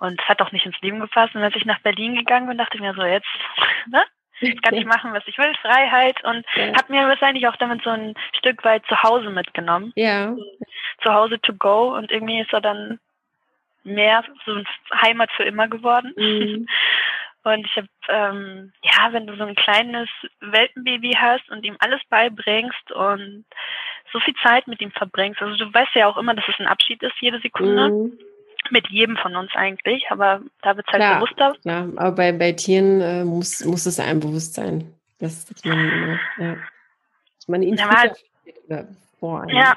Und 0.00 0.20
es 0.20 0.28
hat 0.28 0.40
auch 0.40 0.52
nicht 0.52 0.64
ins 0.64 0.80
Leben 0.80 1.00
gepasst. 1.00 1.34
Und 1.34 1.42
als 1.42 1.56
ich 1.56 1.64
nach 1.64 1.80
Berlin 1.80 2.14
gegangen 2.14 2.48
bin, 2.48 2.58
dachte 2.58 2.76
ich 2.76 2.80
mir 2.80 2.94
so, 2.94 3.02
jetzt, 3.02 3.26
ne? 3.90 4.02
Jetzt 4.40 4.62
kann 4.62 4.74
ich 4.74 4.84
machen, 4.86 5.12
was 5.12 5.26
ich 5.26 5.38
will, 5.38 5.52
Freiheit 5.60 6.22
und 6.24 6.44
ja. 6.54 6.74
habe 6.76 6.92
mir 6.92 7.08
wahrscheinlich 7.08 7.48
auch 7.48 7.56
damit 7.56 7.82
so 7.82 7.90
ein 7.90 8.14
Stück 8.38 8.64
weit 8.64 8.84
zu 8.86 9.02
Hause 9.02 9.30
mitgenommen. 9.30 9.92
Ja. 9.96 10.34
Zu 11.02 11.12
Hause 11.12 11.40
to 11.40 11.54
go 11.54 11.94
und 11.96 12.10
irgendwie 12.10 12.40
ist 12.40 12.52
er 12.52 12.60
dann 12.60 12.98
mehr 13.86 14.24
so 14.44 14.52
eine 14.52 14.64
Heimat 15.00 15.30
für 15.36 15.44
immer 15.44 15.68
geworden. 15.68 16.12
Mhm. 16.16 16.66
Und 17.46 17.64
ich 17.64 17.76
habe, 17.76 17.88
ähm, 18.08 18.72
ja, 18.82 19.12
wenn 19.12 19.28
du 19.28 19.36
so 19.36 19.44
ein 19.44 19.54
kleines 19.54 20.08
Welpenbaby 20.40 21.12
hast 21.16 21.48
und 21.48 21.64
ihm 21.64 21.76
alles 21.78 22.00
beibringst 22.10 22.90
und 22.90 23.44
so 24.12 24.18
viel 24.18 24.34
Zeit 24.42 24.66
mit 24.66 24.80
ihm 24.80 24.90
verbringst, 24.90 25.40
also 25.40 25.56
du 25.56 25.72
weißt 25.72 25.94
ja 25.94 26.08
auch 26.08 26.16
immer, 26.16 26.34
dass 26.34 26.44
es 26.48 26.58
ein 26.58 26.66
Abschied 26.66 27.00
ist, 27.04 27.14
jede 27.20 27.38
Sekunde. 27.40 27.88
Mhm. 27.88 28.18
Mit 28.70 28.88
jedem 28.88 29.16
von 29.18 29.36
uns 29.36 29.52
eigentlich, 29.54 30.10
aber 30.10 30.40
da 30.62 30.76
wird 30.76 30.88
es 30.88 30.92
halt 30.92 31.00
klar, 31.00 31.20
bewusster. 31.20 31.54
Ja, 31.62 31.86
aber 31.94 32.10
bei, 32.16 32.32
bei 32.32 32.50
Tieren 32.50 33.00
äh, 33.00 33.24
muss, 33.24 33.64
muss 33.64 33.86
es 33.86 34.00
einem 34.00 34.18
bewusst 34.18 34.54
sein, 34.54 34.92
dass, 35.20 35.46
dass 35.46 35.64
man, 35.64 35.78
äh, 35.78 36.18
ja, 36.42 36.56
dass 37.36 37.46
man 37.46 37.62
ihn 37.62 37.76
ja, 37.76 38.86
vor 39.20 39.42
einem. 39.42 39.56
Ja, 39.56 39.76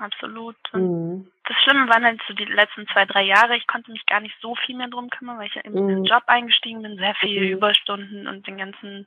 absolut. 0.00 0.56
Mhm. 0.72 1.30
Das 1.44 1.56
Schlimme 1.62 1.88
waren 1.88 2.04
halt 2.04 2.20
so 2.26 2.34
die 2.34 2.44
letzten 2.44 2.86
zwei, 2.88 3.04
drei 3.04 3.22
Jahre. 3.22 3.56
Ich 3.56 3.66
konnte 3.66 3.90
mich 3.90 4.04
gar 4.06 4.20
nicht 4.20 4.34
so 4.40 4.54
viel 4.54 4.76
mehr 4.76 4.88
drum 4.88 5.10
kümmern, 5.10 5.38
weil 5.38 5.46
ich 5.46 5.54
ja 5.54 5.62
in 5.62 5.74
den 5.74 6.00
mhm. 6.00 6.04
Job 6.04 6.22
eingestiegen 6.26 6.82
bin, 6.82 6.96
sehr 6.96 7.14
viele 7.16 7.46
mhm. 7.46 7.52
Überstunden 7.52 8.26
und 8.26 8.46
den 8.46 8.58
ganzen 8.58 9.06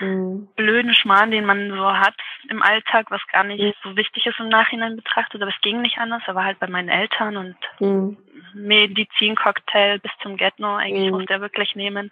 mhm. 0.00 0.48
blöden 0.56 0.94
Schmarrn, 0.94 1.30
den 1.30 1.44
man 1.44 1.70
so 1.70 1.92
hat 1.92 2.16
im 2.48 2.62
Alltag, 2.62 3.10
was 3.10 3.20
gar 3.30 3.44
nicht 3.44 3.62
mhm. 3.62 3.72
so 3.82 3.96
wichtig 3.96 4.26
ist 4.26 4.40
im 4.40 4.48
Nachhinein 4.48 4.96
betrachtet. 4.96 5.42
Aber 5.42 5.50
es 5.50 5.60
ging 5.60 5.82
nicht 5.82 5.98
anders. 5.98 6.22
Er 6.26 6.34
war 6.34 6.44
halt 6.44 6.58
bei 6.58 6.68
meinen 6.68 6.88
Eltern 6.88 7.36
und 7.36 7.56
mhm. 7.80 8.16
Medizincocktail 8.54 9.98
bis 9.98 10.12
zum 10.22 10.36
Get-No. 10.36 10.76
Eigentlich 10.76 11.10
musste 11.10 11.34
er 11.34 11.40
wirklich 11.40 11.74
nehmen. 11.74 12.10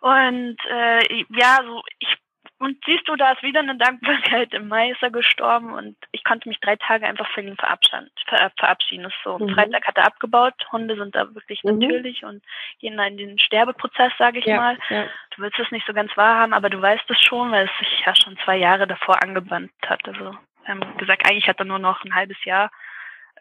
Und 0.00 0.56
äh, 0.70 1.24
ja, 1.30 1.60
so 1.64 1.82
ich 1.98 2.16
und 2.58 2.78
siehst 2.86 3.06
du, 3.06 3.16
da 3.16 3.32
ist 3.32 3.42
wieder 3.42 3.60
eine 3.60 3.76
Dankbarkeit. 3.76 4.54
Im 4.54 4.68
Mai 4.68 4.90
ist 4.90 5.02
er 5.02 5.10
gestorben 5.10 5.72
und 5.72 5.96
ich 6.12 6.24
konnte 6.24 6.48
mich 6.48 6.58
drei 6.60 6.76
Tage 6.76 7.06
einfach 7.06 7.28
für 7.32 7.42
ihn 7.42 7.56
verabschieden. 7.56 8.10
Ver 8.26 8.50
verabschieden. 8.56 9.04
Ist 9.04 9.14
so. 9.22 9.38
Mhm. 9.38 9.50
Freitag 9.50 9.86
hat 9.86 9.98
er 9.98 10.06
abgebaut. 10.06 10.54
Hunde 10.72 10.96
sind 10.96 11.14
da 11.14 11.34
wirklich 11.34 11.62
mhm. 11.64 11.78
natürlich 11.78 12.24
und 12.24 12.42
gehen 12.80 12.96
da 12.96 13.04
in 13.04 13.18
den 13.18 13.38
Sterbeprozess, 13.38 14.12
sage 14.18 14.38
ich 14.38 14.46
ja, 14.46 14.56
mal. 14.56 14.78
Ja. 14.88 15.04
Du 15.34 15.42
willst 15.42 15.58
es 15.58 15.70
nicht 15.70 15.86
so 15.86 15.92
ganz 15.92 16.16
wahrhaben, 16.16 16.54
aber 16.54 16.70
du 16.70 16.80
weißt 16.80 17.04
es 17.10 17.20
schon, 17.20 17.52
weil 17.52 17.66
es 17.66 17.78
sich 17.78 18.04
ja 18.06 18.14
schon 18.16 18.38
zwei 18.44 18.56
Jahre 18.56 18.86
davor 18.86 19.22
angebannt 19.22 19.72
hat. 19.86 20.06
Also 20.08 20.32
wir 20.64 20.68
haben 20.68 20.96
gesagt, 20.96 21.28
eigentlich 21.28 21.48
hat 21.48 21.58
er 21.58 21.66
nur 21.66 21.78
noch 21.78 22.04
ein 22.04 22.14
halbes 22.14 22.42
Jahr 22.44 22.70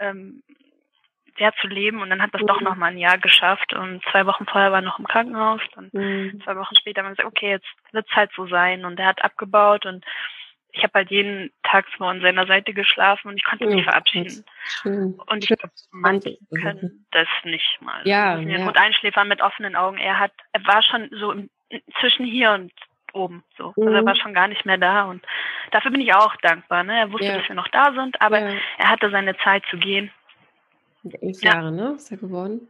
ähm, 0.02 0.44
sehr 1.38 1.54
zu 1.62 1.68
leben 1.68 2.02
und 2.02 2.10
dann 2.10 2.22
hat 2.22 2.34
das 2.34 2.42
mhm. 2.42 2.48
doch 2.48 2.62
noch 2.62 2.76
mal 2.76 2.88
ein 2.88 2.98
Jahr 2.98 3.18
geschafft 3.18 3.74
und 3.74 4.02
zwei 4.12 4.26
Wochen 4.26 4.46
vorher 4.46 4.72
war 4.72 4.80
er 4.80 4.86
noch 4.86 5.00
im 5.00 5.08
Krankenhaus 5.08 5.62
und 5.76 5.94
mhm. 5.94 6.42
zwei 6.44 6.56
Wochen 6.56 6.76
später 6.76 7.02
haben 7.02 7.08
wir 7.08 7.16
gesagt, 7.16 7.28
okay, 7.28 7.52
jetzt 7.52 7.68
wird's 7.92 8.12
halt 8.16 8.32
so 8.36 8.48
sein 8.48 8.86
und 8.86 9.00
er 9.00 9.08
hat 9.08 9.24
abgebaut 9.24 9.86
und 9.86 10.06
ich 10.72 10.84
habe 10.84 10.94
halt 10.96 11.10
jeden 11.10 11.52
Tag 11.64 11.86
so 11.98 12.04
an 12.04 12.22
seiner 12.22 12.46
Seite 12.48 12.74
geschlafen 12.74 13.30
und 13.30 13.38
ich 13.38 13.44
konnte 13.44 13.66
mich 13.66 13.84
verabschieden. 13.84 14.44
Schön. 14.66 15.18
Und 15.28 15.44
ich 15.44 15.48
glaube, 15.48 15.74
manche 15.92 16.38
können 16.62 17.06
das 17.12 17.28
nicht 17.44 17.82
mal. 17.82 18.02
Ja, 18.06 18.38
ja. 18.38 18.66
gut 18.66 18.78
einschläfern 18.78 19.30
mit 19.30 19.42
offenen 19.42 19.76
Augen. 19.78 19.98
Er 19.98 20.20
hat, 20.20 20.34
er 20.52 20.66
war 20.66 20.84
schon 20.84 21.10
so 21.12 21.32
im, 21.32 21.50
zwischen 22.00 22.26
hier 22.26 22.52
und 22.52 22.74
oben. 23.14 23.44
So. 23.58 23.74
Mhm. 23.78 23.84
Also 23.84 23.96
er 23.96 24.02
mhm. 24.02 24.06
war 24.06 24.16
schon 24.18 24.34
gar 24.34 24.50
nicht 24.50 24.66
mehr 24.66 24.78
da 24.78 25.06
und 25.06 25.26
dafür 25.72 25.92
bin 25.92 26.02
ich 26.02 26.14
auch 26.14 26.36
dankbar. 26.42 26.84
Ne? 26.84 27.00
Er 27.00 27.12
wusste, 27.12 27.28
ja. 27.28 27.38
dass 27.38 27.48
wir 27.48 27.56
noch 27.56 27.70
da 27.70 27.94
sind, 27.94 28.20
aber 28.22 28.40
ja. 28.40 28.60
er 28.78 28.90
hatte 28.90 29.10
seine 29.12 29.38
Zeit 29.38 29.64
zu 29.70 29.78
gehen 29.78 30.12
Elf 31.22 31.42
ja. 31.42 31.54
Jahre, 31.54 31.72
ne? 31.72 31.94
Ist 31.96 32.12
er 32.12 32.18
geworden? 32.18 32.68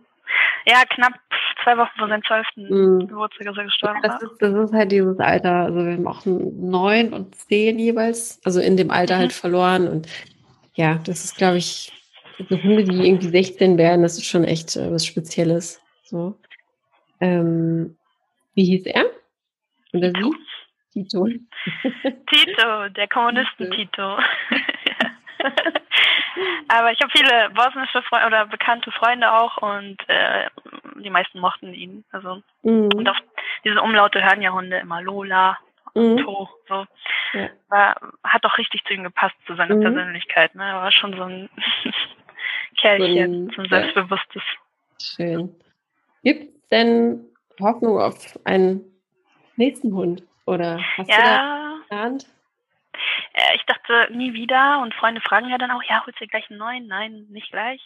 Ja, 0.65 0.83
knapp 0.85 1.13
zwei 1.63 1.77
Wochen 1.77 1.97
vor 1.97 2.07
seinem 2.07 2.23
zwölften 2.23 2.63
mhm. 2.63 3.07
Geburtstag 3.07 3.47
ist 3.47 3.57
er 3.57 3.63
gestorben. 3.65 3.99
Das, 4.01 4.21
ist, 4.21 4.37
das 4.39 4.53
ist 4.53 4.73
halt 4.73 4.91
dieses 4.91 5.19
Alter. 5.19 5.51
Also 5.51 5.85
wir 5.85 5.93
haben 5.93 6.07
auch 6.07 6.25
neun 6.25 7.13
und 7.13 7.35
zehn 7.35 7.77
jeweils, 7.79 8.39
also 8.45 8.59
in 8.59 8.77
dem 8.77 8.91
Alter 8.91 9.15
mhm. 9.15 9.19
halt 9.19 9.33
verloren. 9.33 9.87
Und 9.87 10.07
ja, 10.73 10.99
das 11.05 11.25
ist, 11.25 11.37
glaube 11.37 11.57
ich, 11.57 11.91
so 12.49 12.61
Hunde, 12.61 12.83
die 12.83 13.07
irgendwie 13.07 13.29
16 13.29 13.77
werden, 13.77 14.01
das 14.01 14.17
ist 14.17 14.25
schon 14.25 14.43
echt 14.43 14.75
äh, 14.75 14.91
was 14.91 15.05
Spezielles. 15.05 15.81
So. 16.03 16.37
Ähm, 17.21 17.97
wie 18.53 18.65
hieß 18.65 18.85
er? 18.87 19.05
Oder 19.93 20.11
Tito. 20.13 20.31
sie? 20.91 21.03
Tito. 21.03 21.27
Tito, 22.27 22.89
der 22.89 23.07
Kommunisten 23.07 23.71
Tito. 23.75 24.17
Aber 26.67 26.91
ich 26.91 26.99
habe 27.01 27.11
viele 27.15 27.49
bosnische 27.51 28.01
Freunde 28.03 28.27
oder 28.27 28.45
bekannte 28.47 28.91
Freunde 28.91 29.31
auch 29.31 29.57
und 29.57 29.97
äh, 30.07 30.47
die 30.95 31.09
meisten 31.09 31.39
mochten 31.39 31.73
ihn. 31.73 32.03
Also 32.11 32.41
mhm. 32.63 32.89
und 32.95 33.09
auf 33.09 33.17
diese 33.63 33.81
Umlaute 33.81 34.23
hören 34.23 34.41
ja 34.41 34.51
Hunde 34.51 34.77
immer 34.77 35.01
Lola 35.01 35.57
und 35.93 36.15
mhm. 36.15 36.17
To. 36.23 36.49
So. 36.67 36.85
Ja. 37.33 37.49
War, 37.69 37.95
hat 38.23 38.43
doch 38.43 38.57
richtig 38.57 38.83
zu 38.85 38.93
ihm 38.93 39.03
gepasst, 39.03 39.35
zu 39.47 39.55
seiner 39.55 39.75
mhm. 39.75 39.81
Persönlichkeit. 39.81 40.55
Ne? 40.55 40.63
Er 40.63 40.75
war 40.75 40.91
schon 40.91 41.15
so 41.15 41.23
ein 41.23 41.49
Kerlchen, 42.77 43.51
so 43.55 43.61
ein 43.61 43.69
selbstbewusstes. 43.69 44.43
Schön. 45.01 45.55
Gibt 46.23 46.55
es 46.55 46.69
denn 46.69 47.25
Hoffnung 47.59 47.99
auf 47.99 48.39
einen 48.43 48.81
nächsten 49.55 49.93
Hund? 49.93 50.23
Oder 50.45 50.79
hast 50.97 51.09
ja. 51.09 51.15
du 51.15 51.23
da 51.23 51.75
geplant? 51.81 52.27
Äh, 53.35 53.55
ich 53.55 53.65
dachte 53.65 54.07
nie 54.13 54.33
wieder 54.33 54.79
und 54.81 54.93
Freunde 54.93 55.21
fragen 55.21 55.49
ja 55.49 55.57
dann 55.57 55.71
auch, 55.71 55.83
ja, 55.83 56.03
holst 56.05 56.21
du 56.21 56.27
gleich 56.27 56.49
einen 56.49 56.59
neuen? 56.59 56.87
Nein, 56.87 57.25
nicht 57.29 57.51
gleich. 57.51 57.81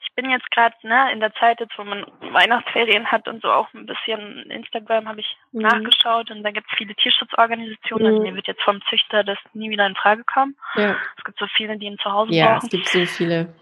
Ich 0.00 0.14
bin 0.14 0.30
jetzt 0.30 0.50
gerade 0.50 0.74
ne, 0.82 1.12
in 1.12 1.20
der 1.20 1.34
Zeit, 1.34 1.60
jetzt, 1.60 1.76
wo 1.76 1.84
man 1.84 2.06
Weihnachtsferien 2.20 3.10
hat 3.10 3.28
und 3.28 3.42
so 3.42 3.50
auch 3.50 3.72
ein 3.74 3.86
bisschen 3.86 4.50
Instagram 4.50 5.08
habe 5.08 5.20
ich 5.20 5.36
mhm. 5.52 5.62
nachgeschaut 5.62 6.30
und 6.30 6.42
da 6.42 6.50
gibt 6.50 6.66
es 6.70 6.78
viele 6.78 6.94
Tierschutzorganisationen. 6.94 8.06
Also 8.06 8.18
mhm. 8.18 8.22
Also 8.22 8.30
mir 8.30 8.36
wird 8.36 8.46
jetzt 8.46 8.62
vom 8.62 8.80
Züchter 8.88 9.24
das 9.24 9.38
nie 9.52 9.68
wieder 9.68 9.86
in 9.86 9.96
Frage 9.96 10.24
kommen. 10.24 10.56
Ja. 10.76 10.96
Es 11.18 11.24
gibt 11.24 11.38
so 11.38 11.46
viele, 11.54 11.76
die 11.76 11.86
ihn 11.86 11.98
zu 11.98 12.10
Hause 12.10 12.32
ja, 12.32 12.46
brauchen. 12.46 12.54
Ja, 12.54 12.64
es 12.64 12.70
gibt 12.70 12.88
so 12.88 13.04
viele 13.04 13.54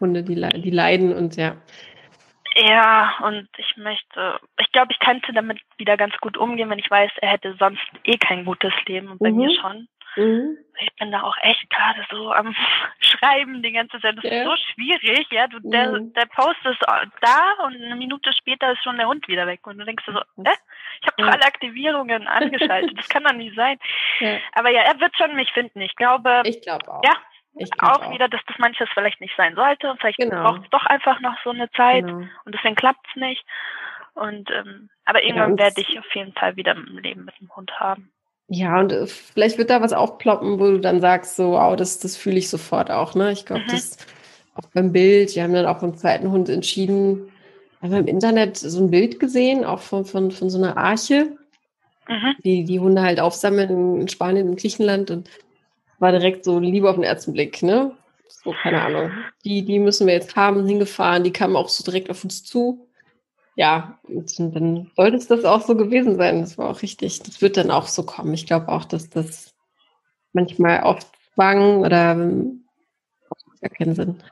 Hunde, 0.00 0.22
die, 0.22 0.34
die 0.34 0.70
leiden 0.70 1.14
und 1.14 1.36
ja. 1.36 1.56
Ja, 2.54 3.14
und 3.22 3.48
ich 3.56 3.76
möchte, 3.76 4.38
ich 4.60 4.70
glaube, 4.72 4.92
ich 4.92 4.98
könnte 4.98 5.32
damit 5.32 5.60
wieder 5.78 5.96
ganz 5.96 6.14
gut 6.18 6.36
umgehen, 6.36 6.68
wenn 6.68 6.78
ich 6.78 6.90
weiß, 6.90 7.10
er 7.22 7.30
hätte 7.30 7.56
sonst 7.58 7.80
eh 8.04 8.18
kein 8.18 8.44
gutes 8.44 8.72
Leben 8.86 9.08
und 9.08 9.18
bei 9.20 9.30
mhm. 9.30 9.36
mir 9.36 9.60
schon. 9.60 9.88
Mhm. 10.16 10.58
Ich 10.78 10.94
bin 10.96 11.12
da 11.12 11.22
auch 11.22 11.36
echt 11.42 11.68
gerade 11.70 12.04
so 12.10 12.32
am 12.32 12.54
Schreiben 13.00 13.62
die 13.62 13.72
ganze 13.72 14.00
Zeit. 14.00 14.16
Das 14.16 14.24
ja. 14.24 14.30
ist 14.30 14.44
so 14.44 14.56
schwierig, 14.72 15.26
ja. 15.30 15.46
Du, 15.46 15.58
der, 15.60 15.92
mhm. 15.92 16.12
der 16.12 16.26
Post 16.26 16.64
ist 16.64 16.80
da 16.82 17.64
und 17.64 17.76
eine 17.76 17.96
Minute 17.96 18.32
später 18.32 18.72
ist 18.72 18.82
schon 18.82 18.96
der 18.96 19.08
Hund 19.08 19.28
wieder 19.28 19.46
weg. 19.46 19.66
Und 19.66 19.78
du 19.78 19.84
denkst 19.84 20.04
so, 20.06 20.12
äh, 20.12 20.56
ich 21.00 21.06
habe 21.06 21.16
doch 21.18 21.28
alle 21.28 21.44
Aktivierungen 21.44 22.26
angeschaltet. 22.26 22.98
das 22.98 23.08
kann 23.08 23.24
doch 23.24 23.32
nicht 23.32 23.54
sein. 23.56 23.78
Ja. 24.20 24.38
Aber 24.52 24.70
ja, 24.70 24.82
er 24.82 25.00
wird 25.00 25.16
schon 25.16 25.34
mich 25.34 25.50
finden. 25.52 25.80
Ich 25.80 25.96
glaube. 25.96 26.42
Ich 26.44 26.60
glaube 26.62 26.88
auch. 26.92 27.02
Ja, 27.04 27.16
auch, 27.80 28.02
auch, 28.02 28.12
wieder, 28.12 28.28
dass 28.28 28.40
das 28.46 28.58
manches 28.58 28.88
vielleicht 28.94 29.20
nicht 29.20 29.36
sein 29.36 29.54
sollte. 29.54 29.94
Vielleicht 29.98 30.18
genau. 30.18 30.42
braucht 30.42 30.64
es 30.64 30.70
doch 30.70 30.86
einfach 30.86 31.20
noch 31.20 31.36
so 31.44 31.50
eine 31.50 31.70
Zeit 31.72 32.06
genau. 32.06 32.26
und 32.44 32.54
deswegen 32.54 32.76
klappt 32.76 33.06
es 33.10 33.16
nicht. 33.16 33.44
Und 34.14 34.50
ähm, 34.50 34.90
aber 35.04 35.22
irgendwann 35.22 35.56
ja, 35.56 35.64
werde 35.64 35.80
ich 35.80 35.98
auf 35.98 36.14
jeden 36.14 36.32
Fall 36.32 36.56
wieder 36.56 36.72
ein 36.72 36.98
Leben 37.02 37.24
mit 37.24 37.38
dem 37.40 37.54
Hund 37.54 37.78
haben. 37.78 38.12
Ja, 38.54 38.80
und 38.80 38.92
äh, 38.92 39.06
vielleicht 39.06 39.56
wird 39.56 39.70
da 39.70 39.80
was 39.80 39.94
aufploppen, 39.94 40.60
wo 40.60 40.72
du 40.72 40.78
dann 40.78 41.00
sagst, 41.00 41.36
so, 41.36 41.52
wow, 41.52 41.74
das, 41.74 42.00
das 42.00 42.18
fühle 42.18 42.36
ich 42.36 42.50
sofort 42.50 42.90
auch, 42.90 43.14
ne? 43.14 43.32
Ich 43.32 43.46
glaube, 43.46 43.62
mhm. 43.62 43.70
das 43.70 43.96
auch 44.54 44.68
beim 44.74 44.92
Bild, 44.92 45.34
wir 45.34 45.42
haben 45.42 45.54
dann 45.54 45.64
auch 45.64 45.80
beim 45.80 45.96
zweiten 45.96 46.30
Hund 46.30 46.50
entschieden, 46.50 47.32
haben 47.80 47.92
wir 47.92 47.98
im 47.98 48.06
Internet 48.06 48.58
so 48.58 48.78
ein 48.78 48.90
Bild 48.90 49.18
gesehen, 49.18 49.64
auch 49.64 49.80
von, 49.80 50.04
von, 50.04 50.30
von 50.30 50.50
so 50.50 50.58
einer 50.58 50.76
Arche, 50.76 51.34
mhm. 52.06 52.34
die 52.44 52.64
die 52.64 52.78
Hunde 52.78 53.00
halt 53.00 53.20
aufsammeln 53.20 54.02
in 54.02 54.08
Spanien 54.08 54.50
und 54.50 54.60
Griechenland 54.60 55.10
und 55.10 55.30
war 55.98 56.12
direkt 56.12 56.44
so 56.44 56.58
Liebe 56.58 56.90
auf 56.90 56.96
den 56.96 57.04
ersten 57.04 57.32
Blick, 57.32 57.62
ne? 57.62 57.92
So, 58.28 58.54
keine 58.62 58.82
Ahnung. 58.82 59.12
Die, 59.46 59.64
die 59.64 59.78
müssen 59.78 60.06
wir 60.06 60.12
jetzt 60.12 60.36
haben, 60.36 60.66
hingefahren, 60.66 61.24
die 61.24 61.32
kamen 61.32 61.56
auch 61.56 61.70
so 61.70 61.82
direkt 61.82 62.10
auf 62.10 62.22
uns 62.22 62.44
zu 62.44 62.86
ja, 63.54 63.98
dann 64.38 64.90
sollte 64.96 65.16
es 65.16 65.28
das 65.28 65.44
auch 65.44 65.60
so 65.60 65.76
gewesen 65.76 66.16
sein. 66.16 66.40
Das 66.40 66.56
war 66.56 66.70
auch 66.70 66.82
richtig. 66.82 67.22
Das 67.22 67.42
wird 67.42 67.56
dann 67.56 67.70
auch 67.70 67.86
so 67.86 68.04
kommen. 68.04 68.32
Ich 68.34 68.46
glaube 68.46 68.68
auch, 68.68 68.84
dass 68.84 69.10
das 69.10 69.54
manchmal 70.32 70.80
auf 70.80 70.98
Zwang 71.34 71.80
oder 71.80 72.16
ja 73.60 73.68
keinen 73.68 73.94
Sinn. 73.94 74.22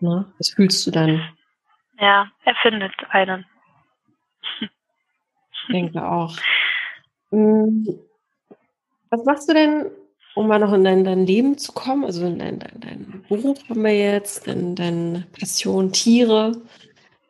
Ne? 0.00 0.32
Was 0.38 0.50
fühlst 0.50 0.86
du 0.86 0.90
dann? 0.90 1.22
Ja, 1.98 2.30
er 2.44 2.54
findet 2.62 2.92
einen. 3.10 3.44
Ich 4.60 5.72
denke 5.72 6.02
auch. 6.02 6.36
Hm, 7.30 7.86
was 9.10 9.24
machst 9.24 9.48
du 9.48 9.54
denn, 9.54 9.90
um 10.34 10.48
mal 10.48 10.58
noch 10.58 10.72
in 10.72 10.84
dein, 10.84 11.04
dein 11.04 11.26
Leben 11.26 11.58
zu 11.58 11.72
kommen? 11.72 12.04
Also 12.04 12.26
in 12.26 12.38
dein, 12.38 12.58
dein, 12.58 12.80
dein 12.80 13.24
Beruf 13.28 13.58
haben 13.68 13.84
wir 13.84 13.96
jetzt, 13.96 14.46
in 14.48 14.74
deine 14.74 15.26
Passion 15.32 15.92
Tiere. 15.92 16.52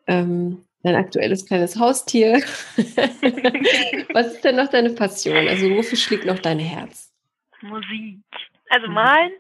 Ähm, 0.07 0.65
dein 0.83 0.97
aktuelles 0.97 1.47
kleines 1.47 1.79
Haustier. 1.79 2.35
Was 4.13 4.35
ist 4.35 4.45
denn 4.45 4.57
noch 4.57 4.69
deine 4.69 4.91
Passion? 4.91 5.49
Also 5.49 5.71
wofür 5.71 5.99
schlägt 5.99 6.25
noch 6.25 6.39
dein 6.39 6.59
Herz? 6.59 7.13
Musik. 7.63 8.21
Also 8.71 8.89
malen, 8.89 9.33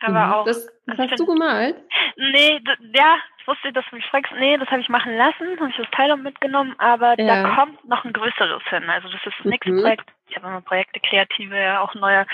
aber 0.00 0.26
mhm. 0.26 0.32
auch. 0.32 0.44
Das, 0.46 0.66
das 0.86 0.98
hast 0.98 1.20
du 1.20 1.26
gemalt? 1.26 1.76
Nee, 2.16 2.60
ja, 2.94 3.16
ich 3.38 3.46
wusste, 3.46 3.72
dass 3.72 3.84
du 3.90 3.96
mich 3.96 4.06
fragst. 4.06 4.32
Nee, 4.38 4.56
das 4.56 4.68
habe 4.70 4.80
ich 4.80 4.88
machen 4.88 5.16
lassen, 5.16 5.58
habe 5.60 5.70
ich 5.70 5.76
das 5.76 5.90
Teil 5.92 6.16
mitgenommen, 6.16 6.74
aber 6.78 7.18
ja. 7.20 7.42
da 7.42 7.54
kommt 7.54 7.84
noch 7.88 8.04
ein 8.04 8.12
größeres 8.12 8.62
hin. 8.68 8.88
Also 8.88 9.08
das 9.08 9.24
ist 9.24 9.34
das 9.38 9.46
nächste 9.46 9.72
mhm. 9.72 9.82
Projekt. 9.82 10.10
Ich 10.28 10.36
habe 10.36 10.48
immer 10.48 10.60
Projekte, 10.62 11.00
kreative, 11.00 11.56
ja, 11.56 11.80
auch 11.80 11.94
neue 11.94 12.26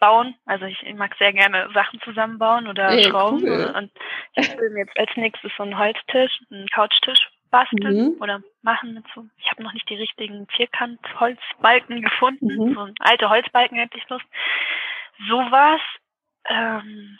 bauen. 0.00 0.34
Also 0.46 0.66
ich, 0.66 0.80
ich, 0.82 0.94
mag 0.94 1.14
sehr 1.18 1.32
gerne 1.32 1.68
Sachen 1.74 2.00
zusammenbauen 2.00 2.68
oder 2.68 2.90
hey, 2.90 3.04
schrauben. 3.04 3.42
Cool. 3.42 3.72
Und 3.76 3.90
ich 4.34 4.56
will 4.58 4.70
mir 4.70 4.80
jetzt 4.80 4.98
als 4.98 5.10
nächstes 5.16 5.52
so 5.56 5.62
einen 5.62 5.78
Holztisch, 5.78 6.38
einen 6.50 6.68
Couchtisch 6.68 7.28
basteln 7.50 8.14
mhm. 8.14 8.22
oder 8.22 8.42
machen 8.62 8.94
mit 8.94 9.04
so. 9.14 9.24
Ich 9.38 9.50
habe 9.50 9.62
noch 9.62 9.72
nicht 9.72 9.88
die 9.88 9.96
richtigen 9.96 10.46
Vierkant-Holzbalken 10.48 12.02
gefunden. 12.02 12.46
Mhm. 12.46 12.74
So 12.74 12.88
alte 13.00 13.28
Holzbalken 13.28 13.78
hätte 13.78 13.98
ich 13.98 14.08
Lust. 14.08 14.26
Sowas. 15.28 15.80
Ähm, 16.48 17.18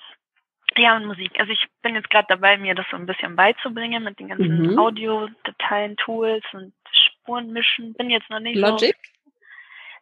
ja, 0.77 0.97
und 0.97 1.07
Musik. 1.07 1.33
Also 1.39 1.53
ich 1.53 1.65
bin 1.83 1.95
jetzt 1.95 2.11
gerade 2.11 2.27
dabei, 2.29 2.57
mir 2.57 2.75
das 2.75 2.87
so 2.91 2.97
ein 2.97 3.07
bisschen 3.07 3.37
beizubringen 3.37 4.05
mit 4.05 4.19
den 4.19 4.29
ganzen 4.29 4.73
mhm. 4.73 4.79
Audio-Dateien, 4.79 5.97
Tools 5.97 6.45
und 6.53 6.73
Spuren 6.93 7.53
mischen. 7.53 7.95
Bin 7.95 8.11
jetzt 8.11 8.31
noch 8.31 8.41
nicht 8.41 8.57
Logic? 8.57 8.95
So 8.95 9.19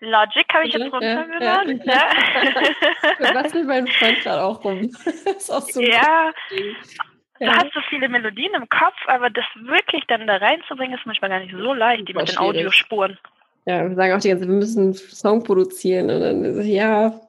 Logic 0.00 0.46
habe 0.52 0.66
ich 0.66 0.74
jetzt 0.74 0.92
runtergeladen. 0.92 1.82
Ja, 1.84 1.94
ja. 1.94 3.20
ja. 3.20 3.34
Was 3.34 3.54
will 3.54 3.64
mein 3.64 3.86
Freund 3.86 4.20
gerade 4.20 4.42
auch 4.42 4.62
rum? 4.62 4.80
ist 5.24 5.50
auch 5.50 5.60
so 5.68 5.80
ja, 5.80 6.32
Du 7.38 7.46
hast 7.46 7.72
so 7.74 7.80
viele 7.90 8.08
Melodien 8.08 8.54
im 8.54 8.68
Kopf, 8.68 8.96
aber 9.06 9.30
das 9.30 9.44
wirklich 9.56 10.04
dann 10.08 10.26
da 10.26 10.36
reinzubringen, 10.36 10.96
ist 10.96 11.06
manchmal 11.06 11.30
gar 11.30 11.40
nicht 11.40 11.52
so 11.52 11.74
leicht, 11.74 12.08
die 12.08 12.14
mit 12.14 12.28
den 12.28 12.38
Audiospuren. 12.38 13.18
Ja, 13.66 13.88
wir 13.88 13.96
sagen 13.96 14.14
auch 14.14 14.20
die 14.20 14.28
ganze 14.28 14.42
Zeit, 14.42 14.48
wir 14.48 14.56
müssen 14.56 14.82
einen 14.82 14.94
Song 14.94 15.42
produzieren. 15.42 16.08
Und 16.08 16.20
dann, 16.20 16.62
ja, 16.66 17.20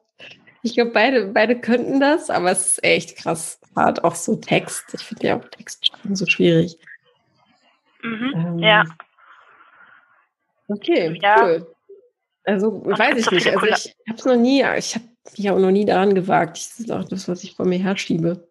ich 0.61 0.75
glaube, 0.75 0.91
beide, 0.91 1.27
beide 1.27 1.59
könnten 1.59 1.99
das, 1.99 2.29
aber 2.29 2.51
es 2.51 2.73
ist 2.73 2.83
echt 2.83 3.17
krass 3.17 3.59
hart. 3.75 4.03
Auch 4.03 4.15
so 4.15 4.35
Text. 4.35 4.93
Ich 4.93 5.01
finde 5.01 5.27
ja 5.27 5.37
auch 5.37 5.45
Text 5.49 5.91
so 6.11 6.25
schwierig. 6.25 6.77
Mhm, 8.03 8.33
ähm, 8.35 8.59
ja. 8.59 8.83
Okay, 10.67 11.17
ja. 11.21 11.43
cool. 11.43 11.75
Also, 12.43 12.85
Ach, 12.91 12.99
weiß 12.99 13.17
ich 13.17 13.31
nicht. 13.31 13.47
Also, 13.47 13.65
ich 13.65 13.95
habe 14.07 14.17
es 14.17 14.25
noch 14.25 14.35
nie, 14.35 14.63
ich 14.77 14.95
habe 14.95 15.05
mich 15.37 15.49
auch 15.49 15.59
noch 15.59 15.71
nie 15.71 15.85
daran 15.85 16.15
gewagt. 16.15 16.57
Das 16.57 16.79
ist 16.79 16.91
auch 16.91 17.03
das, 17.03 17.27
was 17.27 17.43
ich 17.43 17.55
vor 17.55 17.65
mir 17.65 17.79
herschiebe. 17.79 18.47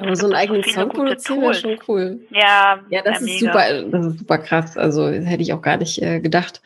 Aber 0.00 0.16
so 0.16 0.26
einen 0.26 0.34
eigenen 0.34 0.64
Song 0.64 0.88
produzieren 0.88 1.42
wäre 1.42 1.54
schon 1.54 1.78
cool. 1.88 2.20
Ja, 2.30 2.80
ja 2.88 3.02
das 3.02 3.20
ist 3.20 3.42
mega. 3.42 3.52
super, 3.52 3.82
das 3.90 4.06
ist 4.06 4.18
super 4.20 4.38
krass. 4.38 4.76
Also 4.76 5.08
hätte 5.08 5.42
ich 5.42 5.52
auch 5.52 5.62
gar 5.62 5.76
nicht 5.76 6.00
äh, 6.00 6.20
gedacht, 6.20 6.62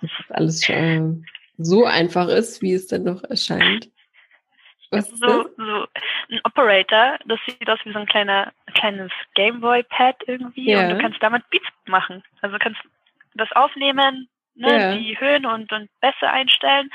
dass 0.00 0.10
das 0.18 0.30
alles 0.30 0.68
äh, 0.68 1.00
so 1.58 1.84
einfach 1.84 2.28
ist, 2.28 2.62
wie 2.62 2.74
es 2.74 2.86
dann 2.86 3.04
doch 3.04 3.22
erscheint. 3.24 3.88
Was 4.90 5.08
so, 5.08 5.48
so 5.56 5.86
ein 6.30 6.40
Operator, 6.44 7.18
das 7.26 7.40
sieht 7.46 7.68
aus 7.68 7.78
wie 7.84 7.92
so 7.92 7.98
ein 7.98 8.06
kleiner, 8.06 8.52
kleines 8.74 9.10
Gameboy-Pad 9.34 10.16
irgendwie 10.26 10.70
ja. 10.70 10.82
und 10.82 10.90
du 10.90 10.98
kannst 10.98 11.22
damit 11.22 11.48
Beats 11.48 11.66
machen. 11.86 12.22
Also 12.42 12.58
du 12.58 12.62
kannst 12.62 12.80
das 13.34 13.50
aufnehmen, 13.52 14.28
ne, 14.54 14.78
ja. 14.78 14.94
die 14.94 15.18
Höhen 15.18 15.46
und, 15.46 15.72
und 15.72 15.88
Bässe 16.00 16.28
einstellen 16.28 16.90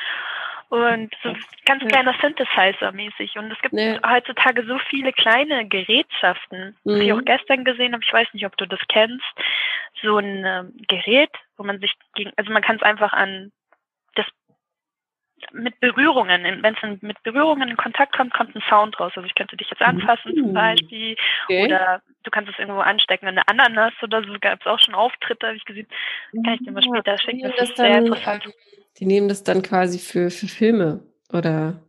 und 0.70 1.15
so 1.24 1.34
ganz 1.65 1.84
kleiner 1.86 2.13
Synthesizer 2.22 2.91
mäßig. 2.91 3.38
Und 3.38 3.51
es 3.51 3.61
gibt 3.61 3.74
nee. 3.74 3.97
heutzutage 4.05 4.65
so 4.65 4.78
viele 4.89 5.13
kleine 5.13 5.68
Gerätschaften, 5.68 6.76
mhm. 6.84 6.95
die 6.95 7.05
ich 7.05 7.13
auch 7.13 7.24
gestern 7.24 7.63
gesehen 7.63 7.93
habe. 7.93 8.03
Ich 8.03 8.11
weiß 8.11 8.28
nicht, 8.34 8.45
ob 8.45 8.57
du 8.57 8.65
das 8.65 8.80
kennst. 8.89 9.26
So 10.01 10.18
ein 10.18 10.43
ähm, 10.45 10.74
Gerät, 10.88 11.32
wo 11.55 11.63
man 11.63 11.80
sich 11.80 11.93
gegen, 12.15 12.32
also 12.36 12.51
man 12.51 12.61
kann 12.61 12.76
es 12.76 12.82
einfach 12.82 13.13
an 13.13 13.51
das 14.15 14.26
mit 15.53 15.80
Berührungen, 15.80 16.43
wenn 16.43 16.76
es 16.76 17.01
mit 17.01 17.22
Berührungen 17.24 17.70
in 17.70 17.78
Kontakt 17.78 18.15
kommt, 18.15 18.34
kommt 18.34 18.55
ein 18.55 18.63
Sound 18.68 18.99
raus. 18.99 19.13
Also 19.15 19.26
ich 19.26 19.36
könnte 19.36 19.55
dich 19.55 19.70
jetzt 19.70 19.82
anfassen 19.82 20.34
mhm. 20.34 20.39
zum 20.39 20.53
Beispiel 20.53 21.15
okay. 21.45 21.65
oder 21.65 22.01
du 22.24 22.32
kannst 22.32 22.51
es 22.51 22.59
irgendwo 22.59 22.82
anstecken. 22.82 23.28
Eine 23.28 23.47
Ananas 23.47 23.93
oder 24.01 24.22
so 24.22 24.34
gab 24.41 24.59
es 24.59 24.68
auch 24.68 24.80
schon 24.80 24.95
Auftritte, 24.95 25.47
habe 25.47 25.55
ich 25.55 25.63
gesehen. 25.63 25.88
Kann 26.43 26.55
ich 26.55 26.65
dir 26.65 26.72
mal 26.72 26.84
später 26.84 27.18
schicken. 27.20 27.53
Das 27.55 27.70
ist 27.70 27.78
sehr 27.78 27.99
interessant. 27.99 28.45
Die 29.00 29.06
nehmen 29.06 29.28
das 29.28 29.43
dann 29.43 29.62
quasi 29.62 30.00
für, 30.00 30.30
für 30.32 30.48
Filme 30.48 31.02
oder? 31.32 31.82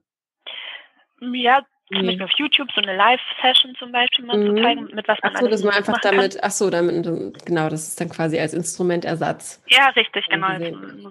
Ja, 1.20 1.64
zum 1.88 2.06
Beispiel 2.06 2.22
auf 2.22 2.30
YouTube 2.36 2.70
so 2.72 2.82
eine 2.82 2.96
Live-Session 2.96 3.74
zum 3.76 3.92
Beispiel 3.92 4.24
mal 4.24 4.36
mhm. 4.36 4.56
zu 4.56 4.62
zeigen, 4.62 4.84
mit 4.94 5.09
was 5.09 5.18
man 5.22 5.32
ach 5.34 5.40
so, 5.40 5.48
dass 5.48 5.62
man 5.64 5.74
einfach 5.74 5.98
damit, 6.00 6.34
kann. 6.34 6.40
ach 6.42 6.50
so, 6.50 6.70
damit, 6.70 7.04
genau, 7.46 7.68
das 7.68 7.88
ist 7.88 8.00
dann 8.00 8.11
quasi 8.11 8.38
als 8.38 8.52
Instrumentersatz. 8.52 9.62
Ja, 9.68 9.88
richtig, 9.90 10.26
genau. 10.26 10.48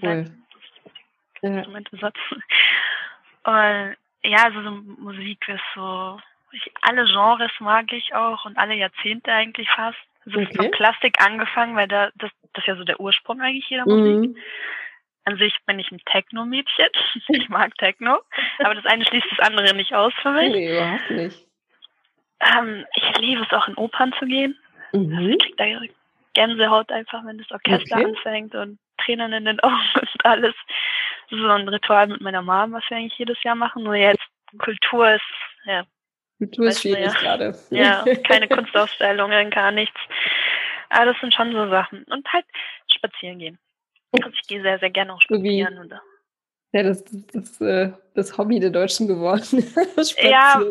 Cool. 0.01 0.25
Instrumentersatz. 1.41 2.15
Und 3.43 3.95
ja, 4.23 4.43
also 4.43 4.61
so 4.61 4.71
Musik 4.71 5.47
ist 5.47 5.61
so, 5.73 6.19
ich, 6.51 6.71
alle 6.81 7.05
Genres 7.05 7.51
mag 7.59 7.91
ich 7.91 8.13
auch 8.13 8.45
und 8.45 8.57
alle 8.57 8.75
Jahrzehnte 8.75 9.31
eigentlich 9.31 9.69
fast. 9.71 9.97
Also 10.25 10.39
okay. 10.39 10.55
von 10.55 10.71
Klassik 10.71 11.23
angefangen, 11.25 11.75
weil 11.75 11.87
da, 11.87 12.09
das, 12.15 12.29
das 12.53 12.63
ist 12.63 12.67
ja 12.67 12.75
so 12.75 12.83
der 12.83 12.99
Ursprung 12.99 13.41
eigentlich 13.41 13.69
jeder 13.69 13.85
Musik. 13.85 14.37
An 15.27 15.37
sich 15.37 15.53
bin 15.65 15.77
ich 15.77 15.91
ein 15.91 15.99
Techno-Mädchen. 16.05 16.87
Ich 17.27 17.49
mag 17.49 17.77
Techno. 17.77 18.19
Aber 18.59 18.75
das 18.75 18.85
eine 18.85 19.05
schließt 19.05 19.27
das 19.29 19.45
andere 19.45 19.75
nicht 19.75 19.93
aus 19.93 20.13
für 20.21 20.31
mich. 20.31 20.51
Nee, 20.53 20.71
überhaupt 20.71 21.09
nicht. 21.11 21.45
Ähm, 22.39 22.85
ich 22.95 23.17
liebe 23.17 23.41
es 23.41 23.51
auch 23.51 23.67
in 23.67 23.75
Opern 23.75 24.13
zu 24.19 24.25
gehen. 24.25 24.57
Mhm. 24.93 25.31
Ich 25.31 25.39
krieg 25.39 25.57
da 25.57 25.65
Gänsehaut 26.33 26.91
einfach, 26.93 27.25
wenn 27.25 27.39
das 27.39 27.51
Orchester 27.51 27.97
okay. 27.97 28.05
anfängt 28.05 28.55
und 28.55 28.79
Tränen 29.03 29.33
in 29.33 29.43
den 29.43 29.59
Augen 29.63 29.91
und 29.95 30.25
alles. 30.25 30.55
So 31.29 31.45
ein 31.45 31.67
Ritual 31.67 32.07
mit 32.07 32.21
meiner 32.21 32.41
Mom, 32.41 32.71
was 32.71 32.83
wir 32.87 32.95
eigentlich 32.95 33.17
jedes 33.17 33.43
Jahr 33.43 33.55
machen. 33.55 33.83
Nur 33.83 33.95
jetzt 33.95 34.23
Kultur 34.59 35.11
ist, 35.11 35.21
ja. 35.65 35.83
Kultur 36.37 36.67
ist 36.67 36.81
schwierig 36.83 37.07
ja. 37.07 37.19
gerade. 37.19 37.59
Ja, 37.69 38.05
keine 38.23 38.47
Kunstausstellungen, 38.47 39.49
gar 39.49 39.71
nichts. 39.71 39.99
Aber 40.87 41.07
das 41.07 41.19
sind 41.19 41.33
schon 41.33 41.51
so 41.51 41.69
Sachen. 41.69 42.05
Und 42.05 42.31
halt 42.31 42.45
spazieren 42.89 43.39
gehen. 43.39 43.59
Ich 44.33 44.47
gehe 44.47 44.61
sehr, 44.61 44.79
sehr 44.79 44.89
gerne 44.89 45.13
auch 45.13 45.21
spazieren. 45.21 45.77
Oder? 45.79 46.01
Ja, 46.73 46.83
das 46.83 47.01
ist 47.01 47.35
das, 47.35 47.57
das, 47.57 47.91
das, 48.13 48.37
Hobby 48.37 48.59
der 48.59 48.69
Deutschen 48.69 49.07
geworden. 49.07 49.41
ja, 50.21 50.61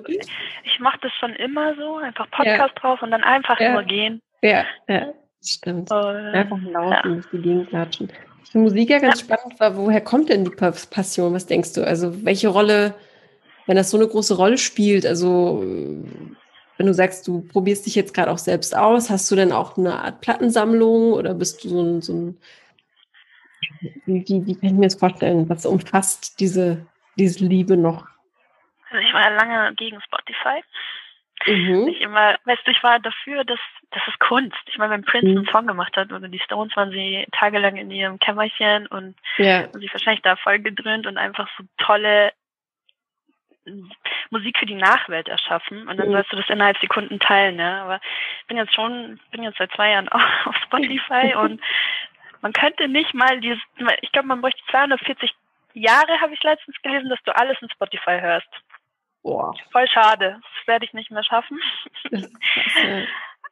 ich 0.65 0.81
mache 0.81 0.99
das 1.03 1.13
schon 1.19 1.33
immer 1.35 1.75
so, 1.75 1.97
einfach 1.97 2.31
Podcast 2.31 2.75
ja. 2.77 2.81
drauf 2.81 3.03
und 3.03 3.11
dann 3.11 3.25
einfach 3.25 3.59
ja. 3.59 3.73
nur 3.73 3.83
gehen. 3.83 4.21
Ja, 4.43 4.65
ja, 4.89 5.13
stimmt. 5.43 5.91
Und, 5.91 5.99
einfach 5.99 6.59
laufen, 6.63 7.15
durch 7.15 7.27
die 7.33 7.39
Gegend 7.39 7.69
klatschen. 7.71 8.13
Ich 8.45 8.51
finde 8.51 8.69
Musik 8.69 8.91
ja 8.91 8.99
ganz 8.99 9.21
spannend, 9.21 9.59
war, 9.59 9.77
woher 9.77 10.01
kommt 10.01 10.29
denn 10.29 10.45
die 10.45 10.51
Passion? 10.51 11.33
Was 11.35 11.47
denkst 11.47 11.73
du? 11.73 11.85
Also 11.85 12.25
welche 12.25 12.49
Rolle, 12.49 12.95
wenn 13.67 13.77
das 13.77 13.91
so 13.91 13.97
eine 13.97 14.07
große 14.07 14.37
Rolle 14.37 14.59
spielt, 14.59 15.07
also 15.07 15.65
wenn 16.77 16.87
du 16.87 16.95
sagst, 16.95 17.27
du 17.27 17.41
probierst 17.41 17.87
dich 17.87 17.95
jetzt 17.95 18.15
gerade 18.15 18.31
auch 18.31 18.39
selbst 18.39 18.77
aus, 18.77 19.09
hast 19.11 19.31
du 19.31 19.35
denn 19.35 19.51
auch 19.51 19.77
eine 19.77 19.99
Art 19.99 20.21
Plattensammlung 20.21 21.13
oder 21.13 21.35
bist 21.35 21.65
du 21.65 21.69
so 21.71 21.83
ein, 21.83 22.03
so 22.03 22.13
ein 22.13 22.39
wie, 24.07 24.25
wie, 24.27 24.47
wie 24.47 24.55
kann 24.55 24.71
ich 24.71 24.73
mir 24.73 24.87
das 24.87 24.99
vorstellen? 24.99 25.49
Was 25.49 25.67
umfasst 25.67 26.41
diese, 26.41 26.87
diese 27.17 27.45
Liebe 27.45 27.77
noch? 27.77 28.07
Also 28.91 29.07
ich 29.07 29.13
war 29.13 29.23
ja 29.23 29.37
lange 29.37 29.75
gegen 29.75 30.01
Spotify. 30.01 30.63
Mhm. 31.47 31.89
Ich 31.89 32.01
immer, 32.01 32.37
weißt 32.45 32.63
du, 32.65 32.71
ich 32.71 32.83
war 32.83 32.99
dafür, 32.99 33.45
dass 33.45 33.61
das 33.91 34.03
ist 34.09 34.19
Kunst. 34.21 34.57
Ich 34.67 34.79
meine, 34.79 34.95
wenn 34.95 35.05
Prince 35.05 35.29
mhm. 35.29 35.39
einen 35.39 35.49
Song 35.49 35.67
gemacht 35.67 35.97
hat 35.97 36.13
oder 36.13 36.29
die 36.29 36.41
Stones 36.41 36.75
waren 36.77 36.91
sie 36.91 37.27
tagelang 37.33 37.77
in 37.77 37.91
ihrem 37.91 38.19
Kämmerchen 38.19 38.87
und 38.87 39.15
ja. 39.39 39.65
haben 39.65 39.81
sich 39.81 39.93
wahrscheinlich 39.93 40.23
da 40.23 40.37
voll 40.37 40.59
gedröhnt 40.59 41.07
und 41.07 41.19
einfach 41.19 41.49
so 41.57 41.65
tolle 41.79 42.33
Musik 44.31 44.59
für 44.59 44.67
die 44.67 44.75
Nachwelt 44.75 45.29
erschaffen 45.29 45.89
und 45.89 45.97
dann 45.97 46.09
mhm. 46.09 46.13
sollst 46.13 46.33
du 46.33 46.37
das 46.37 46.49
innerhalb 46.49 46.79
Sekunden 46.79 47.19
teilen, 47.19 47.57
ne? 47.57 47.83
Aber 47.83 48.01
ich 48.41 48.47
bin 48.47 48.57
jetzt 48.57 48.75
schon, 48.75 49.21
bin 49.31 49.43
jetzt 49.43 49.59
seit 49.59 49.73
zwei 49.73 49.91
Jahren 49.91 50.09
auf 50.45 50.57
Spotify 50.65 51.35
und 51.39 51.61
man 52.43 52.53
könnte 52.53 52.89
nicht 52.89 53.15
mal 53.15 53.41
dieses, 53.41 53.61
ich 54.01 54.13
glaube, 54.13 54.29
man 54.29 54.41
bräuchte 54.41 54.63
240 54.71 55.35
Jahre, 55.75 56.21
habe 56.21 56.35
ich 56.35 56.43
letztens 56.43 56.77
gelesen, 56.83 57.11
dass 57.11 57.23
du 57.25 57.35
alles 57.37 57.61
in 57.61 57.71
Spotify 57.71 58.19
hörst. 58.21 58.49
Boah. 59.23 59.55
Voll 59.73 59.89
schade. 59.89 60.41
Das 60.41 60.67
werde 60.67 60.85
ich 60.85 60.93
nicht 60.93 61.11
mehr 61.11 61.25
schaffen. 61.25 61.61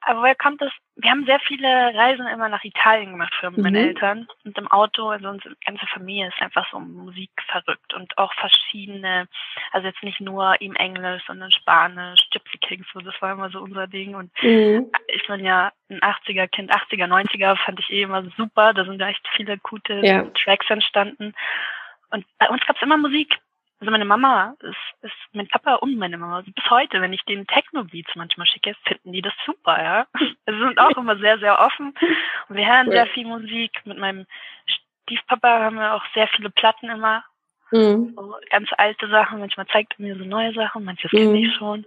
Aber 0.07 0.21
woher 0.21 0.35
kommt 0.35 0.61
das? 0.61 0.71
Wir 0.97 1.11
haben 1.11 1.25
sehr 1.25 1.41
viele 1.41 1.67
Reisen 1.67 2.27
immer 2.27 2.49
nach 2.49 2.63
Italien 2.63 3.13
gemacht 3.13 3.35
für 3.39 3.51
meine 3.51 3.79
mhm. 3.81 3.85
Eltern. 3.89 4.29
Und 4.45 4.57
im 4.59 4.69
Auto, 4.69 5.09
also 5.09 5.29
unsere 5.29 5.57
ganze 5.65 5.87
Familie 5.87 6.29
ist 6.29 6.41
einfach 6.41 6.71
so 6.71 6.79
Musik 6.79 7.31
verrückt 7.49 7.95
und 7.95 8.17
auch 8.19 8.33
verschiedene, 8.35 9.27
also 9.73 9.89
jetzt 9.89 10.03
nicht 10.03 10.21
nur 10.21 10.61
im 10.61 10.77
Englisch, 10.77 11.23
sondern 11.27 11.51
Spanisch, 11.51 12.21
Gypsy 12.31 12.59
Kings, 12.59 12.87
so 12.93 13.01
das 13.01 13.15
war 13.21 13.33
immer 13.33 13.51
so 13.51 13.61
unser 13.61 13.87
Ding. 13.87 14.15
Und 14.15 14.31
mhm. 14.43 14.91
ich 15.09 15.27
bin 15.27 15.45
ja 15.45 15.73
ein 15.89 16.01
80er 16.01 16.49
Kind, 16.49 16.73
80er, 16.73 17.07
90er 17.07 17.57
fand 17.57 17.81
ich 17.81 17.91
eh 17.91 18.03
immer 18.03 18.25
super. 18.37 18.75
Da 18.75 18.85
sind 18.85 19.01
echt 19.01 19.27
viele 19.35 19.59
gute 19.59 20.01
ja. 20.05 20.25
Tracks 20.45 20.69
entstanden. 20.69 21.35
Und 22.11 22.27
bei 22.39 22.49
uns 22.49 22.65
gab 22.67 22.77
es 22.77 22.83
immer 22.83 22.99
Musik. 22.99 23.39
Also 23.81 23.91
meine 23.91 24.05
Mama 24.05 24.55
ist, 24.61 25.03
ist 25.03 25.12
mein 25.33 25.49
Papa 25.49 25.75
und 25.75 25.97
meine 25.97 26.16
Mama. 26.16 26.37
Also 26.37 26.51
bis 26.53 26.70
heute, 26.70 27.01
wenn 27.01 27.12
ich 27.12 27.22
den 27.25 27.47
Techno-Beats 27.47 28.14
manchmal 28.14 28.47
schicke, 28.47 28.75
finden 28.87 29.12
die 29.12 29.22
das 29.22 29.35
super, 29.45 29.83
ja. 29.83 30.07
Also 30.47 30.66
sind 30.66 30.79
auch 30.79 30.97
immer 30.97 31.18
sehr, 31.18 31.39
sehr 31.39 31.59
offen. 31.59 31.95
Und 32.49 32.57
wir 32.57 32.66
hören 32.66 32.91
sehr 32.91 33.07
viel 33.09 33.27
Musik. 33.27 33.81
Mit 33.85 33.99
meinem 33.99 34.27
Stiefpapa 35.07 35.61
haben 35.61 35.77
wir 35.77 35.95
auch 35.95 36.05
sehr 36.14 36.29
viele 36.29 36.51
Platten 36.51 36.89
immer. 36.89 37.25
Mhm. 37.70 38.14
So 38.14 38.37
ganz 38.51 38.68
alte 38.77 39.09
Sachen. 39.09 39.41
Manchmal 39.41 39.66
zeigt 39.66 39.95
er 39.99 40.03
mir 40.03 40.16
so 40.16 40.25
neue 40.25 40.53
Sachen, 40.55 40.85
manches 40.85 41.12
mhm. 41.12 41.18
kenne 41.18 41.39
ich 41.39 41.55
schon. 41.57 41.85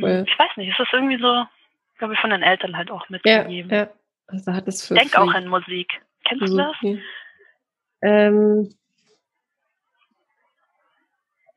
Cool. 0.00 0.24
Ich 0.26 0.38
weiß 0.38 0.56
nicht, 0.56 0.72
es 0.72 0.78
ist 0.78 0.92
irgendwie 0.92 1.20
so, 1.20 1.46
glaube 1.98 2.14
ich, 2.14 2.20
von 2.20 2.30
den 2.30 2.42
Eltern 2.42 2.76
halt 2.76 2.90
auch 2.90 3.08
mitgegeben. 3.08 3.70
Ja, 3.70 3.76
ja. 3.76 3.88
Also 4.26 4.52
hat 4.52 4.66
es 4.66 4.88
für 4.88 4.94
Denk 4.94 5.16
auch 5.16 5.32
an 5.32 5.48
Musik. 5.48 6.02
Kennst 6.24 6.48
du 6.48 6.56
das? 6.56 6.76
Ähm, 8.02 8.74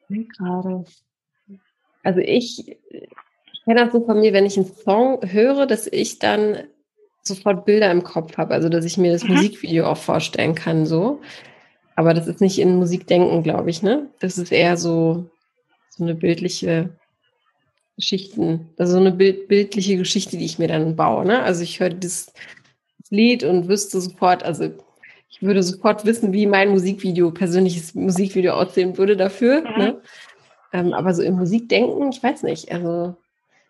gerade. 0.10 0.86
Also 2.04 2.20
ich, 2.20 2.68
ich 2.70 3.64
kenne 3.64 3.84
das 3.84 3.94
so 3.94 4.06
von 4.06 4.20
mir, 4.20 4.34
wenn 4.34 4.46
ich 4.46 4.58
einen 4.58 4.66
Song 4.66 5.20
höre, 5.24 5.66
dass 5.66 5.88
ich 5.88 6.20
dann 6.20 6.64
sofort 7.24 7.66
Bilder 7.66 7.92
im 7.92 8.04
Kopf 8.04 8.38
habe, 8.38 8.54
also 8.54 8.70
dass 8.70 8.86
ich 8.86 8.98
mir 8.98 9.12
das 9.12 9.24
mhm. 9.24 9.36
Musikvideo 9.36 9.88
auch 9.88 9.98
vorstellen 9.98 10.56
kann, 10.56 10.86
so. 10.86 11.22
Aber 11.96 12.14
das 12.14 12.28
ist 12.28 12.42
nicht 12.42 12.60
in 12.60 12.76
Musikdenken, 12.76 13.42
glaube 13.42 13.70
ich, 13.70 13.82
ne? 13.82 14.10
Das 14.20 14.38
ist 14.38 14.52
eher 14.52 14.78
so, 14.78 15.30
so 15.90 16.04
eine 16.04 16.14
bildliche 16.14 16.90
Geschichten, 17.96 18.70
also 18.78 18.94
so 18.94 19.00
eine 19.00 19.12
bild, 19.12 19.48
bildliche 19.48 19.98
Geschichte, 19.98 20.38
die 20.38 20.46
ich 20.46 20.60
mir 20.60 20.68
dann 20.68 20.96
baue, 20.96 21.26
ne? 21.26 21.42
Also 21.42 21.64
ich 21.64 21.80
höre 21.80 21.90
das 21.90 22.34
Lied 23.10 23.44
und 23.44 23.68
wüsste 23.68 24.02
sofort, 24.02 24.44
also 24.44 24.70
ich 25.36 25.42
würde 25.42 25.62
sofort 25.64 26.06
wissen, 26.06 26.32
wie 26.32 26.46
mein 26.46 26.70
Musikvideo, 26.70 27.30
persönliches 27.30 27.94
Musikvideo 27.94 28.54
aussehen 28.54 28.98
würde 28.98 29.18
dafür. 29.18 29.62
Mhm. 29.62 29.78
Ne? 29.78 30.02
Ähm, 30.72 30.94
aber 30.94 31.14
so 31.14 31.22
im 31.24 31.36
Musikdenken, 31.36 32.10
ich 32.10 32.24
weiß 32.24 32.44
nicht. 32.44 32.72
Also 32.72 33.18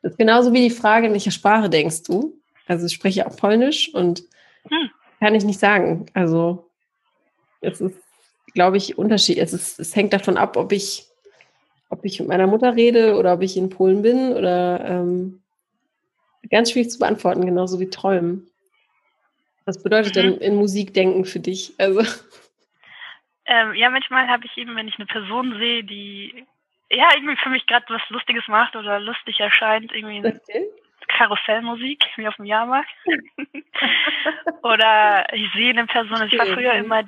das 0.03 0.11
ist 0.11 0.19
genauso 0.19 0.53
wie 0.53 0.61
die 0.61 0.75
Frage, 0.75 1.07
in 1.07 1.13
welcher 1.13 1.31
Sprache 1.31 1.67
denkst 1.67 2.03
du? 2.03 2.39
Also 2.67 2.85
ich 2.85 2.93
spreche 2.93 3.25
auch 3.25 3.35
Polnisch 3.35 3.91
und 3.95 4.21
mhm. 4.69 4.91
kann 5.19 5.33
ich 5.33 5.43
nicht 5.43 5.59
sagen. 5.59 6.05
Also 6.13 6.69
es 7.61 7.81
ist, 7.81 7.97
glaube 8.53 8.77
ich, 8.77 8.99
Unterschied. 8.99 9.39
Es, 9.39 9.51
ist, 9.51 9.79
es 9.79 9.95
hängt 9.95 10.13
davon 10.13 10.37
ab, 10.37 10.57
ob 10.57 10.71
ich, 10.71 11.07
ob 11.89 12.05
ich 12.05 12.19
mit 12.19 12.29
meiner 12.29 12.45
Mutter 12.45 12.75
rede 12.75 13.17
oder 13.17 13.33
ob 13.33 13.41
ich 13.41 13.57
in 13.57 13.71
Polen 13.71 14.03
bin 14.03 14.33
oder 14.33 14.85
ähm, 14.85 15.41
ganz 16.51 16.69
schwierig 16.69 16.91
zu 16.91 16.99
beantworten, 16.99 17.43
genauso 17.43 17.79
wie 17.79 17.89
träumen. 17.89 18.51
Was 19.65 19.81
bedeutet 19.81 20.15
mhm. 20.15 20.21
denn 20.21 20.37
in 20.37 20.55
Musik 20.55 20.93
denken 20.93 21.25
für 21.25 21.39
dich? 21.39 21.73
Also. 21.79 22.01
Ähm, 23.45 23.73
ja, 23.75 23.89
manchmal 23.89 24.27
habe 24.27 24.45
ich 24.45 24.57
eben, 24.57 24.75
wenn 24.75 24.87
ich 24.87 24.95
eine 24.97 25.05
Person 25.05 25.57
sehe, 25.57 25.83
die 25.83 26.45
ja 26.89 27.09
irgendwie 27.15 27.37
für 27.37 27.49
mich 27.49 27.65
gerade 27.67 27.85
was 27.89 28.01
Lustiges 28.09 28.47
macht 28.47 28.75
oder 28.75 28.99
lustig 28.99 29.39
erscheint, 29.39 29.91
irgendwie 29.91 30.19
okay. 30.27 30.65
Karussellmusik, 31.07 32.03
wie 32.15 32.27
auf 32.27 32.35
dem 32.35 32.45
Jahrmarkt. 32.45 32.89
oder 34.63 35.25
ich 35.33 35.51
sehe 35.53 35.71
eine 35.71 35.85
Person, 35.85 36.17
also 36.17 36.25
ich 36.25 36.39
war 36.39 36.47
früher 36.47 36.73
immer 36.73 37.03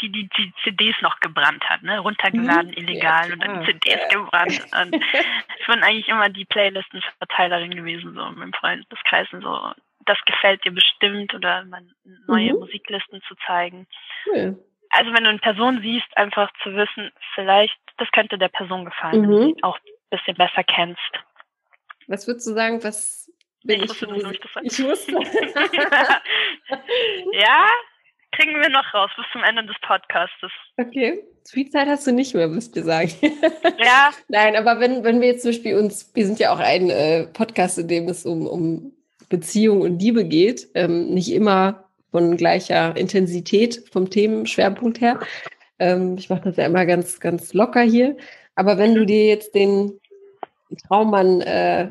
die, 0.00 0.10
die 0.10 0.28
die 0.36 0.52
CDs 0.62 0.96
noch 1.00 1.20
gebrannt 1.20 1.64
hat, 1.68 1.82
ne? 1.82 1.98
runtergeladen, 1.98 2.68
mhm. 2.68 2.76
illegal 2.76 3.28
ja, 3.28 3.32
und 3.32 3.42
dann 3.42 3.64
CDs 3.64 4.00
ja. 4.02 4.08
gebrannt. 4.08 4.66
Und 4.82 4.94
ich 5.58 5.66
bin 5.66 5.82
eigentlich 5.82 6.08
immer 6.08 6.28
die 6.28 6.44
Playlistenverteilerin 6.44 7.74
gewesen, 7.74 8.14
so 8.14 8.26
mit 8.30 8.42
dem 8.42 8.52
Freundeskreis 8.52 9.32
und 9.32 9.42
so 9.42 9.72
das 10.06 10.18
gefällt 10.26 10.64
dir 10.64 10.72
bestimmt 10.72 11.34
oder 11.34 11.64
neue 12.26 12.52
mhm. 12.52 12.60
Musiklisten 12.60 13.20
zu 13.28 13.34
zeigen. 13.46 13.86
Cool. 14.26 14.58
Also 14.90 15.12
wenn 15.12 15.24
du 15.24 15.30
eine 15.30 15.38
Person 15.38 15.80
siehst, 15.82 16.06
einfach 16.16 16.50
zu 16.62 16.74
wissen, 16.74 17.10
vielleicht, 17.34 17.76
das 17.98 18.10
könnte 18.12 18.38
der 18.38 18.48
Person 18.48 18.84
gefallen, 18.84 19.22
mhm. 19.22 19.22
wenn 19.22 19.30
du 19.30 19.46
sie 19.54 19.62
auch 19.62 19.78
ein 19.78 19.92
bisschen 20.10 20.36
besser 20.36 20.64
kennst. 20.64 21.00
Was 22.06 22.26
würdest 22.26 22.46
du 22.46 22.52
sagen, 22.54 22.82
was 22.82 23.30
will 23.64 23.82
ich, 23.82 23.90
ich 23.90 24.08
wusste, 24.08 24.38
ich, 24.62 24.78
ich 24.78 24.84
wusste. 24.84 25.12
ja, 27.32 27.68
kriegen 28.32 28.60
wir 28.60 28.68
noch 28.68 28.94
raus 28.94 29.10
bis 29.16 29.26
zum 29.32 29.42
Ende 29.42 29.64
des 29.66 29.76
Podcastes. 29.80 30.52
Okay. 30.76 31.24
Viel 31.48 31.70
Zeit 31.70 31.88
hast 31.88 32.06
du 32.06 32.12
nicht 32.12 32.34
mehr, 32.34 32.48
müsst 32.48 32.76
ihr 32.76 32.84
sagen. 32.84 33.10
Ja. 33.78 34.10
Nein, 34.28 34.56
aber 34.56 34.80
wenn, 34.80 35.04
wenn 35.04 35.20
wir 35.20 35.28
jetzt 35.28 35.42
zum 35.42 35.50
Beispiel 35.50 35.76
uns, 35.76 36.10
wir 36.14 36.26
sind 36.26 36.38
ja 36.38 36.52
auch 36.52 36.58
ein 36.58 36.90
äh, 36.90 37.26
Podcast, 37.26 37.78
in 37.78 37.88
dem 37.88 38.08
es 38.08 38.24
um, 38.24 38.46
um 38.46 38.95
Beziehung 39.28 39.80
und 39.80 40.00
Liebe 40.00 40.24
geht, 40.24 40.68
ähm, 40.74 41.12
nicht 41.14 41.32
immer 41.32 41.84
von 42.10 42.36
gleicher 42.36 42.96
Intensität 42.96 43.82
vom 43.92 44.08
Themenschwerpunkt 44.08 45.00
her. 45.00 45.20
Ähm, 45.78 46.16
ich 46.18 46.30
mache 46.30 46.42
das 46.42 46.56
ja 46.56 46.66
immer 46.66 46.86
ganz, 46.86 47.20
ganz 47.20 47.52
locker 47.52 47.82
hier. 47.82 48.16
Aber 48.54 48.78
wenn 48.78 48.94
du 48.94 49.04
dir 49.04 49.26
jetzt 49.26 49.54
den 49.54 50.00
Traummann 50.86 51.42
äh, 51.42 51.90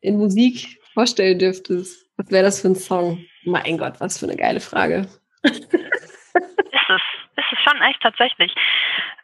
in 0.00 0.18
Musik 0.18 0.80
vorstellen 0.94 1.38
dürftest, 1.38 2.06
was 2.16 2.30
wäre 2.30 2.44
das 2.44 2.60
für 2.60 2.68
ein 2.68 2.74
Song? 2.74 3.24
Mein 3.44 3.78
Gott, 3.78 4.00
was 4.00 4.18
für 4.18 4.26
eine 4.26 4.36
geile 4.36 4.60
Frage. 4.60 5.06
ist 5.42 5.62
es. 5.72 7.02
Ist 7.36 7.52
es 7.52 7.58
schon 7.62 7.80
echt 7.82 8.02
tatsächlich. 8.02 8.52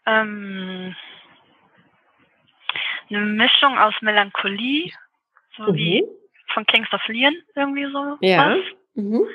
Ähm, 0.07 0.95
eine 3.11 3.21
Mischung 3.21 3.77
aus 3.79 3.95
Melancholie, 4.01 4.93
so 5.57 5.73
mhm. 5.73 6.05
Von 6.55 6.65
Kings 6.67 6.91
of 6.93 7.07
Leon, 7.09 7.37
irgendwie 7.55 7.91
so. 7.93 8.17
Ja. 8.21 8.57
Mhm. 8.95 9.27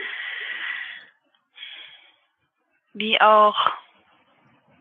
Wie 2.93 3.21
auch 3.21 3.55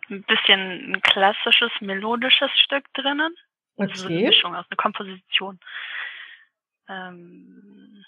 ein 0.09 0.23
bisschen 0.23 0.93
ein 0.93 1.03
klassisches, 1.03 1.71
melodisches 1.81 2.51
Stück 2.65 2.85
drinnen. 2.95 3.35
Okay. 3.77 3.91
Also 3.91 4.03
so 4.03 4.09
eine 4.09 4.23
Mischung 4.23 4.55
aus 4.57 4.65
einer 4.71 4.77
Komposition. 4.77 5.61
Ähm, 6.89 8.05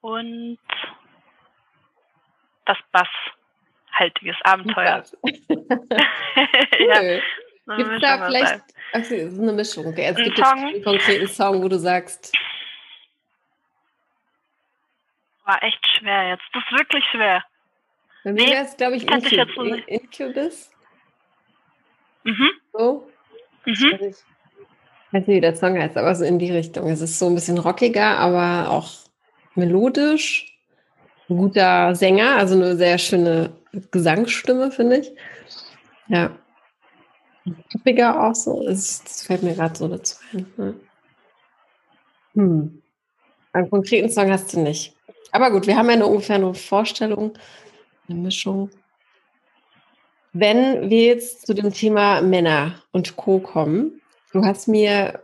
und 0.00 0.58
das 2.66 2.76
basshaltiges 2.92 4.36
Abenteuer. 4.44 5.04
ja. 6.78 7.20
Gibt 7.76 7.92
es 7.92 8.00
da 8.00 8.26
vielleicht 8.26 8.62
ach, 8.92 9.04
so 9.04 9.14
eine 9.14 9.52
Mischung? 9.52 9.86
Okay. 9.86 10.08
Also 10.08 10.20
es 10.20 10.26
gibt 10.26 10.46
Song, 10.46 10.58
einen 10.58 10.82
konkreten 10.82 11.28
Song, 11.28 11.62
wo 11.62 11.68
du 11.68 11.78
sagst. 11.78 12.32
War 15.44 15.62
echt 15.62 15.84
schwer 15.98 16.28
jetzt. 16.28 16.44
Das 16.52 16.62
ist 16.64 16.78
wirklich 16.78 17.04
schwer. 17.10 17.42
Bei 18.24 18.32
mir 18.32 18.44
nee, 18.44 18.50
wäre 18.52 18.64
es, 18.64 18.76
glaube 18.76 18.96
ich, 18.96 19.10
Incub 19.10 19.48
so 19.54 19.62
Incubus. 19.64 20.70
Mhm. 22.24 22.50
So. 22.72 23.08
Mhm. 23.64 23.98
Ich 24.00 24.16
weiß 25.12 25.26
nicht, 25.26 25.36
wie 25.36 25.40
der 25.40 25.56
Song 25.56 25.78
heißt, 25.78 25.96
aber 25.96 26.14
so 26.14 26.24
in 26.24 26.38
die 26.38 26.52
Richtung. 26.52 26.88
Es 26.88 27.00
ist 27.00 27.18
so 27.18 27.26
ein 27.26 27.34
bisschen 27.34 27.58
rockiger, 27.58 28.18
aber 28.18 28.70
auch 28.70 28.90
melodisch. 29.54 30.56
Ein 31.28 31.36
guter 31.36 31.94
Sänger, 31.94 32.36
also 32.36 32.54
eine 32.54 32.76
sehr 32.76 32.98
schöne 32.98 33.52
Gesangsstimme, 33.90 34.70
finde 34.70 34.98
ich. 34.98 35.12
Ja. 36.08 36.36
Poppiger 37.72 38.22
auch 38.22 38.34
so. 38.34 38.64
Das, 38.64 39.02
das 39.02 39.26
fällt 39.26 39.42
mir 39.42 39.54
gerade 39.54 39.76
so 39.76 39.88
dazu 39.88 40.16
ein. 40.32 40.52
Ne? 40.56 40.74
Hm. 42.34 42.82
Einen 43.52 43.70
konkreten 43.70 44.08
Song 44.08 44.30
hast 44.30 44.54
du 44.54 44.60
nicht. 44.60 44.94
Aber 45.30 45.50
gut, 45.50 45.66
wir 45.66 45.76
haben 45.76 45.86
ja 45.86 45.94
eine 45.94 46.06
ungefähr 46.06 46.36
eine 46.36 46.54
Vorstellung, 46.54 47.34
eine 48.08 48.18
Mischung. 48.18 48.70
Wenn 50.32 50.90
wir 50.90 51.06
jetzt 51.06 51.46
zu 51.46 51.54
dem 51.54 51.72
Thema 51.72 52.22
Männer 52.22 52.82
und 52.90 53.16
Co. 53.16 53.38
kommen, 53.38 54.02
Du 54.32 54.44
hast 54.44 54.66
mir 54.66 55.22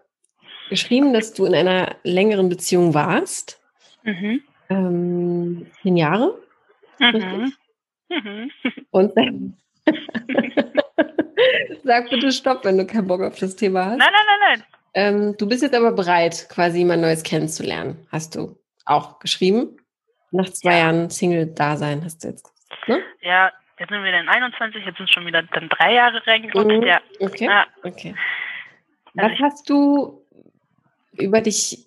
geschrieben, 0.68 1.14
dass 1.14 1.32
du 1.32 1.46
in 1.46 1.54
einer 1.54 1.96
längeren 2.04 2.50
Beziehung 2.50 2.92
warst. 2.92 3.58
Mhm. 4.02 4.42
Ähm, 4.68 5.66
zehn 5.82 5.96
Jahre. 5.96 6.38
Mhm. 6.98 7.54
Mhm. 8.10 8.50
Und 8.90 9.14
sag 11.84 12.10
bitte 12.10 12.32
Stopp, 12.32 12.64
wenn 12.64 12.76
du 12.76 12.86
keinen 12.86 13.06
Bock 13.06 13.22
auf 13.22 13.38
das 13.38 13.56
Thema 13.56 13.86
hast. 13.86 13.98
Nein, 13.98 14.10
nein, 14.12 14.26
nein, 14.26 14.50
nein. 14.50 14.62
Ähm, 14.94 15.34
du 15.38 15.48
bist 15.48 15.62
jetzt 15.62 15.74
aber 15.74 15.92
bereit, 15.92 16.48
quasi 16.50 16.78
jemand 16.78 17.00
Neues 17.00 17.22
kennenzulernen. 17.22 18.06
Hast 18.10 18.34
du 18.34 18.58
auch 18.84 19.20
geschrieben? 19.20 19.77
Nach 20.30 20.48
zwei 20.50 20.72
ja. 20.72 20.78
Jahren 20.78 21.10
Single-Dasein 21.10 22.04
hast 22.04 22.24
du 22.24 22.28
jetzt. 22.28 22.52
Ne? 22.86 23.00
Ja, 23.22 23.50
jetzt 23.78 23.88
sind 23.88 24.02
wir 24.02 24.12
dann 24.12 24.28
21, 24.28 24.84
jetzt 24.84 24.96
sind 24.96 25.10
schon 25.10 25.26
wieder 25.26 25.42
dann 25.42 25.68
drei 25.68 25.94
Jahre 25.94 26.26
reingerutscht. 26.26 26.66
Mhm. 26.66 26.82
Ja. 26.82 27.00
Okay. 27.20 27.44
Ja. 27.46 27.66
okay. 27.82 28.14
Was 29.14 29.32
hast 29.40 29.68
du 29.68 30.22
über 31.12 31.40
dich, 31.40 31.86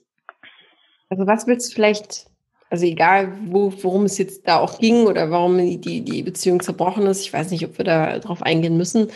also 1.09 1.27
was 1.27 1.47
willst 1.47 1.71
du 1.71 1.75
vielleicht, 1.75 2.25
also 2.69 2.85
egal, 2.85 3.31
wo, 3.45 3.71
worum 3.83 4.05
es 4.05 4.17
jetzt 4.17 4.47
da 4.47 4.57
auch 4.59 4.79
ging 4.79 5.05
oder 5.05 5.29
warum 5.31 5.57
die, 5.57 6.01
die 6.01 6.23
Beziehung 6.23 6.61
zerbrochen 6.61 7.05
ist, 7.05 7.21
ich 7.21 7.33
weiß 7.33 7.51
nicht, 7.51 7.65
ob 7.65 7.77
wir 7.77 7.85
da 7.85 8.19
drauf 8.19 8.41
eingehen 8.41 8.77
müssen. 8.77 9.11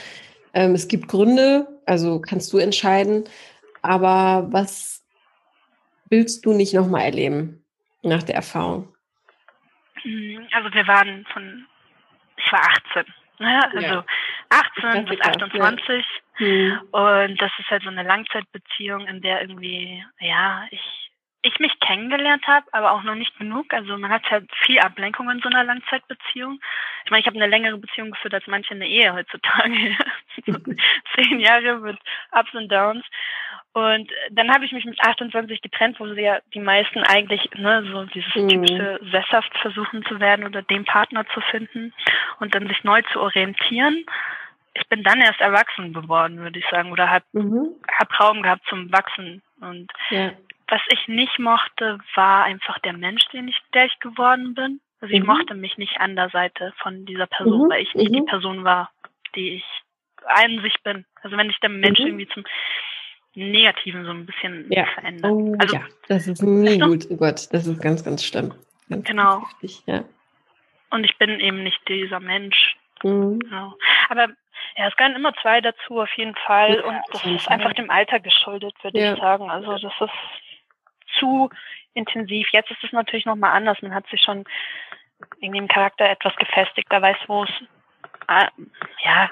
Ähm, 0.53 0.73
es 0.73 0.87
gibt 0.87 1.07
Gründe, 1.07 1.67
also 1.85 2.21
kannst 2.21 2.53
du 2.53 2.57
entscheiden, 2.57 3.25
aber 3.81 4.47
was 4.51 5.03
willst 6.09 6.45
du 6.45 6.53
nicht 6.53 6.73
nochmal 6.73 7.01
erleben 7.01 7.63
nach 8.01 8.23
der 8.23 8.35
Erfahrung? 8.35 8.94
Also 10.51 10.73
wir 10.73 10.87
waren 10.87 11.25
von, 11.33 11.65
ich 12.37 12.51
war 12.51 12.61
18, 12.61 13.13
ne? 13.39 13.59
also 13.73 13.79
ja. 13.79 14.05
18 14.49 15.05
bis 15.05 15.21
28. 15.21 16.05
Ja. 16.37 16.47
Mhm. 16.47 16.79
Und 16.91 17.41
das 17.41 17.51
ist 17.57 17.69
halt 17.69 17.83
so 17.83 17.89
eine 17.89 18.03
Langzeitbeziehung, 18.03 19.07
in 19.07 19.21
der 19.21 19.41
irgendwie, 19.41 20.03
ja, 20.19 20.65
ich, 20.69 21.04
ich 21.45 21.59
mich 21.59 21.79
kennengelernt 21.79 22.45
habe, 22.47 22.65
aber 22.71 22.91
auch 22.91 23.03
noch 23.03 23.15
nicht 23.15 23.37
genug. 23.37 23.73
Also 23.73 23.97
man 23.97 24.11
hat 24.11 24.29
halt 24.29 24.49
viel 24.63 24.79
Ablenkung 24.79 25.29
in 25.29 25.41
so 25.41 25.49
einer 25.49 25.63
Langzeitbeziehung. 25.63 26.59
Ich 27.03 27.11
meine, 27.11 27.21
ich 27.21 27.27
habe 27.27 27.37
eine 27.37 27.47
längere 27.47 27.77
Beziehung 27.77 28.11
geführt 28.11 28.33
als 28.33 28.47
manche 28.47 28.73
in 28.73 28.79
der 28.79 28.89
Ehe 28.89 29.13
heutzutage. 29.13 29.95
Zehn 31.15 31.39
Jahre 31.39 31.77
mit 31.79 31.97
Ups 32.31 32.53
und 32.53 32.71
Downs. 32.71 33.05
Und 33.73 34.09
dann 34.31 34.51
habe 34.51 34.65
ich 34.65 34.71
mich 34.71 34.85
mit 34.85 34.99
28 34.99 35.61
getrennt, 35.61 35.99
wo 35.99 36.07
sie 36.07 36.21
ja 36.21 36.39
die 36.53 36.59
meisten 36.59 37.03
eigentlich 37.03 37.49
ne, 37.55 37.85
so 37.91 38.05
dieses 38.05 38.33
mhm. 38.33 38.49
typische 38.49 38.99
sesshaft 39.11 39.55
versuchen 39.59 40.03
zu 40.05 40.19
werden 40.19 40.45
oder 40.45 40.61
den 40.61 40.85
Partner 40.85 41.25
zu 41.27 41.41
finden 41.41 41.93
und 42.39 42.55
dann 42.55 42.67
sich 42.67 42.83
neu 42.83 43.01
zu 43.11 43.19
orientieren 43.19 44.05
ich 44.75 44.87
bin 44.89 45.03
dann 45.03 45.21
erst 45.21 45.39
erwachsen 45.39 45.93
geworden, 45.93 46.39
würde 46.39 46.59
ich 46.59 46.65
sagen, 46.69 46.91
oder 46.91 47.09
habe 47.09 47.25
mhm. 47.31 47.75
hab 47.97 48.19
Raum 48.19 48.43
gehabt 48.43 48.65
zum 48.67 48.91
Wachsen. 48.91 49.41
Und 49.61 49.91
ja. 50.09 50.33
Was 50.67 50.81
ich 50.89 51.07
nicht 51.07 51.39
mochte, 51.39 51.99
war 52.15 52.43
einfach 52.45 52.79
der 52.79 52.93
Mensch, 52.93 53.25
den 53.33 53.47
ich, 53.47 53.57
der 53.73 53.85
ich 53.85 53.99
geworden 53.99 54.55
bin. 54.55 54.81
Also 55.01 55.13
ich 55.13 55.21
mhm. 55.21 55.27
mochte 55.27 55.53
mich 55.53 55.77
nicht 55.77 55.99
an 55.99 56.15
der 56.15 56.29
Seite 56.29 56.73
von 56.81 57.05
dieser 57.05 57.27
Person, 57.27 57.67
mhm. 57.67 57.69
weil 57.69 57.83
ich 57.83 57.93
nicht 57.93 58.13
die 58.13 58.21
mhm. 58.21 58.25
Person 58.25 58.63
war, 58.63 58.91
die 59.35 59.55
ich 59.55 59.65
an 60.25 60.61
sich 60.61 60.75
bin. 60.83 61.05
Also 61.21 61.37
wenn 61.37 61.49
ich 61.49 61.59
der 61.59 61.69
Mensch 61.69 61.99
mhm. 61.99 62.07
irgendwie 62.07 62.27
zum 62.29 62.43
Negativen 63.35 64.05
so 64.05 64.11
ein 64.11 64.25
bisschen 64.25 64.65
ja. 64.71 64.85
verändert. 64.85 65.31
Oh, 65.31 65.55
also, 65.59 65.75
ja, 65.75 65.83
das 66.07 66.27
ist 66.27 66.41
nie 66.41 66.79
gut. 66.79 67.05
Oh 67.09 67.17
Gott, 67.17 67.47
das 67.51 67.67
ist 67.67 67.81
ganz, 67.81 68.03
ganz 68.03 68.23
schlimm. 68.23 68.53
Ganz, 68.89 69.05
genau. 69.05 69.43
Ganz 69.61 69.83
ja. 69.85 70.03
Und 70.89 71.03
ich 71.03 71.17
bin 71.17 71.39
eben 71.39 71.63
nicht 71.63 71.79
dieser 71.87 72.21
Mensch. 72.21 72.77
Genau. 73.01 73.73
Aber 74.09 74.29
ja, 74.77 74.87
es 74.87 74.95
gehören 74.95 75.15
immer 75.15 75.33
zwei 75.41 75.59
dazu, 75.61 75.99
auf 75.99 76.11
jeden 76.15 76.35
Fall. 76.35 76.77
Ja, 76.77 76.83
und 76.85 76.97
das 77.11 77.25
ist 77.25 77.49
einfach 77.49 77.73
dem 77.73 77.89
Alter 77.89 78.19
geschuldet, 78.19 78.73
würde 78.81 78.99
ja. 78.99 79.13
ich 79.13 79.19
sagen. 79.19 79.49
Also 79.49 79.77
das 79.77 79.93
ist 79.99 80.13
zu 81.19 81.49
intensiv. 81.93 82.47
Jetzt 82.51 82.71
ist 82.71 82.83
es 82.83 82.91
natürlich 82.91 83.25
nochmal 83.25 83.51
anders. 83.51 83.81
Man 83.81 83.93
hat 83.93 84.07
sich 84.07 84.21
schon 84.21 84.43
irgendwie 85.39 85.59
im 85.59 85.67
Charakter 85.67 86.09
etwas 86.09 86.35
gefestigt. 86.35 86.87
Da 86.89 87.01
weiß, 87.01 87.17
wo 87.27 87.43
es 87.43 87.49
ah, 88.27 88.49
ja, 89.03 89.29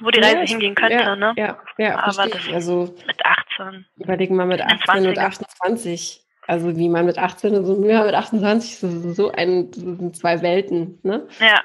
wo 0.00 0.10
die 0.10 0.20
Reise 0.20 0.40
ja, 0.40 0.46
hingehen 0.46 0.74
könnte, 0.74 0.94
ja, 0.94 1.16
ne? 1.16 1.32
Ja, 1.36 1.58
ja, 1.78 1.98
aber 1.98 2.28
das 2.28 2.48
also 2.52 2.94
mit 3.06 3.24
18. 3.24 3.86
Überlegen 3.96 4.36
mal 4.36 4.46
mit 4.46 4.60
18 4.60 5.06
und 5.06 5.18
28. 5.18 6.20
Also 6.48 6.76
wie 6.76 6.88
man 6.88 7.06
mit 7.06 7.18
18 7.18 7.54
und 7.54 7.64
so, 7.64 7.88
ja, 7.88 8.04
mit 8.04 8.14
28 8.14 8.78
so, 8.78 9.12
so 9.12 9.30
ein, 9.30 9.72
so 9.72 9.94
sind 9.94 10.16
zwei 10.16 10.42
Welten, 10.42 10.98
ne? 11.02 11.28
Ja 11.38 11.62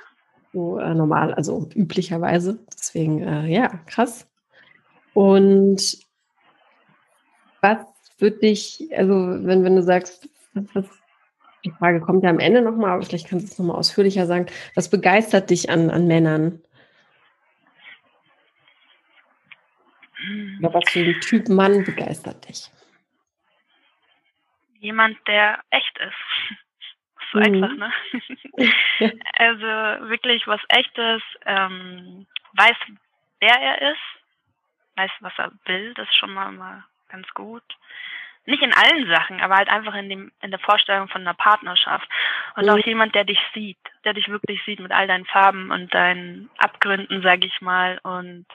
so 0.57 0.79
äh, 0.79 0.93
normal, 0.93 1.33
also 1.33 1.69
üblicherweise. 1.75 2.59
Deswegen, 2.73 3.21
äh, 3.21 3.45
ja, 3.47 3.67
krass. 3.85 4.27
Und 5.13 5.99
was 7.61 7.77
würde 8.19 8.37
dich, 8.39 8.87
also 8.95 9.13
wenn, 9.13 9.63
wenn 9.63 9.75
du 9.75 9.83
sagst, 9.83 10.29
was, 10.53 10.85
die 11.63 11.71
Frage 11.71 11.99
kommt 11.99 12.23
ja 12.23 12.29
am 12.29 12.39
Ende 12.39 12.61
nochmal, 12.61 12.91
aber 12.91 13.03
vielleicht 13.03 13.27
kannst 13.27 13.47
du 13.47 13.51
es 13.51 13.59
nochmal 13.59 13.77
ausführlicher 13.77 14.25
sagen. 14.25 14.47
Was 14.75 14.89
begeistert 14.89 15.49
dich 15.49 15.69
an, 15.69 15.89
an 15.89 16.07
Männern? 16.07 16.61
Oder 20.59 20.73
was 20.73 20.89
für 20.89 20.99
ein 20.99 21.19
Typ 21.21 21.47
Mann 21.47 21.83
begeistert 21.83 22.47
dich? 22.47 22.71
Jemand, 24.79 25.17
der 25.27 25.59
echt 25.69 25.97
ist 25.99 26.57
so 27.31 27.39
mhm. 27.39 27.45
einfach, 27.45 27.75
ne? 27.75 27.93
also 29.33 30.09
wirklich 30.09 30.45
was 30.47 30.61
echtes, 30.69 31.21
ähm, 31.45 32.25
weiß, 32.53 32.77
wer 33.39 33.55
er 33.55 33.91
ist, 33.91 33.99
weiß, 34.95 35.11
was 35.19 35.33
er 35.37 35.51
will, 35.65 35.93
das 35.93 36.07
ist 36.07 36.15
schon 36.15 36.33
mal, 36.33 36.51
mal 36.51 36.83
ganz 37.09 37.27
gut. 37.33 37.63
nicht 38.45 38.63
in 38.63 38.73
allen 38.73 39.07
Sachen, 39.07 39.41
aber 39.41 39.57
halt 39.57 39.69
einfach 39.69 39.93
in 39.95 40.09
dem 40.09 40.31
in 40.41 40.51
der 40.51 40.59
Vorstellung 40.59 41.09
von 41.09 41.21
einer 41.21 41.33
Partnerschaft 41.33 42.07
und 42.55 42.63
mhm. 42.63 42.69
auch 42.69 42.77
jemand, 42.77 43.13
der 43.13 43.25
dich 43.25 43.39
sieht, 43.53 43.77
der 44.05 44.13
dich 44.13 44.29
wirklich 44.29 44.63
sieht 44.65 44.79
mit 44.79 44.91
all 44.91 45.07
deinen 45.07 45.25
Farben 45.25 45.71
und 45.71 45.93
deinen 45.93 46.49
Abgründen, 46.57 47.21
sag 47.21 47.43
ich 47.43 47.61
mal 47.61 47.99
und 48.03 48.45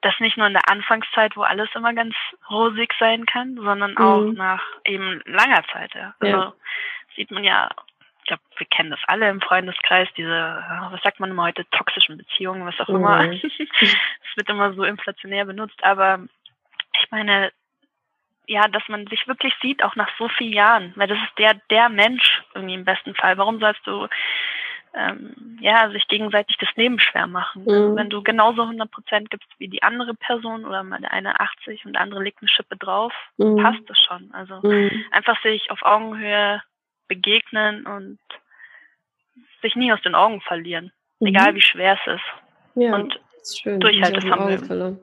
das 0.00 0.14
nicht 0.20 0.36
nur 0.36 0.46
in 0.46 0.52
der 0.52 0.68
Anfangszeit, 0.68 1.36
wo 1.36 1.42
alles 1.42 1.68
immer 1.74 1.92
ganz 1.92 2.14
rosig 2.48 2.94
sein 2.98 3.26
kann, 3.26 3.56
sondern 3.56 3.96
auch 3.98 4.20
mhm. 4.20 4.34
nach 4.34 4.62
eben 4.84 5.20
langer 5.24 5.64
Zeit. 5.72 5.92
Ja. 5.94 6.14
Also 6.20 6.36
ja. 6.36 6.52
sieht 7.16 7.30
man 7.30 7.42
ja, 7.42 7.68
ich 8.20 8.28
glaube, 8.28 8.42
wir 8.56 8.66
kennen 8.66 8.90
das 8.90 9.00
alle 9.06 9.28
im 9.28 9.40
Freundeskreis, 9.40 10.08
diese, 10.16 10.64
was 10.90 11.02
sagt 11.02 11.18
man 11.18 11.30
immer 11.30 11.44
heute, 11.44 11.68
toxischen 11.70 12.18
Beziehungen, 12.18 12.64
was 12.64 12.78
auch 12.80 12.88
mhm. 12.88 12.96
immer. 12.96 13.32
Es 13.32 14.36
wird 14.36 14.50
immer 14.50 14.72
so 14.74 14.84
inflationär 14.84 15.44
benutzt, 15.44 15.82
aber 15.82 16.20
ich 17.00 17.10
meine, 17.10 17.50
ja, 18.48 18.66
dass 18.66 18.82
man 18.88 19.06
sich 19.06 19.28
wirklich 19.28 19.54
sieht, 19.60 19.84
auch 19.84 19.94
nach 19.94 20.10
so 20.18 20.28
vielen 20.28 20.52
Jahren, 20.52 20.92
weil 20.96 21.06
das 21.06 21.18
ist 21.18 21.38
der, 21.38 21.54
der 21.70 21.88
Mensch 21.88 22.42
irgendwie 22.54 22.74
im 22.74 22.84
besten 22.84 23.14
Fall. 23.14 23.36
Warum 23.38 23.60
sollst 23.60 23.86
du 23.86 24.08
ähm, 24.94 25.58
ja, 25.60 25.90
sich 25.90 26.06
gegenseitig 26.08 26.56
das 26.58 26.74
Leben 26.76 26.98
schwer 26.98 27.26
machen. 27.26 27.62
Mhm. 27.62 27.68
Also 27.68 27.96
wenn 27.96 28.10
du 28.10 28.22
genauso 28.22 28.62
100 28.62 28.90
Prozent 28.90 29.30
gibst 29.30 29.48
wie 29.58 29.68
die 29.68 29.82
andere 29.82 30.14
Person 30.14 30.64
oder 30.64 30.82
mal 30.82 31.00
der 31.00 31.12
eine 31.12 31.38
80 31.38 31.84
und 31.84 31.92
der 31.92 32.02
andere 32.02 32.22
legt 32.22 32.40
eine 32.40 32.48
Schippe 32.48 32.76
drauf, 32.76 33.12
mhm. 33.36 33.62
passt 33.62 33.82
das 33.86 33.98
schon. 33.98 34.30
Also 34.32 34.60
mhm. 34.66 35.04
einfach 35.10 35.40
sich 35.42 35.70
auf 35.70 35.82
Augenhöhe 35.82 36.62
begegnen 37.06 37.86
und 37.86 38.18
sich 39.62 39.76
nie 39.76 39.92
aus 39.92 40.02
den 40.02 40.14
Augen 40.14 40.40
verlieren, 40.40 40.92
mhm. 41.20 41.28
egal 41.28 41.54
wie 41.54 41.60
schwer 41.60 41.98
es 42.00 42.14
ist. 42.14 42.82
Ja, 42.82 42.94
und 42.94 43.20
ist 43.40 43.60
schön. 43.60 43.80
Durchhaltevermögen. 43.80 45.00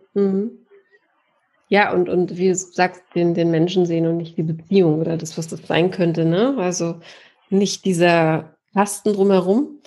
Ja, 1.68 1.92
und, 1.92 2.10
und 2.10 2.38
wie 2.38 2.50
du 2.50 2.56
sagst, 2.56 3.04
den, 3.16 3.34
den 3.34 3.50
Menschen 3.50 3.86
sehen 3.86 4.06
und 4.06 4.18
nicht 4.18 4.38
die 4.38 4.44
Beziehung 4.44 5.00
oder 5.02 5.18
das, 5.18 5.38
was 5.38 5.48
das 5.48 5.66
sein 5.66 5.90
könnte, 5.92 6.26
ne? 6.26 6.56
Also 6.60 7.02
nicht 7.50 7.86
dieser 7.86 8.56
Kasten 8.74 9.14
drumherum, 9.14 9.80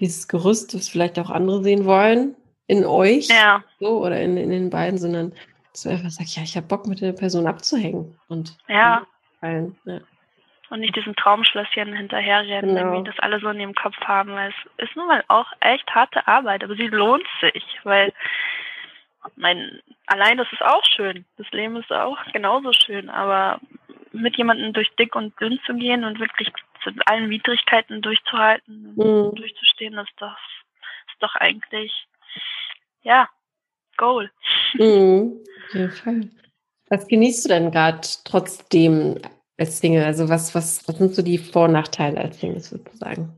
dieses 0.00 0.28
Gerüst, 0.28 0.72
das 0.74 0.88
vielleicht 0.88 1.18
auch 1.18 1.30
andere 1.30 1.62
sehen 1.62 1.84
wollen, 1.84 2.36
in 2.66 2.84
euch 2.84 3.28
ja. 3.28 3.62
so, 3.78 4.04
oder 4.04 4.20
in, 4.20 4.36
in 4.36 4.50
den 4.50 4.70
beiden, 4.70 4.98
sondern 4.98 5.32
dass 5.72 5.82
du 5.82 5.90
einfach 5.90 6.10
sagst, 6.10 6.36
ja, 6.36 6.42
ich 6.42 6.56
habe 6.56 6.66
Bock 6.66 6.86
mit 6.86 7.00
der 7.00 7.12
Person 7.12 7.46
abzuhängen 7.46 8.18
und 8.28 8.56
ja. 8.68 9.06
Fallen, 9.40 9.76
ja. 9.84 10.00
Und 10.68 10.80
nicht 10.80 10.96
diesen 10.96 11.14
Traumschlösschen 11.14 11.94
hinterherrennen, 11.94 12.74
genau. 12.74 12.92
irgendwie 12.92 13.08
das 13.10 13.20
alle 13.20 13.38
so 13.38 13.48
in 13.50 13.60
ihrem 13.60 13.74
Kopf 13.74 13.96
haben, 14.00 14.32
weil 14.32 14.50
es 14.50 14.88
ist 14.88 14.96
nun 14.96 15.06
mal 15.06 15.22
auch 15.28 15.46
echt 15.60 15.88
harte 15.94 16.26
Arbeit, 16.26 16.64
aber 16.64 16.74
sie 16.74 16.88
lohnt 16.88 17.26
sich, 17.40 17.64
weil 17.84 18.12
mein, 19.36 19.80
allein 20.06 20.38
das 20.38 20.48
ist 20.52 20.62
auch 20.62 20.84
schön. 20.84 21.24
Das 21.36 21.50
Leben 21.50 21.76
ist 21.76 21.90
auch 21.90 22.18
genauso 22.32 22.72
schön, 22.72 23.10
aber 23.10 23.60
mit 24.12 24.36
jemandem 24.36 24.72
durch 24.72 24.94
dick 24.96 25.14
und 25.16 25.38
dünn 25.40 25.58
zu 25.66 25.74
gehen 25.74 26.04
und 26.04 26.20
wirklich 26.20 26.52
zu 26.82 26.90
allen 27.06 27.30
Widrigkeiten 27.30 28.00
durchzuhalten 28.02 28.94
und 28.96 29.32
mhm. 29.32 29.34
durchzustehen, 29.34 29.98
ist 29.98 30.12
das 30.18 30.36
ist 31.08 31.22
doch 31.22 31.34
eigentlich 31.36 32.06
ja 33.02 33.28
Goal. 33.96 34.30
Mhm, 34.74 35.42
auf 35.66 35.74
jeden 35.74 35.90
Fall. 35.90 36.30
Was 36.88 37.08
genießt 37.08 37.46
du 37.46 37.48
denn 37.48 37.70
gerade 37.70 38.06
trotzdem 38.24 39.18
als 39.58 39.78
Single? 39.78 40.04
Also 40.04 40.28
was, 40.28 40.54
was, 40.54 40.86
was 40.86 40.98
sind 40.98 41.14
so 41.14 41.22
die 41.22 41.38
Vor- 41.38 41.64
und 41.64 41.72
Nachteile 41.72 42.20
als 42.20 42.38
Single 42.38 42.60
sozusagen? 42.60 43.36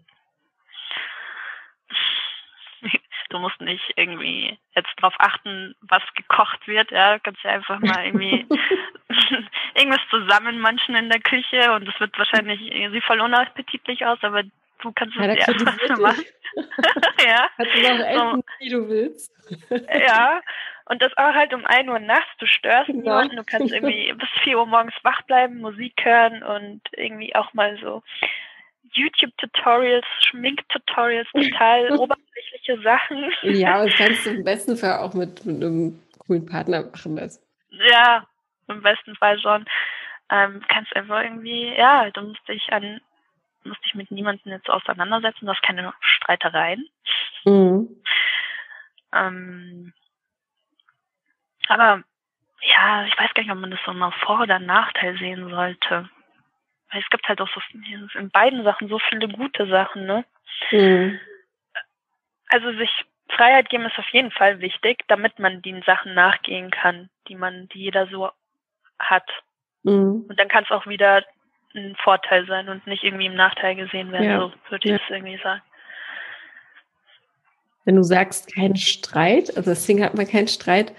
Du 3.39 3.43
musst 3.43 3.61
nicht 3.61 3.93
irgendwie 3.95 4.59
jetzt 4.75 4.91
darauf 4.97 5.15
achten, 5.19 5.77
was 5.81 6.03
gekocht 6.17 6.67
wird. 6.67 6.91
Ja, 6.91 7.15
du 7.15 7.21
kannst 7.21 7.41
ja 7.45 7.53
einfach 7.53 7.79
mal 7.79 8.05
irgendwie 8.05 8.45
irgendwas 9.75 10.01
zusammen 10.11 10.59
manchen 10.59 10.97
in 10.97 11.09
der 11.09 11.21
Küche 11.21 11.73
und 11.73 11.89
es 11.89 12.01
wird 12.01 12.19
wahrscheinlich, 12.19 12.59
sieht 12.59 13.05
voll 13.05 13.21
unappetitlich 13.21 14.05
aus, 14.05 14.19
aber 14.23 14.43
du 14.43 14.93
kannst 14.93 15.15
es 15.17 15.25
ja, 15.25 15.35
dir 15.35 15.49
einfach 15.49 15.99
machen. 15.99 16.25
ja. 17.25 17.49
Kannst 17.57 17.75
du 17.77 17.87
auch 17.87 18.07
essen, 18.07 18.43
so. 18.43 18.45
wie 18.59 18.71
du 18.71 18.89
willst. 18.89 19.33
ja. 19.71 20.41
Und 20.87 21.01
das 21.01 21.17
auch 21.17 21.35
halt 21.35 21.55
um 21.55 21.65
1 21.65 21.89
Uhr 21.89 22.01
nachts, 22.01 22.31
du 22.39 22.47
störst 22.47 22.89
genau. 22.89 23.03
niemanden, 23.03 23.37
du 23.37 23.45
kannst 23.45 23.73
irgendwie 23.73 24.13
bis 24.19 24.29
4 24.43 24.59
Uhr 24.59 24.67
morgens 24.67 24.95
wach 25.05 25.23
bleiben, 25.23 25.61
Musik 25.61 25.95
hören 26.03 26.43
und 26.43 26.81
irgendwie 26.97 27.37
auch 27.37 27.55
mal 27.55 27.79
so 27.81 28.03
YouTube-Tutorials, 28.93 30.07
Schmink-Tutorials, 30.21 31.29
total 31.33 31.93
oberflächliche 31.99 32.81
Sachen. 32.83 33.33
Ja, 33.43 33.85
das 33.85 33.95
kannst 33.95 34.27
du 34.27 34.31
im 34.31 34.45
besten 34.45 34.77
Fall 34.77 34.99
auch 34.99 35.15
mit, 35.15 35.45
mit 35.45 35.63
einem 35.63 36.01
coolen 36.19 36.47
Partner 36.47 36.85
machen. 36.85 37.17
Das. 37.17 37.43
Ja, 37.71 38.27
im 38.69 38.83
besten 38.83 39.17
Fall 39.17 39.39
schon. 39.41 39.65
Ähm, 40.31 40.63
kannst 40.69 40.95
einfach 40.95 41.23
irgendwie, 41.23 41.75
ja, 41.75 42.11
du 42.11 42.21
musst 42.21 42.47
dich 42.49 42.71
an, 42.71 43.01
musst 43.65 43.85
dich 43.85 43.95
mit 43.95 44.11
niemandem 44.11 44.53
jetzt 44.53 44.69
auseinandersetzen, 44.69 45.47
du 45.47 45.53
hast 45.53 45.63
keine 45.63 45.95
Streitereien. 46.01 46.87
Mhm. 47.45 47.89
Ähm, 49.15 49.93
aber 51.69 52.03
ja, 52.61 53.05
ich 53.07 53.19
weiß 53.19 53.33
gar 53.35 53.43
nicht, 53.43 53.53
ob 53.53 53.59
man 53.59 53.71
das 53.71 53.81
so 53.87 53.93
mal 53.93 54.13
Vor- 54.25 54.41
oder 54.41 54.59
Nachteil 54.59 55.17
sehen 55.19 55.49
sollte. 55.49 56.09
Weil 56.91 57.03
es 57.03 57.11
gibt 57.11 57.29
halt 57.29 57.41
auch 57.41 57.49
so 57.49 57.61
in 58.19 58.31
beiden 58.31 58.65
Sachen 58.65 58.89
so 58.89 58.99
viele 58.99 59.29
gute 59.29 59.67
Sachen, 59.69 60.07
ne? 60.07 60.25
Mhm. 60.71 61.21
Also 62.49 62.73
sich 62.73 62.91
Freiheit 63.31 63.69
geben 63.69 63.85
ist 63.85 63.99
auf 63.99 64.09
jeden 64.09 64.31
Fall 64.31 64.61
wichtig, 64.61 65.05
damit 65.09 65.39
man 65.39 65.61
den 65.61 65.83
Sachen 65.83 66.15
nachgehen 66.15 66.71
kann, 66.71 67.11
die 67.29 67.35
man, 67.35 67.69
die 67.69 67.81
jeder 67.81 68.07
so 68.07 68.31
hat. 68.99 69.29
Mhm. 69.83 70.25
Und 70.29 70.39
dann 70.39 70.49
kann 70.49 70.65
es 70.65 70.71
auch 70.71 70.87
wieder 70.87 71.25
ein 71.75 71.95
Vorteil 71.97 72.47
sein 72.47 72.69
und 72.69 72.87
nicht 72.87 73.05
irgendwie 73.05 73.27
im 73.27 73.35
Nachteil 73.35 73.77
gesehen 73.77 74.11
werden, 74.13 74.25
ja. 74.25 74.41
so 74.41 74.53
würde 74.71 74.89
ich 74.89 75.03
es 75.03 75.11
irgendwie 75.11 75.39
sagen. 75.43 75.63
Wenn 77.85 77.97
du 77.97 78.03
sagst, 78.03 78.55
kein 78.55 78.77
Streit, 78.77 79.57
also 79.57 79.71
deswegen 79.71 80.03
hat 80.03 80.15
man 80.15 80.27
keinen 80.27 80.49
Streit, 80.49 80.93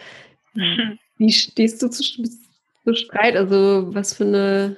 wie 1.17 1.31
stehst 1.31 1.81
du 1.81 1.89
zu, 1.89 2.03
zu 2.03 2.95
Streit? 2.95 3.35
Also 3.35 3.93
was 3.93 4.15
für 4.15 4.23
eine 4.23 4.77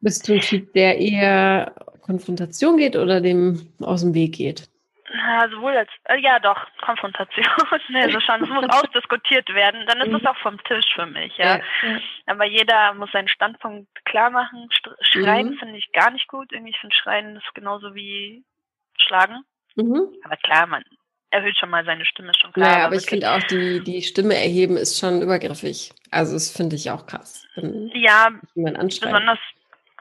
bist 0.00 0.28
du 0.28 0.34
ein 0.34 0.40
Typ, 0.40 0.72
der 0.72 0.98
eher 0.98 1.74
Konfrontation 2.02 2.76
geht 2.76 2.96
oder 2.96 3.20
dem 3.20 3.68
aus 3.80 4.02
dem 4.02 4.14
Weg 4.14 4.34
geht? 4.34 4.68
Ja, 5.12 5.48
sowohl 5.50 5.76
als, 5.76 5.90
äh, 6.04 6.20
ja 6.20 6.38
doch, 6.38 6.58
Konfrontation. 6.82 7.44
ne, 7.88 8.02
also 8.02 8.20
schon, 8.20 8.44
es 8.44 8.48
muss 8.48 8.64
ausdiskutiert 8.68 9.48
werden, 9.52 9.84
dann 9.86 10.00
ist 10.00 10.14
es 10.14 10.22
mhm. 10.22 10.26
auch 10.26 10.36
vom 10.36 10.62
Tisch 10.64 10.86
für 10.94 11.06
mich, 11.06 11.36
ja. 11.36 11.56
ja. 11.56 12.00
Aber 12.26 12.44
jeder 12.44 12.94
muss 12.94 13.10
seinen 13.12 13.28
Standpunkt 13.28 13.88
klar 14.04 14.30
machen. 14.30 14.68
Schreien 15.00 15.50
mhm. 15.50 15.58
finde 15.58 15.78
ich 15.78 15.90
gar 15.92 16.10
nicht 16.10 16.28
gut. 16.28 16.52
Irgendwie, 16.52 16.70
ich 16.70 16.78
finde 16.78 16.94
Schreien 16.94 17.36
ist 17.36 17.54
genauso 17.54 17.94
wie 17.94 18.44
Schlagen. 18.98 19.42
Mhm. 19.74 20.14
Aber 20.24 20.36
klar, 20.36 20.66
man 20.66 20.84
erhöht 21.30 21.56
schon 21.58 21.70
mal 21.70 21.84
seine 21.84 22.04
Stimme, 22.04 22.32
schon 22.40 22.52
klar. 22.52 22.68
Naja, 22.68 22.86
aber 22.86 22.96
ich 22.96 23.06
finde 23.06 23.32
auch, 23.32 23.42
die, 23.44 23.82
die 23.82 24.02
Stimme 24.02 24.34
erheben 24.34 24.76
ist 24.76 24.98
schon 24.98 25.22
übergriffig. 25.22 25.92
Also, 26.10 26.34
das 26.34 26.50
finde 26.50 26.76
ich 26.76 26.90
auch 26.90 27.06
krass. 27.06 27.46
ja, 27.56 28.30
besonders 28.54 29.38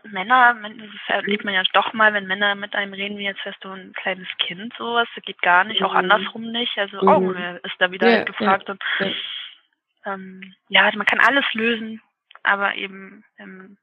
Männer, 0.04 0.56
das 0.62 0.90
erlebt 1.08 1.46
man 1.46 1.54
ja 1.54 1.64
doch 1.74 1.94
mal, 1.94 2.14
wenn 2.14 2.28
Männer 2.28 2.56
mit 2.56 2.76
einem 2.76 2.94
reden, 2.94 3.18
wie 3.18 3.26
jetzt 3.26 3.44
wärst 3.46 3.64
du 3.64 3.70
ein 3.70 3.94
kleines 3.94 4.28
Kind, 4.38 4.74
sowas, 4.78 5.08
das 5.16 5.24
geht 5.24 5.42
gar 5.42 5.64
nicht, 5.64 5.84
auch 5.84 5.92
mhm. 5.92 5.98
andersrum 5.98 6.52
nicht. 6.52 6.78
Also 6.78 7.02
mhm. 7.02 7.08
Augenhöhe 7.08 7.60
ist 7.64 7.76
da 7.80 7.92
wieder 7.92 8.10
ja, 8.10 8.24
gefragt. 8.24 8.68
Ja, 8.68 8.74
und, 8.74 8.84
ja. 9.00 10.14
Ähm, 10.14 10.56
ja, 10.70 10.90
man 10.96 11.06
kann 11.06 11.20
alles 11.20 11.46
lösen, 11.54 12.02
aber 12.44 12.76
eben 12.76 13.24
im, 13.38 13.78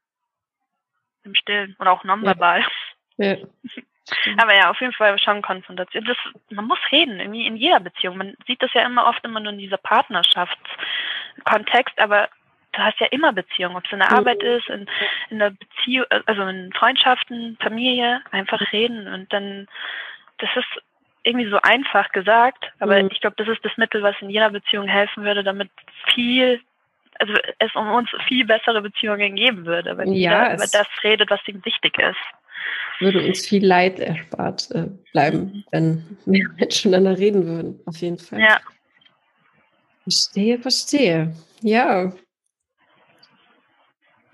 im 1.25 1.35
Stillen 1.35 1.77
oder 1.79 1.93
auch 1.93 2.05
nonverbal. 2.05 2.65
Ja. 3.17 3.37
Aber 4.39 4.55
ja, 4.55 4.71
auf 4.71 4.81
jeden 4.81 4.93
Fall 4.93 5.19
schon 5.19 5.43
Konfrontation. 5.43 6.05
Das, 6.05 6.17
man 6.51 6.67
muss 6.67 6.79
reden, 6.93 7.19
irgendwie 7.19 7.45
in 7.45 7.57
jeder 7.57 7.81
Beziehung. 7.81 8.17
Man 8.17 8.37
sieht 8.47 8.63
das 8.63 8.73
ja 8.73 8.87
immer 8.87 9.05
oft 9.07 9.25
immer 9.25 9.41
nur 9.41 9.53
in 9.53 9.59
dieser 9.59 9.79
Partnerschaftskontext, 9.79 11.99
aber 11.99 12.29
du 12.77 12.83
hast 12.83 13.01
ja 13.01 13.07
immer 13.07 13.33
Beziehungen, 13.33 13.77
ob 13.77 13.85
es 13.87 13.93
in 13.93 13.99
der 13.99 14.13
Arbeit 14.13 14.43
ist, 14.43 14.69
in, 14.69 14.87
in 15.31 15.39
der 15.39 15.51
Beziehung, 15.51 16.07
also 16.27 16.43
in 16.43 16.73
Freundschaften, 16.73 17.57
Familie, 17.61 18.21
einfach 18.31 18.61
reden 18.73 19.09
und 19.09 19.33
dann, 19.33 19.67
das 20.39 20.51
ist 20.57 20.83
irgendwie 21.23 21.51
so 21.51 21.59
einfach 21.63 22.13
gesagt, 22.13 22.65
aber 22.79 23.03
mhm. 23.03 23.09
ich 23.11 23.21
glaube, 23.21 23.37
das 23.37 23.49
ist 23.49 23.65
das 23.65 23.77
Mittel, 23.77 24.03
was 24.03 24.15
in 24.21 24.31
jeder 24.31 24.51
Beziehung 24.51 24.87
helfen 24.87 25.25
würde, 25.25 25.43
damit 25.43 25.71
viel, 26.15 26.61
also 27.19 27.33
es 27.59 27.75
um 27.75 27.91
uns 27.91 28.11
viel 28.29 28.45
bessere 28.45 28.83
Beziehungen 28.83 29.35
geben 29.35 29.67
würde, 29.67 29.97
wenn 29.97 30.13
ja, 30.13 30.15
jeder 30.15 30.55
über 30.55 30.67
das 30.71 30.87
redet, 31.03 31.31
was 31.31 31.41
ihm 31.49 31.65
wichtig 31.65 31.99
ist. 31.99 32.17
Würde 33.01 33.27
uns 33.27 33.47
viel 33.47 33.67
Leid 33.67 33.99
erspart 33.99 34.71
äh, 34.71 34.87
bleiben, 35.13 35.39
mhm. 35.39 35.65
wenn 35.73 36.19
mehr 36.27 36.49
Menschen 36.57 36.91
miteinander 36.91 37.19
reden 37.19 37.47
würden, 37.47 37.81
auf 37.87 37.97
jeden 37.97 38.19
Fall. 38.19 38.41
Ja. 38.41 38.61
Verstehe, 40.05 40.59
verstehe. 40.59 41.35
Ja, 41.63 42.13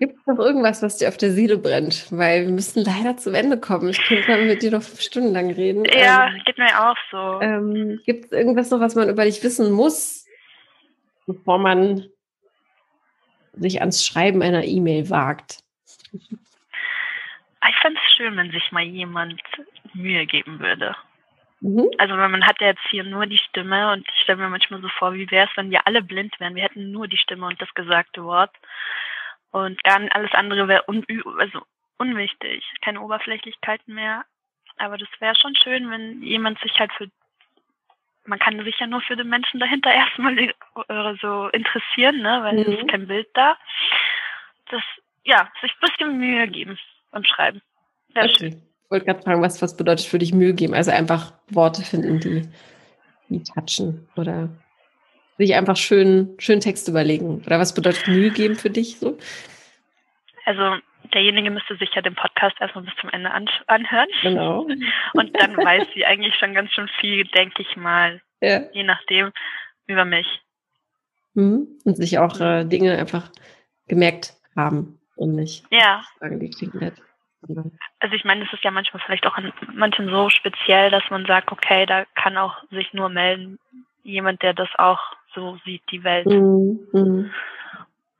Gibt 0.03 0.19
es 0.19 0.27
noch 0.27 0.37
irgendwas, 0.37 0.83
was 0.83 0.97
dir 0.97 1.07
auf 1.07 1.15
der 1.15 1.31
Seele 1.31 1.57
brennt? 1.57 2.11
Weil 2.11 2.45
wir 2.45 2.51
müssen 2.51 2.83
leider 2.83 3.15
zum 3.15 3.35
Ende 3.35 3.57
kommen. 3.57 3.87
Ich 3.87 4.03
könnte 4.03 4.43
mit 4.43 4.61
dir 4.61 4.71
noch 4.71 4.81
fünf 4.81 4.99
Stunden 4.99 5.31
lang 5.31 5.49
reden. 5.49 5.85
Ja, 5.85 6.27
ähm, 6.27 6.41
geht 6.43 6.57
mir 6.57 6.77
auch 6.77 6.97
so. 7.09 7.39
Ähm, 7.39 8.01
Gibt 8.05 8.25
es 8.25 8.31
irgendwas 8.33 8.69
noch, 8.69 8.81
was 8.81 8.95
man 8.95 9.07
über 9.07 9.23
dich 9.23 9.41
wissen 9.45 9.71
muss, 9.71 10.27
bevor 11.25 11.57
man 11.57 12.05
sich 13.53 13.79
ans 13.79 14.05
Schreiben 14.05 14.41
einer 14.41 14.65
E-Mail 14.65 15.09
wagt? 15.09 15.59
Ich 16.11 17.79
fände 17.81 17.97
es 18.05 18.15
schön, 18.17 18.35
wenn 18.35 18.51
sich 18.51 18.73
mal 18.73 18.83
jemand 18.83 19.41
Mühe 19.93 20.25
geben 20.25 20.59
würde. 20.59 20.97
Mhm. 21.61 21.89
Also 21.97 22.13
man 22.15 22.45
hat 22.45 22.59
ja 22.59 22.67
jetzt 22.67 22.85
hier 22.89 23.05
nur 23.05 23.25
die 23.25 23.37
Stimme 23.37 23.93
und 23.93 24.05
ich 24.13 24.21
stelle 24.23 24.39
mir 24.39 24.49
manchmal 24.49 24.81
so 24.81 24.89
vor, 24.99 25.13
wie 25.13 25.31
wäre 25.31 25.47
es, 25.49 25.55
wenn 25.55 25.71
wir 25.71 25.87
alle 25.87 26.01
blind 26.01 26.37
wären. 26.41 26.55
Wir 26.55 26.63
hätten 26.63 26.91
nur 26.91 27.07
die 27.07 27.15
Stimme 27.15 27.47
und 27.47 27.61
das 27.61 27.73
gesagte 27.73 28.25
Wort. 28.25 28.51
Und 29.53 29.79
dann 29.83 30.09
alles 30.09 30.31
andere 30.33 30.67
wäre 30.67 30.83
un 30.87 31.05
also 31.37 31.61
unwichtig. 31.99 32.65
Keine 32.81 33.01
Oberflächlichkeiten 33.01 33.93
mehr. 33.93 34.25
Aber 34.77 34.97
das 34.97 35.07
wäre 35.19 35.35
schon 35.35 35.55
schön, 35.55 35.91
wenn 35.91 36.23
jemand 36.23 36.59
sich 36.59 36.77
halt 36.79 36.91
für 36.93 37.07
man 38.25 38.39
kann 38.39 38.63
sich 38.63 38.79
ja 38.79 38.87
nur 38.87 39.01
für 39.01 39.15
den 39.15 39.29
Menschen 39.29 39.59
dahinter 39.59 39.93
erstmal 39.93 40.35
so 41.21 41.49
interessieren, 41.49 42.21
ne? 42.21 42.39
weil 42.41 42.53
mhm. 42.53 42.61
es 42.61 42.79
ist 42.79 42.87
kein 42.87 43.07
Bild 43.07 43.27
da. 43.33 43.57
Das, 44.71 44.81
ja, 45.23 45.49
sich 45.61 45.71
ein 45.71 45.87
bisschen 45.87 46.17
Mühe 46.17 46.47
geben 46.47 46.79
beim 47.11 47.23
Schreiben. 47.23 47.61
Sehr 48.13 48.23
okay. 48.23 48.35
schön. 48.37 48.63
Ich 48.85 48.91
wollte 48.91 49.05
gerade 49.05 49.21
fragen, 49.21 49.41
was, 49.41 49.61
was 49.61 49.77
bedeutet 49.77 50.07
für 50.07 50.19
dich 50.19 50.33
Mühe 50.33 50.53
geben? 50.53 50.73
Also 50.73 50.91
einfach 50.91 51.33
Worte 51.49 51.83
finden, 51.83 52.19
die, 52.19 52.49
die 53.29 53.43
touchen 53.43 54.07
oder 54.15 54.49
sich 55.37 55.55
einfach 55.55 55.77
schön, 55.77 56.35
schön 56.39 56.59
Text 56.59 56.87
überlegen. 56.87 57.43
Oder 57.45 57.59
was 57.59 57.73
bedeutet 57.73 58.07
Mühe 58.07 58.31
geben 58.31 58.55
für 58.55 58.69
dich 58.69 58.99
so? 58.99 59.17
Also 60.45 60.77
derjenige 61.13 61.51
müsste 61.51 61.75
sich 61.77 61.89
ja 61.95 62.01
den 62.01 62.15
Podcast 62.15 62.55
erstmal 62.59 62.83
bis 62.83 62.95
zum 62.99 63.09
Ende 63.09 63.31
an 63.31 63.47
anhören. 63.67 64.09
Genau. 64.21 64.61
Und 65.13 65.39
dann 65.39 65.57
weiß 65.57 65.87
sie 65.93 66.05
eigentlich 66.05 66.35
schon 66.35 66.53
ganz 66.53 66.71
schön 66.71 66.89
viel, 66.99 67.25
denke 67.25 67.61
ich 67.61 67.75
mal. 67.75 68.21
Ja. 68.41 68.61
Je 68.73 68.83
nachdem, 68.83 69.31
über 69.87 70.05
mich. 70.05 70.27
Mhm. 71.33 71.67
Und 71.83 71.97
sich 71.97 72.19
auch 72.19 72.39
äh, 72.39 72.65
Dinge 72.65 72.97
einfach 72.97 73.29
gemerkt 73.87 74.33
haben 74.55 74.99
und 75.15 75.35
nicht 75.35 75.65
ja. 75.71 76.03
klingt 76.19 76.75
nett. 76.75 76.93
Also 77.99 78.15
ich 78.15 78.23
meine, 78.23 78.45
es 78.45 78.53
ist 78.53 78.63
ja 78.63 78.71
manchmal 78.71 79.01
vielleicht 79.05 79.25
auch 79.27 79.35
an 79.35 79.51
manchen 79.73 80.09
so 80.09 80.29
speziell, 80.29 80.89
dass 80.91 81.03
man 81.09 81.25
sagt, 81.25 81.51
okay, 81.51 81.85
da 81.85 82.05
kann 82.15 82.37
auch 82.37 82.55
sich 82.71 82.93
nur 82.93 83.09
melden 83.09 83.59
jemand, 84.03 84.41
der 84.41 84.53
das 84.53 84.69
auch 84.77 84.99
so 85.35 85.57
sieht, 85.65 85.83
die 85.91 86.03
Welt. 86.03 86.25
Mhm. 86.25 86.87
mhm. 86.91 87.31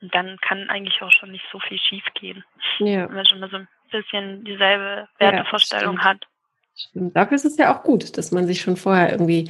Und 0.02 0.14
dann 0.14 0.38
kann 0.42 0.70
eigentlich 0.70 1.02
auch 1.02 1.12
schon 1.12 1.32
nicht 1.32 1.46
so 1.50 1.60
viel 1.60 1.80
schief 1.80 2.04
gehen. 2.14 2.44
Ja. 2.80 3.08
Wenn 3.08 3.16
man 3.16 3.26
schon 3.26 3.40
mal 3.40 3.50
so 3.50 3.56
ein 3.56 3.70
bisschen 3.90 4.44
dieselbe 4.44 5.08
Wertevorstellung 5.18 5.96
ja, 5.96 6.04
hat. 6.04 6.28
Stimmt. 6.76 7.16
Dafür 7.16 7.36
ist 7.36 7.46
es 7.46 7.58
ja 7.58 7.74
auch 7.74 7.84
gut, 7.84 8.18
dass 8.18 8.32
man 8.32 8.46
sich 8.46 8.62
schon 8.62 8.76
vorher 8.76 9.12
irgendwie 9.12 9.50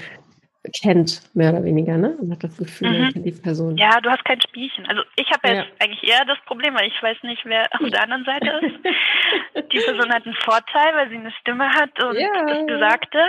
kennt, 0.72 1.22
mehr 1.36 1.52
oder 1.52 1.64
weniger, 1.64 1.98
ne? 1.98 2.18
Man 2.20 2.32
hat 2.32 2.44
das 2.44 2.58
Gefühl, 2.58 2.90
mhm. 2.90 3.00
man 3.00 3.14
kennt 3.14 3.26
die 3.26 3.32
Person. 3.32 3.78
Ja, 3.78 4.00
du 4.00 4.10
hast 4.10 4.24
kein 4.24 4.42
Spielchen. 4.42 4.86
Also 4.88 5.04
ich 5.16 5.30
habe 5.32 5.48
jetzt 5.48 5.68
ja. 5.68 5.74
eigentlich 5.80 6.04
eher 6.04 6.26
das 6.26 6.40
Problem, 6.46 6.74
weil 6.76 6.88
ich 6.88 7.04
weiß 7.04 7.18
nicht, 7.24 7.44
wer 7.46 7.68
auf 7.74 7.90
der 7.90 8.04
anderen 8.04 8.24
Seite 8.24 8.50
ist. 8.62 8.76
die 9.74 9.80
Person 9.80 10.14
hat 10.14 10.26
einen 10.26 10.36
Vorteil, 10.36 10.96
weil 10.96 11.10
sie 11.10 11.18
eine 11.18 11.32
Stimme 11.42 11.70
hat 11.70 12.02
und 12.04 12.18
ja. 12.18 12.46
das 12.46 12.66
Gesagte. 12.66 13.20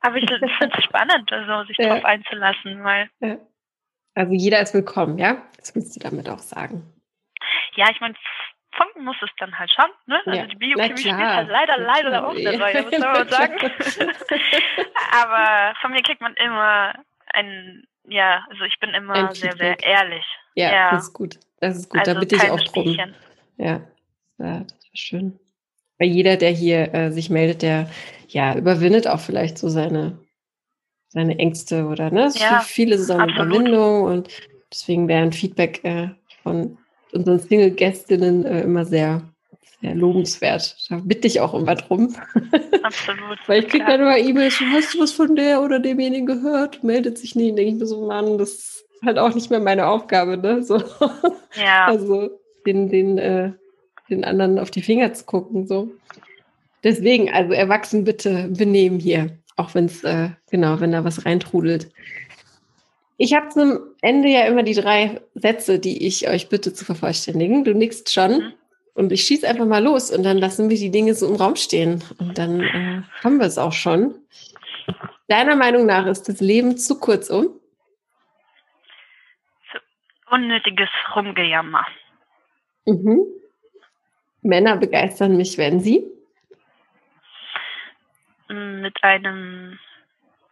Aber 0.00 0.16
ich 0.16 0.28
finde 0.28 0.78
es 0.78 0.84
spannend, 0.84 1.32
also 1.32 1.66
sich 1.66 1.76
ja. 1.78 1.88
darauf 1.88 2.04
einzulassen, 2.04 2.84
weil. 2.84 3.08
Also 4.14 4.32
jeder 4.32 4.60
ist 4.60 4.72
willkommen, 4.72 5.18
ja? 5.18 5.42
Das 5.58 5.74
willst 5.74 5.96
du 5.96 6.00
damit 6.00 6.28
auch 6.28 6.38
sagen. 6.38 6.84
Ja, 7.74 7.90
ich 7.90 8.00
meine, 8.00 8.14
funken 8.76 9.04
muss 9.04 9.16
es 9.22 9.30
dann 9.38 9.58
halt 9.58 9.70
schon, 9.72 9.90
ne? 10.06 10.20
Also 10.24 10.38
ja. 10.38 10.46
die 10.46 10.56
Biochemie 10.56 10.98
spielt 10.98 11.16
halt 11.16 11.48
leider, 11.48 11.78
leider 11.78 12.26
auch 12.26 12.34
eine 12.34 12.58
Rolle, 12.58 12.82
muss 12.82 12.98
man 12.98 13.28
sagen. 13.28 13.56
Aber 15.20 15.74
von 15.80 15.92
mir 15.92 16.02
kriegt 16.02 16.20
man 16.20 16.34
immer 16.34 16.94
ein, 17.32 17.84
ja, 18.08 18.44
also 18.50 18.64
ich 18.64 18.78
bin 18.78 18.90
immer 18.90 19.34
sehr, 19.34 19.56
sehr 19.56 19.82
ehrlich. 19.82 20.24
Ja, 20.54 20.72
ja, 20.72 20.90
das 20.92 21.04
ist 21.04 21.12
gut. 21.12 21.38
Das 21.60 21.76
ist 21.76 21.90
gut, 21.90 22.00
also 22.00 22.14
da 22.14 22.20
bitte 22.20 22.36
ich 22.36 22.50
auch 22.50 22.60
drum. 22.60 22.96
Ja. 23.56 23.80
ja, 24.38 24.60
das 24.60 24.84
war 24.84 24.94
schön. 24.94 25.38
Weil 25.98 26.08
jeder, 26.08 26.36
der 26.36 26.50
hier 26.50 26.94
äh, 26.94 27.10
sich 27.10 27.30
meldet, 27.30 27.62
der 27.62 27.88
ja 28.28 28.54
überwindet 28.54 29.08
auch 29.08 29.20
vielleicht 29.20 29.58
so 29.58 29.68
seine 29.68 30.18
seine 31.08 31.38
Ängste 31.38 31.86
oder 31.86 32.10
ne? 32.10 32.30
Ja, 32.34 32.60
viele 32.60 32.98
so 32.98 33.14
eine 33.14 33.32
Überwindung 33.32 34.02
und 34.02 34.28
deswegen 34.70 35.08
wäre 35.08 35.22
ein 35.22 35.32
Feedback 35.32 35.82
äh, 35.84 36.10
von 36.42 36.76
unseren 37.16 37.40
Single-Gästinnen 37.40 38.44
äh, 38.44 38.62
immer 38.62 38.84
sehr, 38.84 39.22
sehr 39.80 39.94
lobenswert. 39.94 40.76
Da 40.88 41.00
bitte 41.02 41.26
ich 41.26 41.40
auch 41.40 41.54
immer 41.54 41.74
drum. 41.74 42.14
Absolut. 42.82 43.38
Weil 43.46 43.62
ich 43.62 43.68
kriege 43.68 43.84
dann 43.84 44.00
immer 44.00 44.18
E-Mails, 44.18 44.60
hast 44.72 44.94
du 44.94 45.00
was 45.00 45.12
von 45.12 45.36
der 45.36 45.62
oder 45.62 45.78
demjenigen 45.78 46.26
gehört? 46.26 46.84
Meldet 46.84 47.18
sich 47.18 47.34
nie. 47.34 47.54
Denke 47.54 47.72
ich 47.72 47.78
mir 47.78 47.86
so, 47.86 48.06
Mann, 48.06 48.38
das 48.38 48.50
ist 48.50 48.84
halt 49.04 49.18
auch 49.18 49.34
nicht 49.34 49.50
mehr 49.50 49.60
meine 49.60 49.86
Aufgabe, 49.86 50.36
ne? 50.36 50.62
So. 50.62 50.82
Ja. 51.56 51.86
Also 51.86 52.30
den, 52.66 52.88
den, 52.88 53.18
äh, 53.18 53.52
den 54.10 54.24
anderen 54.24 54.58
auf 54.58 54.70
die 54.70 54.82
Finger 54.82 55.12
zu 55.12 55.24
gucken. 55.24 55.66
So. 55.66 55.90
Deswegen, 56.84 57.30
also 57.30 57.52
erwachsen 57.52 58.04
bitte 58.04 58.48
benehmen 58.48 59.00
hier. 59.00 59.38
Auch 59.56 59.74
wenn 59.74 59.86
es, 59.86 60.04
äh, 60.04 60.30
genau, 60.50 60.80
wenn 60.80 60.92
da 60.92 61.04
was 61.04 61.24
reintrudelt. 61.24 61.90
Ich 63.16 63.34
habe 63.34 63.48
zum 63.48 63.78
Ende 64.06 64.28
ja 64.28 64.46
immer 64.46 64.62
die 64.62 64.74
drei 64.74 65.20
Sätze, 65.34 65.80
die 65.80 66.06
ich 66.06 66.28
euch 66.28 66.48
bitte 66.48 66.72
zu 66.72 66.84
vervollständigen. 66.84 67.64
Du 67.64 67.74
nickst 67.74 68.12
schon. 68.12 68.38
Mhm. 68.38 68.52
Und 68.94 69.12
ich 69.12 69.24
schieße 69.24 69.46
einfach 69.46 69.66
mal 69.66 69.82
los 69.82 70.10
und 70.10 70.22
dann 70.22 70.38
lassen 70.38 70.70
wir 70.70 70.78
die 70.78 70.90
Dinge 70.90 71.14
so 71.14 71.28
im 71.28 71.34
Raum 71.34 71.56
stehen. 71.56 72.02
Und 72.18 72.38
dann 72.38 72.60
äh, 72.60 73.02
haben 73.22 73.38
wir 73.38 73.46
es 73.46 73.58
auch 73.58 73.72
schon. 73.72 74.14
Deiner 75.28 75.56
Meinung 75.56 75.86
nach 75.86 76.06
ist 76.06 76.28
das 76.28 76.40
Leben 76.40 76.78
zu 76.78 76.98
kurz 76.98 77.28
um? 77.28 77.48
Unnötiges 80.30 80.88
Rumgejammer. 81.14 81.84
Mhm. 82.86 83.20
Männer 84.42 84.76
begeistern 84.76 85.36
mich, 85.36 85.58
wenn 85.58 85.80
sie? 85.80 86.06
mit 88.48 89.02
einem 89.02 89.78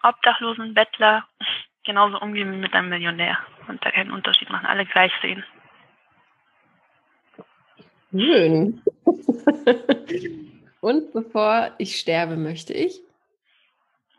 obdachlosen 0.03 0.75
Bettler 0.75 1.25
genauso 1.85 2.19
umgehen 2.21 2.53
wie 2.53 2.57
mit 2.57 2.75
einem 2.75 2.89
Millionär 2.89 3.39
und 3.69 3.85
da 3.85 3.91
keinen 3.91 4.11
Unterschied 4.11 4.51
machen, 4.51 4.67
alle 4.67 4.87
gleich 4.87 5.13
sehen. 5.23 5.45
Schön. 8.13 8.83
und 10.81 11.13
bevor 11.13 11.73
ich 11.79 11.97
sterbe, 11.97 12.37
möchte 12.37 12.73
ich? 12.73 13.01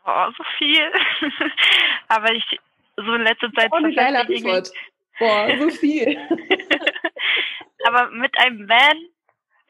Oh, 0.04 0.30
so 0.36 0.44
viel. 0.58 0.90
Aber 2.08 2.32
ich 2.32 2.44
so 2.96 3.14
in 3.14 3.22
letzter 3.22 3.52
Zeit. 3.52 3.68
Oh, 3.72 3.76
eine 3.76 3.94
geile 3.94 4.20
Antwort. 4.20 4.70
Boah, 5.18 5.48
so 5.58 5.70
viel. 5.70 6.18
Aber 7.86 8.10
mit 8.10 8.38
einem 8.38 8.68
Van 8.68 8.96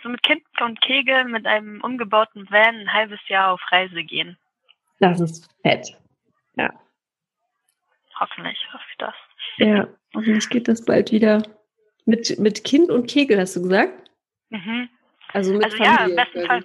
so 0.03 0.09
mit 0.09 0.23
Kind 0.23 0.43
und 0.61 0.81
Kegel 0.81 1.25
mit 1.25 1.47
einem 1.47 1.81
umgebauten 1.83 2.49
Van 2.51 2.77
ein 2.77 2.93
halbes 2.93 3.21
Jahr 3.29 3.53
auf 3.53 3.61
Reise 3.71 4.05
gehen. 4.05 4.37
Das 5.01 5.21
ist 5.21 5.49
fett. 5.63 5.97
Ja. 6.55 6.73
Hoffentlich 8.19 8.59
hoffe 8.73 8.85
ich 8.91 8.99
das. 8.99 9.15
Ja, 9.59 9.89
hoffentlich 10.15 10.49
geht 10.49 10.69
das 10.69 10.85
bald 10.85 11.13
wieder. 11.13 11.43
Mit, 12.05 12.39
mit 12.39 12.65
Kind 12.65 12.91
und 12.91 13.07
Kegel, 13.09 13.41
hast 13.41 13.57
du 13.57 13.63
gesagt? 13.63 14.11
Mhm. 14.51 14.89
Also 15.33 15.53
mit 15.53 15.65
also 15.65 15.77
Familie. 15.77 15.99
Ja, 15.99 16.07
im 16.07 16.17
besten 16.17 16.47
Fall. 16.47 16.65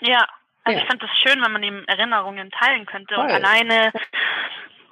Ja, 0.00 0.26
also 0.64 0.78
ja. 0.78 0.82
ich 0.82 0.88
fand 0.88 1.02
es 1.02 1.10
schön, 1.22 1.42
wenn 1.42 1.52
man 1.52 1.62
eben 1.62 1.84
Erinnerungen 1.86 2.50
teilen 2.50 2.86
könnte. 2.86 3.14
Voll. 3.14 3.24
Und 3.24 3.30
alleine 3.30 3.92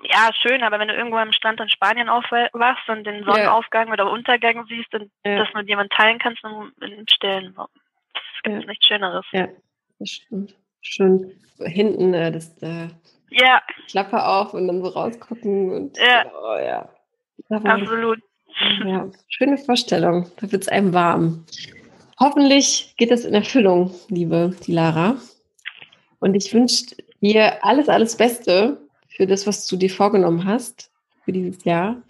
ja, 0.04 0.30
schön, 0.32 0.62
aber 0.62 0.78
wenn 0.78 0.88
du 0.88 0.94
irgendwo 0.94 1.16
am 1.16 1.32
Strand 1.32 1.60
in 1.60 1.68
Spanien 1.68 2.08
aufwachst 2.08 2.88
und 2.88 3.04
den 3.04 3.24
Sonnenaufgang 3.24 3.88
ja. 3.88 3.92
oder 3.94 4.10
Untergang 4.10 4.64
siehst 4.68 4.94
und 4.94 5.10
ja. 5.24 5.44
das 5.44 5.48
mit 5.54 5.68
jemandem 5.68 5.96
teilen 5.96 6.18
kannst, 6.18 6.42
dann 6.44 6.72
in 6.80 7.08
Stillen. 7.08 7.54
Das 7.56 8.42
gibt 8.42 8.66
nichts 8.66 8.86
Schöneres. 8.86 9.26
Ja, 9.32 9.48
das 9.98 10.10
stimmt. 10.10 10.54
Schön 10.80 11.32
hinten 11.58 12.14
äh, 12.14 12.30
das 12.30 12.56
äh, 12.62 12.88
ja. 13.30 13.62
Klappe 13.88 14.24
auf 14.24 14.54
und 14.54 14.66
dann 14.68 14.82
so 14.82 14.88
rausgucken 14.88 15.70
und 15.70 15.98
ja. 15.98 16.24
Oh, 16.32 16.58
ja. 16.58 16.88
Absolut. 17.50 18.18
Ja, 18.84 19.08
schöne 19.28 19.56
Vorstellung. 19.56 20.30
Da 20.40 20.50
wird 20.50 20.62
es 20.62 20.68
einem 20.68 20.92
warm. 20.92 21.44
Hoffentlich 22.18 22.94
geht 22.96 23.10
das 23.10 23.24
in 23.24 23.34
Erfüllung, 23.34 23.94
liebe 24.08 24.54
Dilara. 24.66 25.16
Und 26.18 26.34
ich 26.34 26.52
wünsche 26.52 26.96
dir 27.20 27.64
alles, 27.64 27.88
alles 27.88 28.16
Beste 28.16 28.78
für 29.08 29.26
das, 29.26 29.46
was 29.46 29.66
du 29.66 29.76
dir 29.76 29.90
vorgenommen 29.90 30.44
hast 30.44 30.90
für 31.24 31.32
dieses 31.32 31.64
Jahr. 31.64 32.02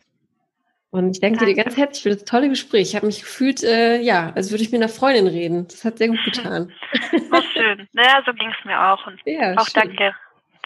Und 0.91 1.11
ich 1.11 1.21
danke, 1.21 1.41
danke. 1.41 1.55
dir 1.55 1.65
ganz 1.65 1.77
herzlich 1.77 2.03
für 2.03 2.09
das 2.11 2.25
tolle 2.25 2.49
Gespräch. 2.49 2.89
Ich 2.89 2.97
habe 2.97 3.07
mich 3.07 3.21
gefühlt, 3.21 3.63
äh, 3.63 4.01
ja, 4.01 4.33
als 4.35 4.51
würde 4.51 4.63
ich 4.63 4.73
mit 4.73 4.81
einer 4.81 4.89
Freundin 4.89 5.27
reden. 5.27 5.69
Das 5.69 5.85
hat 5.85 5.99
sehr 5.99 6.09
gut 6.09 6.25
getan. 6.25 6.73
Oh, 7.31 7.43
schön. 7.53 7.87
Naja, 7.93 8.23
so 8.25 8.33
ging 8.33 8.49
es 8.49 8.65
mir 8.65 8.81
auch. 8.81 9.07
Und 9.07 9.21
ja, 9.27 9.55
auch 9.55 9.67
schön. 9.67 9.83
danke, 9.83 10.15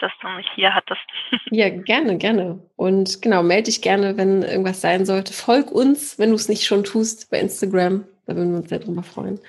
dass 0.03 0.11
du 0.21 0.27
mich 0.29 0.47
hier 0.55 0.73
hattest. 0.73 1.01
Ja, 1.51 1.69
gerne, 1.69 2.17
gerne. 2.17 2.59
Und 2.75 3.21
genau, 3.21 3.43
melde 3.43 3.63
dich 3.63 3.81
gerne, 3.81 4.17
wenn 4.17 4.41
irgendwas 4.41 4.81
sein 4.81 5.05
sollte. 5.05 5.33
Folg 5.33 5.71
uns, 5.71 6.19
wenn 6.19 6.29
du 6.29 6.35
es 6.35 6.49
nicht 6.49 6.65
schon 6.65 6.83
tust, 6.83 7.29
bei 7.29 7.39
Instagram. 7.39 8.05
Da 8.25 8.35
würden 8.35 8.51
wir 8.51 8.57
uns 8.59 8.69
sehr 8.69 8.79
drüber 8.79 9.03
freuen. 9.03 9.39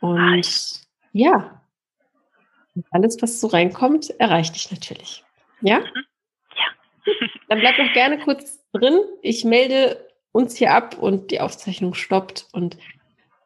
Und 0.00 0.80
ja, 1.12 1.60
alles, 2.90 3.16
was 3.20 3.40
so 3.40 3.48
reinkommt, 3.48 4.10
erreicht 4.20 4.54
dich 4.54 4.70
natürlich. 4.70 5.24
Ja? 5.60 5.80
Mhm. 5.80 6.04
Ja. 6.56 7.12
Dann 7.48 7.60
bleib 7.60 7.76
doch 7.76 7.92
gerne 7.92 8.18
kurz 8.18 8.64
drin. 8.72 9.00
Ich 9.22 9.44
melde 9.44 10.06
uns 10.32 10.56
hier 10.56 10.72
ab 10.72 10.98
und 10.98 11.30
die 11.30 11.40
Aufzeichnung 11.40 11.94
stoppt. 11.94 12.48
Und 12.52 12.76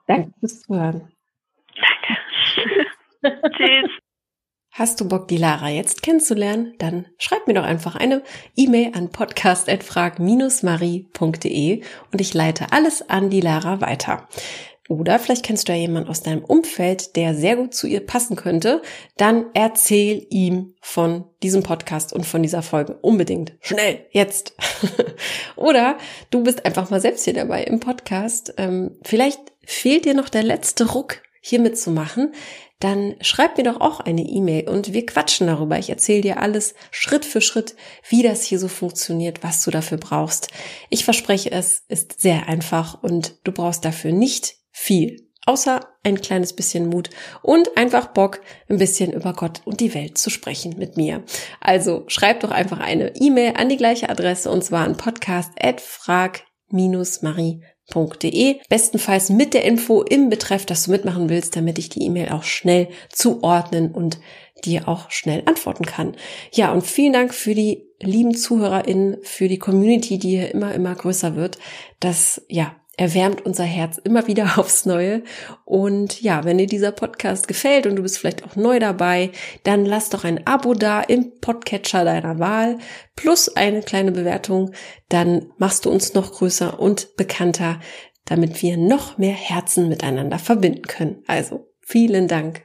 danke 0.06 0.32
fürs 0.40 0.62
Zuhören. 0.62 1.12
Danke. 3.22 3.40
Tschüss. 3.56 3.90
Hast 4.72 5.00
du 5.00 5.08
Bock, 5.08 5.26
die 5.26 5.36
Lara 5.36 5.68
jetzt 5.68 6.00
kennenzulernen? 6.00 6.74
Dann 6.78 7.06
schreib 7.18 7.48
mir 7.48 7.54
doch 7.54 7.64
einfach 7.64 7.96
eine 7.96 8.22
E-Mail 8.54 8.92
an 8.94 9.10
podcast.frag-marie.de 9.10 11.82
und 12.12 12.20
ich 12.20 12.34
leite 12.34 12.66
alles 12.70 13.02
an 13.08 13.30
die 13.30 13.40
Lara 13.40 13.80
weiter. 13.80 14.28
Oder 14.88 15.18
vielleicht 15.18 15.44
kennst 15.44 15.68
du 15.68 15.72
ja 15.72 15.78
jemanden 15.78 16.08
aus 16.08 16.22
deinem 16.22 16.44
Umfeld, 16.44 17.16
der 17.16 17.34
sehr 17.34 17.56
gut 17.56 17.74
zu 17.74 17.88
ihr 17.88 18.06
passen 18.06 18.36
könnte. 18.36 18.80
Dann 19.16 19.46
erzähl 19.54 20.24
ihm 20.30 20.74
von 20.80 21.24
diesem 21.42 21.64
Podcast 21.64 22.12
und 22.12 22.24
von 22.24 22.42
dieser 22.42 22.62
Folge 22.62 22.94
unbedingt. 22.94 23.54
Schnell, 23.60 24.06
jetzt. 24.12 24.54
Oder 25.56 25.98
du 26.30 26.44
bist 26.44 26.64
einfach 26.64 26.90
mal 26.90 27.00
selbst 27.00 27.24
hier 27.24 27.34
dabei 27.34 27.64
im 27.64 27.80
Podcast. 27.80 28.54
Ähm, 28.56 28.96
vielleicht 29.02 29.40
fehlt 29.64 30.04
dir 30.04 30.14
noch 30.14 30.28
der 30.28 30.44
letzte 30.44 30.92
Ruck, 30.92 31.22
hier 31.40 31.58
mitzumachen 31.58 32.32
dann 32.80 33.14
schreib 33.20 33.56
mir 33.58 33.64
doch 33.64 33.80
auch 33.80 34.00
eine 34.00 34.22
E-Mail 34.22 34.68
und 34.68 34.92
wir 34.94 35.06
quatschen 35.06 35.46
darüber. 35.46 35.78
Ich 35.78 35.90
erzähle 35.90 36.22
dir 36.22 36.40
alles 36.40 36.74
Schritt 36.90 37.26
für 37.26 37.42
Schritt, 37.42 37.76
wie 38.08 38.22
das 38.22 38.42
hier 38.42 38.58
so 38.58 38.66
funktioniert, 38.68 39.44
was 39.44 39.62
du 39.62 39.70
dafür 39.70 39.98
brauchst. 39.98 40.48
Ich 40.88 41.04
verspreche 41.04 41.52
es, 41.52 41.84
ist 41.88 42.20
sehr 42.20 42.48
einfach 42.48 43.02
und 43.02 43.36
du 43.44 43.52
brauchst 43.52 43.84
dafür 43.84 44.12
nicht 44.12 44.54
viel, 44.72 45.28
außer 45.44 45.86
ein 46.04 46.22
kleines 46.22 46.54
bisschen 46.54 46.88
Mut 46.88 47.10
und 47.42 47.76
einfach 47.76 48.06
Bock, 48.08 48.40
ein 48.68 48.78
bisschen 48.78 49.12
über 49.12 49.34
Gott 49.34 49.60
und 49.66 49.80
die 49.80 49.92
Welt 49.92 50.16
zu 50.16 50.30
sprechen 50.30 50.78
mit 50.78 50.96
mir. 50.96 51.22
Also 51.60 52.04
schreib 52.06 52.40
doch 52.40 52.50
einfach 52.50 52.80
eine 52.80 53.14
E-Mail 53.14 53.52
an 53.56 53.68
die 53.68 53.76
gleiche 53.76 54.08
Adresse 54.08 54.50
und 54.50 54.64
zwar 54.64 54.86
an 54.86 54.96
podcast@frag-marie 54.96 57.60
www.ecom.de. 57.90 58.60
Bestenfalls 58.68 59.30
mit 59.30 59.54
der 59.54 59.64
Info 59.64 60.02
im 60.02 60.28
Betreff, 60.28 60.66
dass 60.66 60.84
du 60.84 60.90
mitmachen 60.90 61.28
willst, 61.28 61.56
damit 61.56 61.78
ich 61.78 61.88
die 61.88 62.02
E-Mail 62.02 62.30
auch 62.30 62.42
schnell 62.42 62.88
zuordnen 63.10 63.92
und 63.92 64.18
dir 64.64 64.88
auch 64.88 65.10
schnell 65.10 65.42
antworten 65.46 65.86
kann. 65.86 66.16
Ja, 66.52 66.72
und 66.72 66.86
vielen 66.86 67.12
Dank 67.12 67.34
für 67.34 67.54
die 67.54 67.86
lieben 68.00 68.34
ZuhörerInnen, 68.34 69.18
für 69.22 69.48
die 69.48 69.58
Community, 69.58 70.18
die 70.18 70.30
hier 70.30 70.54
immer, 70.54 70.74
immer 70.74 70.94
größer 70.94 71.34
wird. 71.34 71.58
Das, 71.98 72.42
ja, 72.48 72.76
erwärmt 73.00 73.46
unser 73.46 73.64
Herz 73.64 73.96
immer 73.96 74.26
wieder 74.26 74.52
aufs 74.58 74.84
Neue. 74.84 75.22
Und 75.64 76.20
ja, 76.20 76.44
wenn 76.44 76.58
dir 76.58 76.66
dieser 76.66 76.92
Podcast 76.92 77.48
gefällt 77.48 77.86
und 77.86 77.96
du 77.96 78.02
bist 78.02 78.18
vielleicht 78.18 78.44
auch 78.44 78.56
neu 78.56 78.78
dabei, 78.78 79.30
dann 79.62 79.86
lass 79.86 80.10
doch 80.10 80.24
ein 80.24 80.46
Abo 80.46 80.74
da 80.74 81.00
im 81.00 81.40
Podcatcher 81.40 82.04
deiner 82.04 82.38
Wahl 82.38 82.76
plus 83.16 83.56
eine 83.56 83.80
kleine 83.80 84.12
Bewertung. 84.12 84.72
Dann 85.08 85.50
machst 85.56 85.86
du 85.86 85.90
uns 85.90 86.12
noch 86.12 86.30
größer 86.30 86.78
und 86.78 87.16
bekannter, 87.16 87.80
damit 88.26 88.60
wir 88.60 88.76
noch 88.76 89.16
mehr 89.16 89.32
Herzen 89.32 89.88
miteinander 89.88 90.38
verbinden 90.38 90.82
können. 90.82 91.24
Also 91.26 91.70
vielen 91.80 92.28
Dank. 92.28 92.64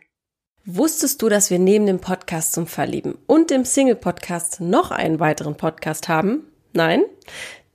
Wusstest 0.65 1.21
du, 1.21 1.29
dass 1.29 1.49
wir 1.49 1.59
neben 1.59 1.85
dem 1.85 1.99
Podcast 1.99 2.51
zum 2.51 2.67
Verlieben 2.67 3.17
und 3.25 3.51
dem 3.51 3.63
Single-Podcast 3.63 4.59
noch 4.59 4.91
einen 4.91 5.21
weiteren 5.21 5.55
Podcast 5.55 6.09
haben? 6.09 6.51
Nein? 6.73 7.05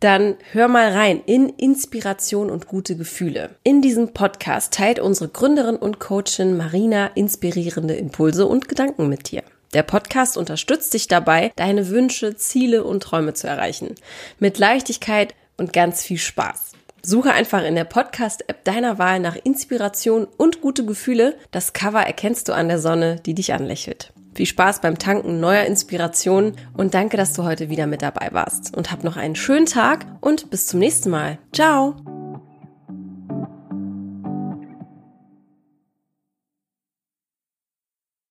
Dann 0.00 0.36
hör 0.52 0.68
mal 0.68 0.92
rein 0.92 1.22
in 1.26 1.50
Inspiration 1.50 2.50
und 2.50 2.66
gute 2.66 2.96
Gefühle. 2.96 3.50
In 3.62 3.82
diesem 3.82 4.12
Podcast 4.12 4.72
teilt 4.72 4.98
unsere 4.98 5.28
Gründerin 5.28 5.76
und 5.76 6.00
Coachin 6.00 6.56
Marina 6.56 7.08
inspirierende 7.14 7.94
Impulse 7.94 8.46
und 8.46 8.68
Gedanken 8.68 9.08
mit 9.08 9.30
dir. 9.30 9.42
Der 9.74 9.82
Podcast 9.84 10.36
unterstützt 10.36 10.94
dich 10.94 11.06
dabei, 11.06 11.52
deine 11.54 11.90
Wünsche, 11.90 12.34
Ziele 12.34 12.82
und 12.82 13.02
Träume 13.02 13.34
zu 13.34 13.46
erreichen. 13.46 13.94
Mit 14.40 14.58
Leichtigkeit 14.58 15.34
und 15.56 15.72
ganz 15.72 16.02
viel 16.02 16.18
Spaß. 16.18 16.72
Suche 17.02 17.32
einfach 17.32 17.64
in 17.64 17.76
der 17.76 17.84
Podcast-App 17.84 18.64
deiner 18.64 18.98
Wahl 18.98 19.20
nach 19.20 19.36
Inspiration 19.36 20.26
und 20.36 20.60
gute 20.60 20.84
Gefühle. 20.84 21.36
Das 21.50 21.72
Cover 21.72 22.02
erkennst 22.02 22.48
du 22.48 22.52
an 22.52 22.68
der 22.68 22.78
Sonne, 22.78 23.16
die 23.24 23.34
dich 23.34 23.52
anlächelt. 23.52 24.12
Viel 24.40 24.46
Spaß 24.46 24.80
beim 24.80 24.96
Tanken 24.96 25.38
neuer 25.38 25.66
Inspirationen 25.66 26.56
und 26.72 26.94
danke, 26.94 27.18
dass 27.18 27.34
du 27.34 27.44
heute 27.44 27.68
wieder 27.68 27.86
mit 27.86 28.00
dabei 28.00 28.30
warst. 28.32 28.74
Und 28.74 28.90
hab 28.90 29.04
noch 29.04 29.18
einen 29.18 29.36
schönen 29.36 29.66
Tag 29.66 30.06
und 30.22 30.48
bis 30.48 30.66
zum 30.66 30.80
nächsten 30.80 31.10
Mal. 31.10 31.36
Ciao! 31.52 32.19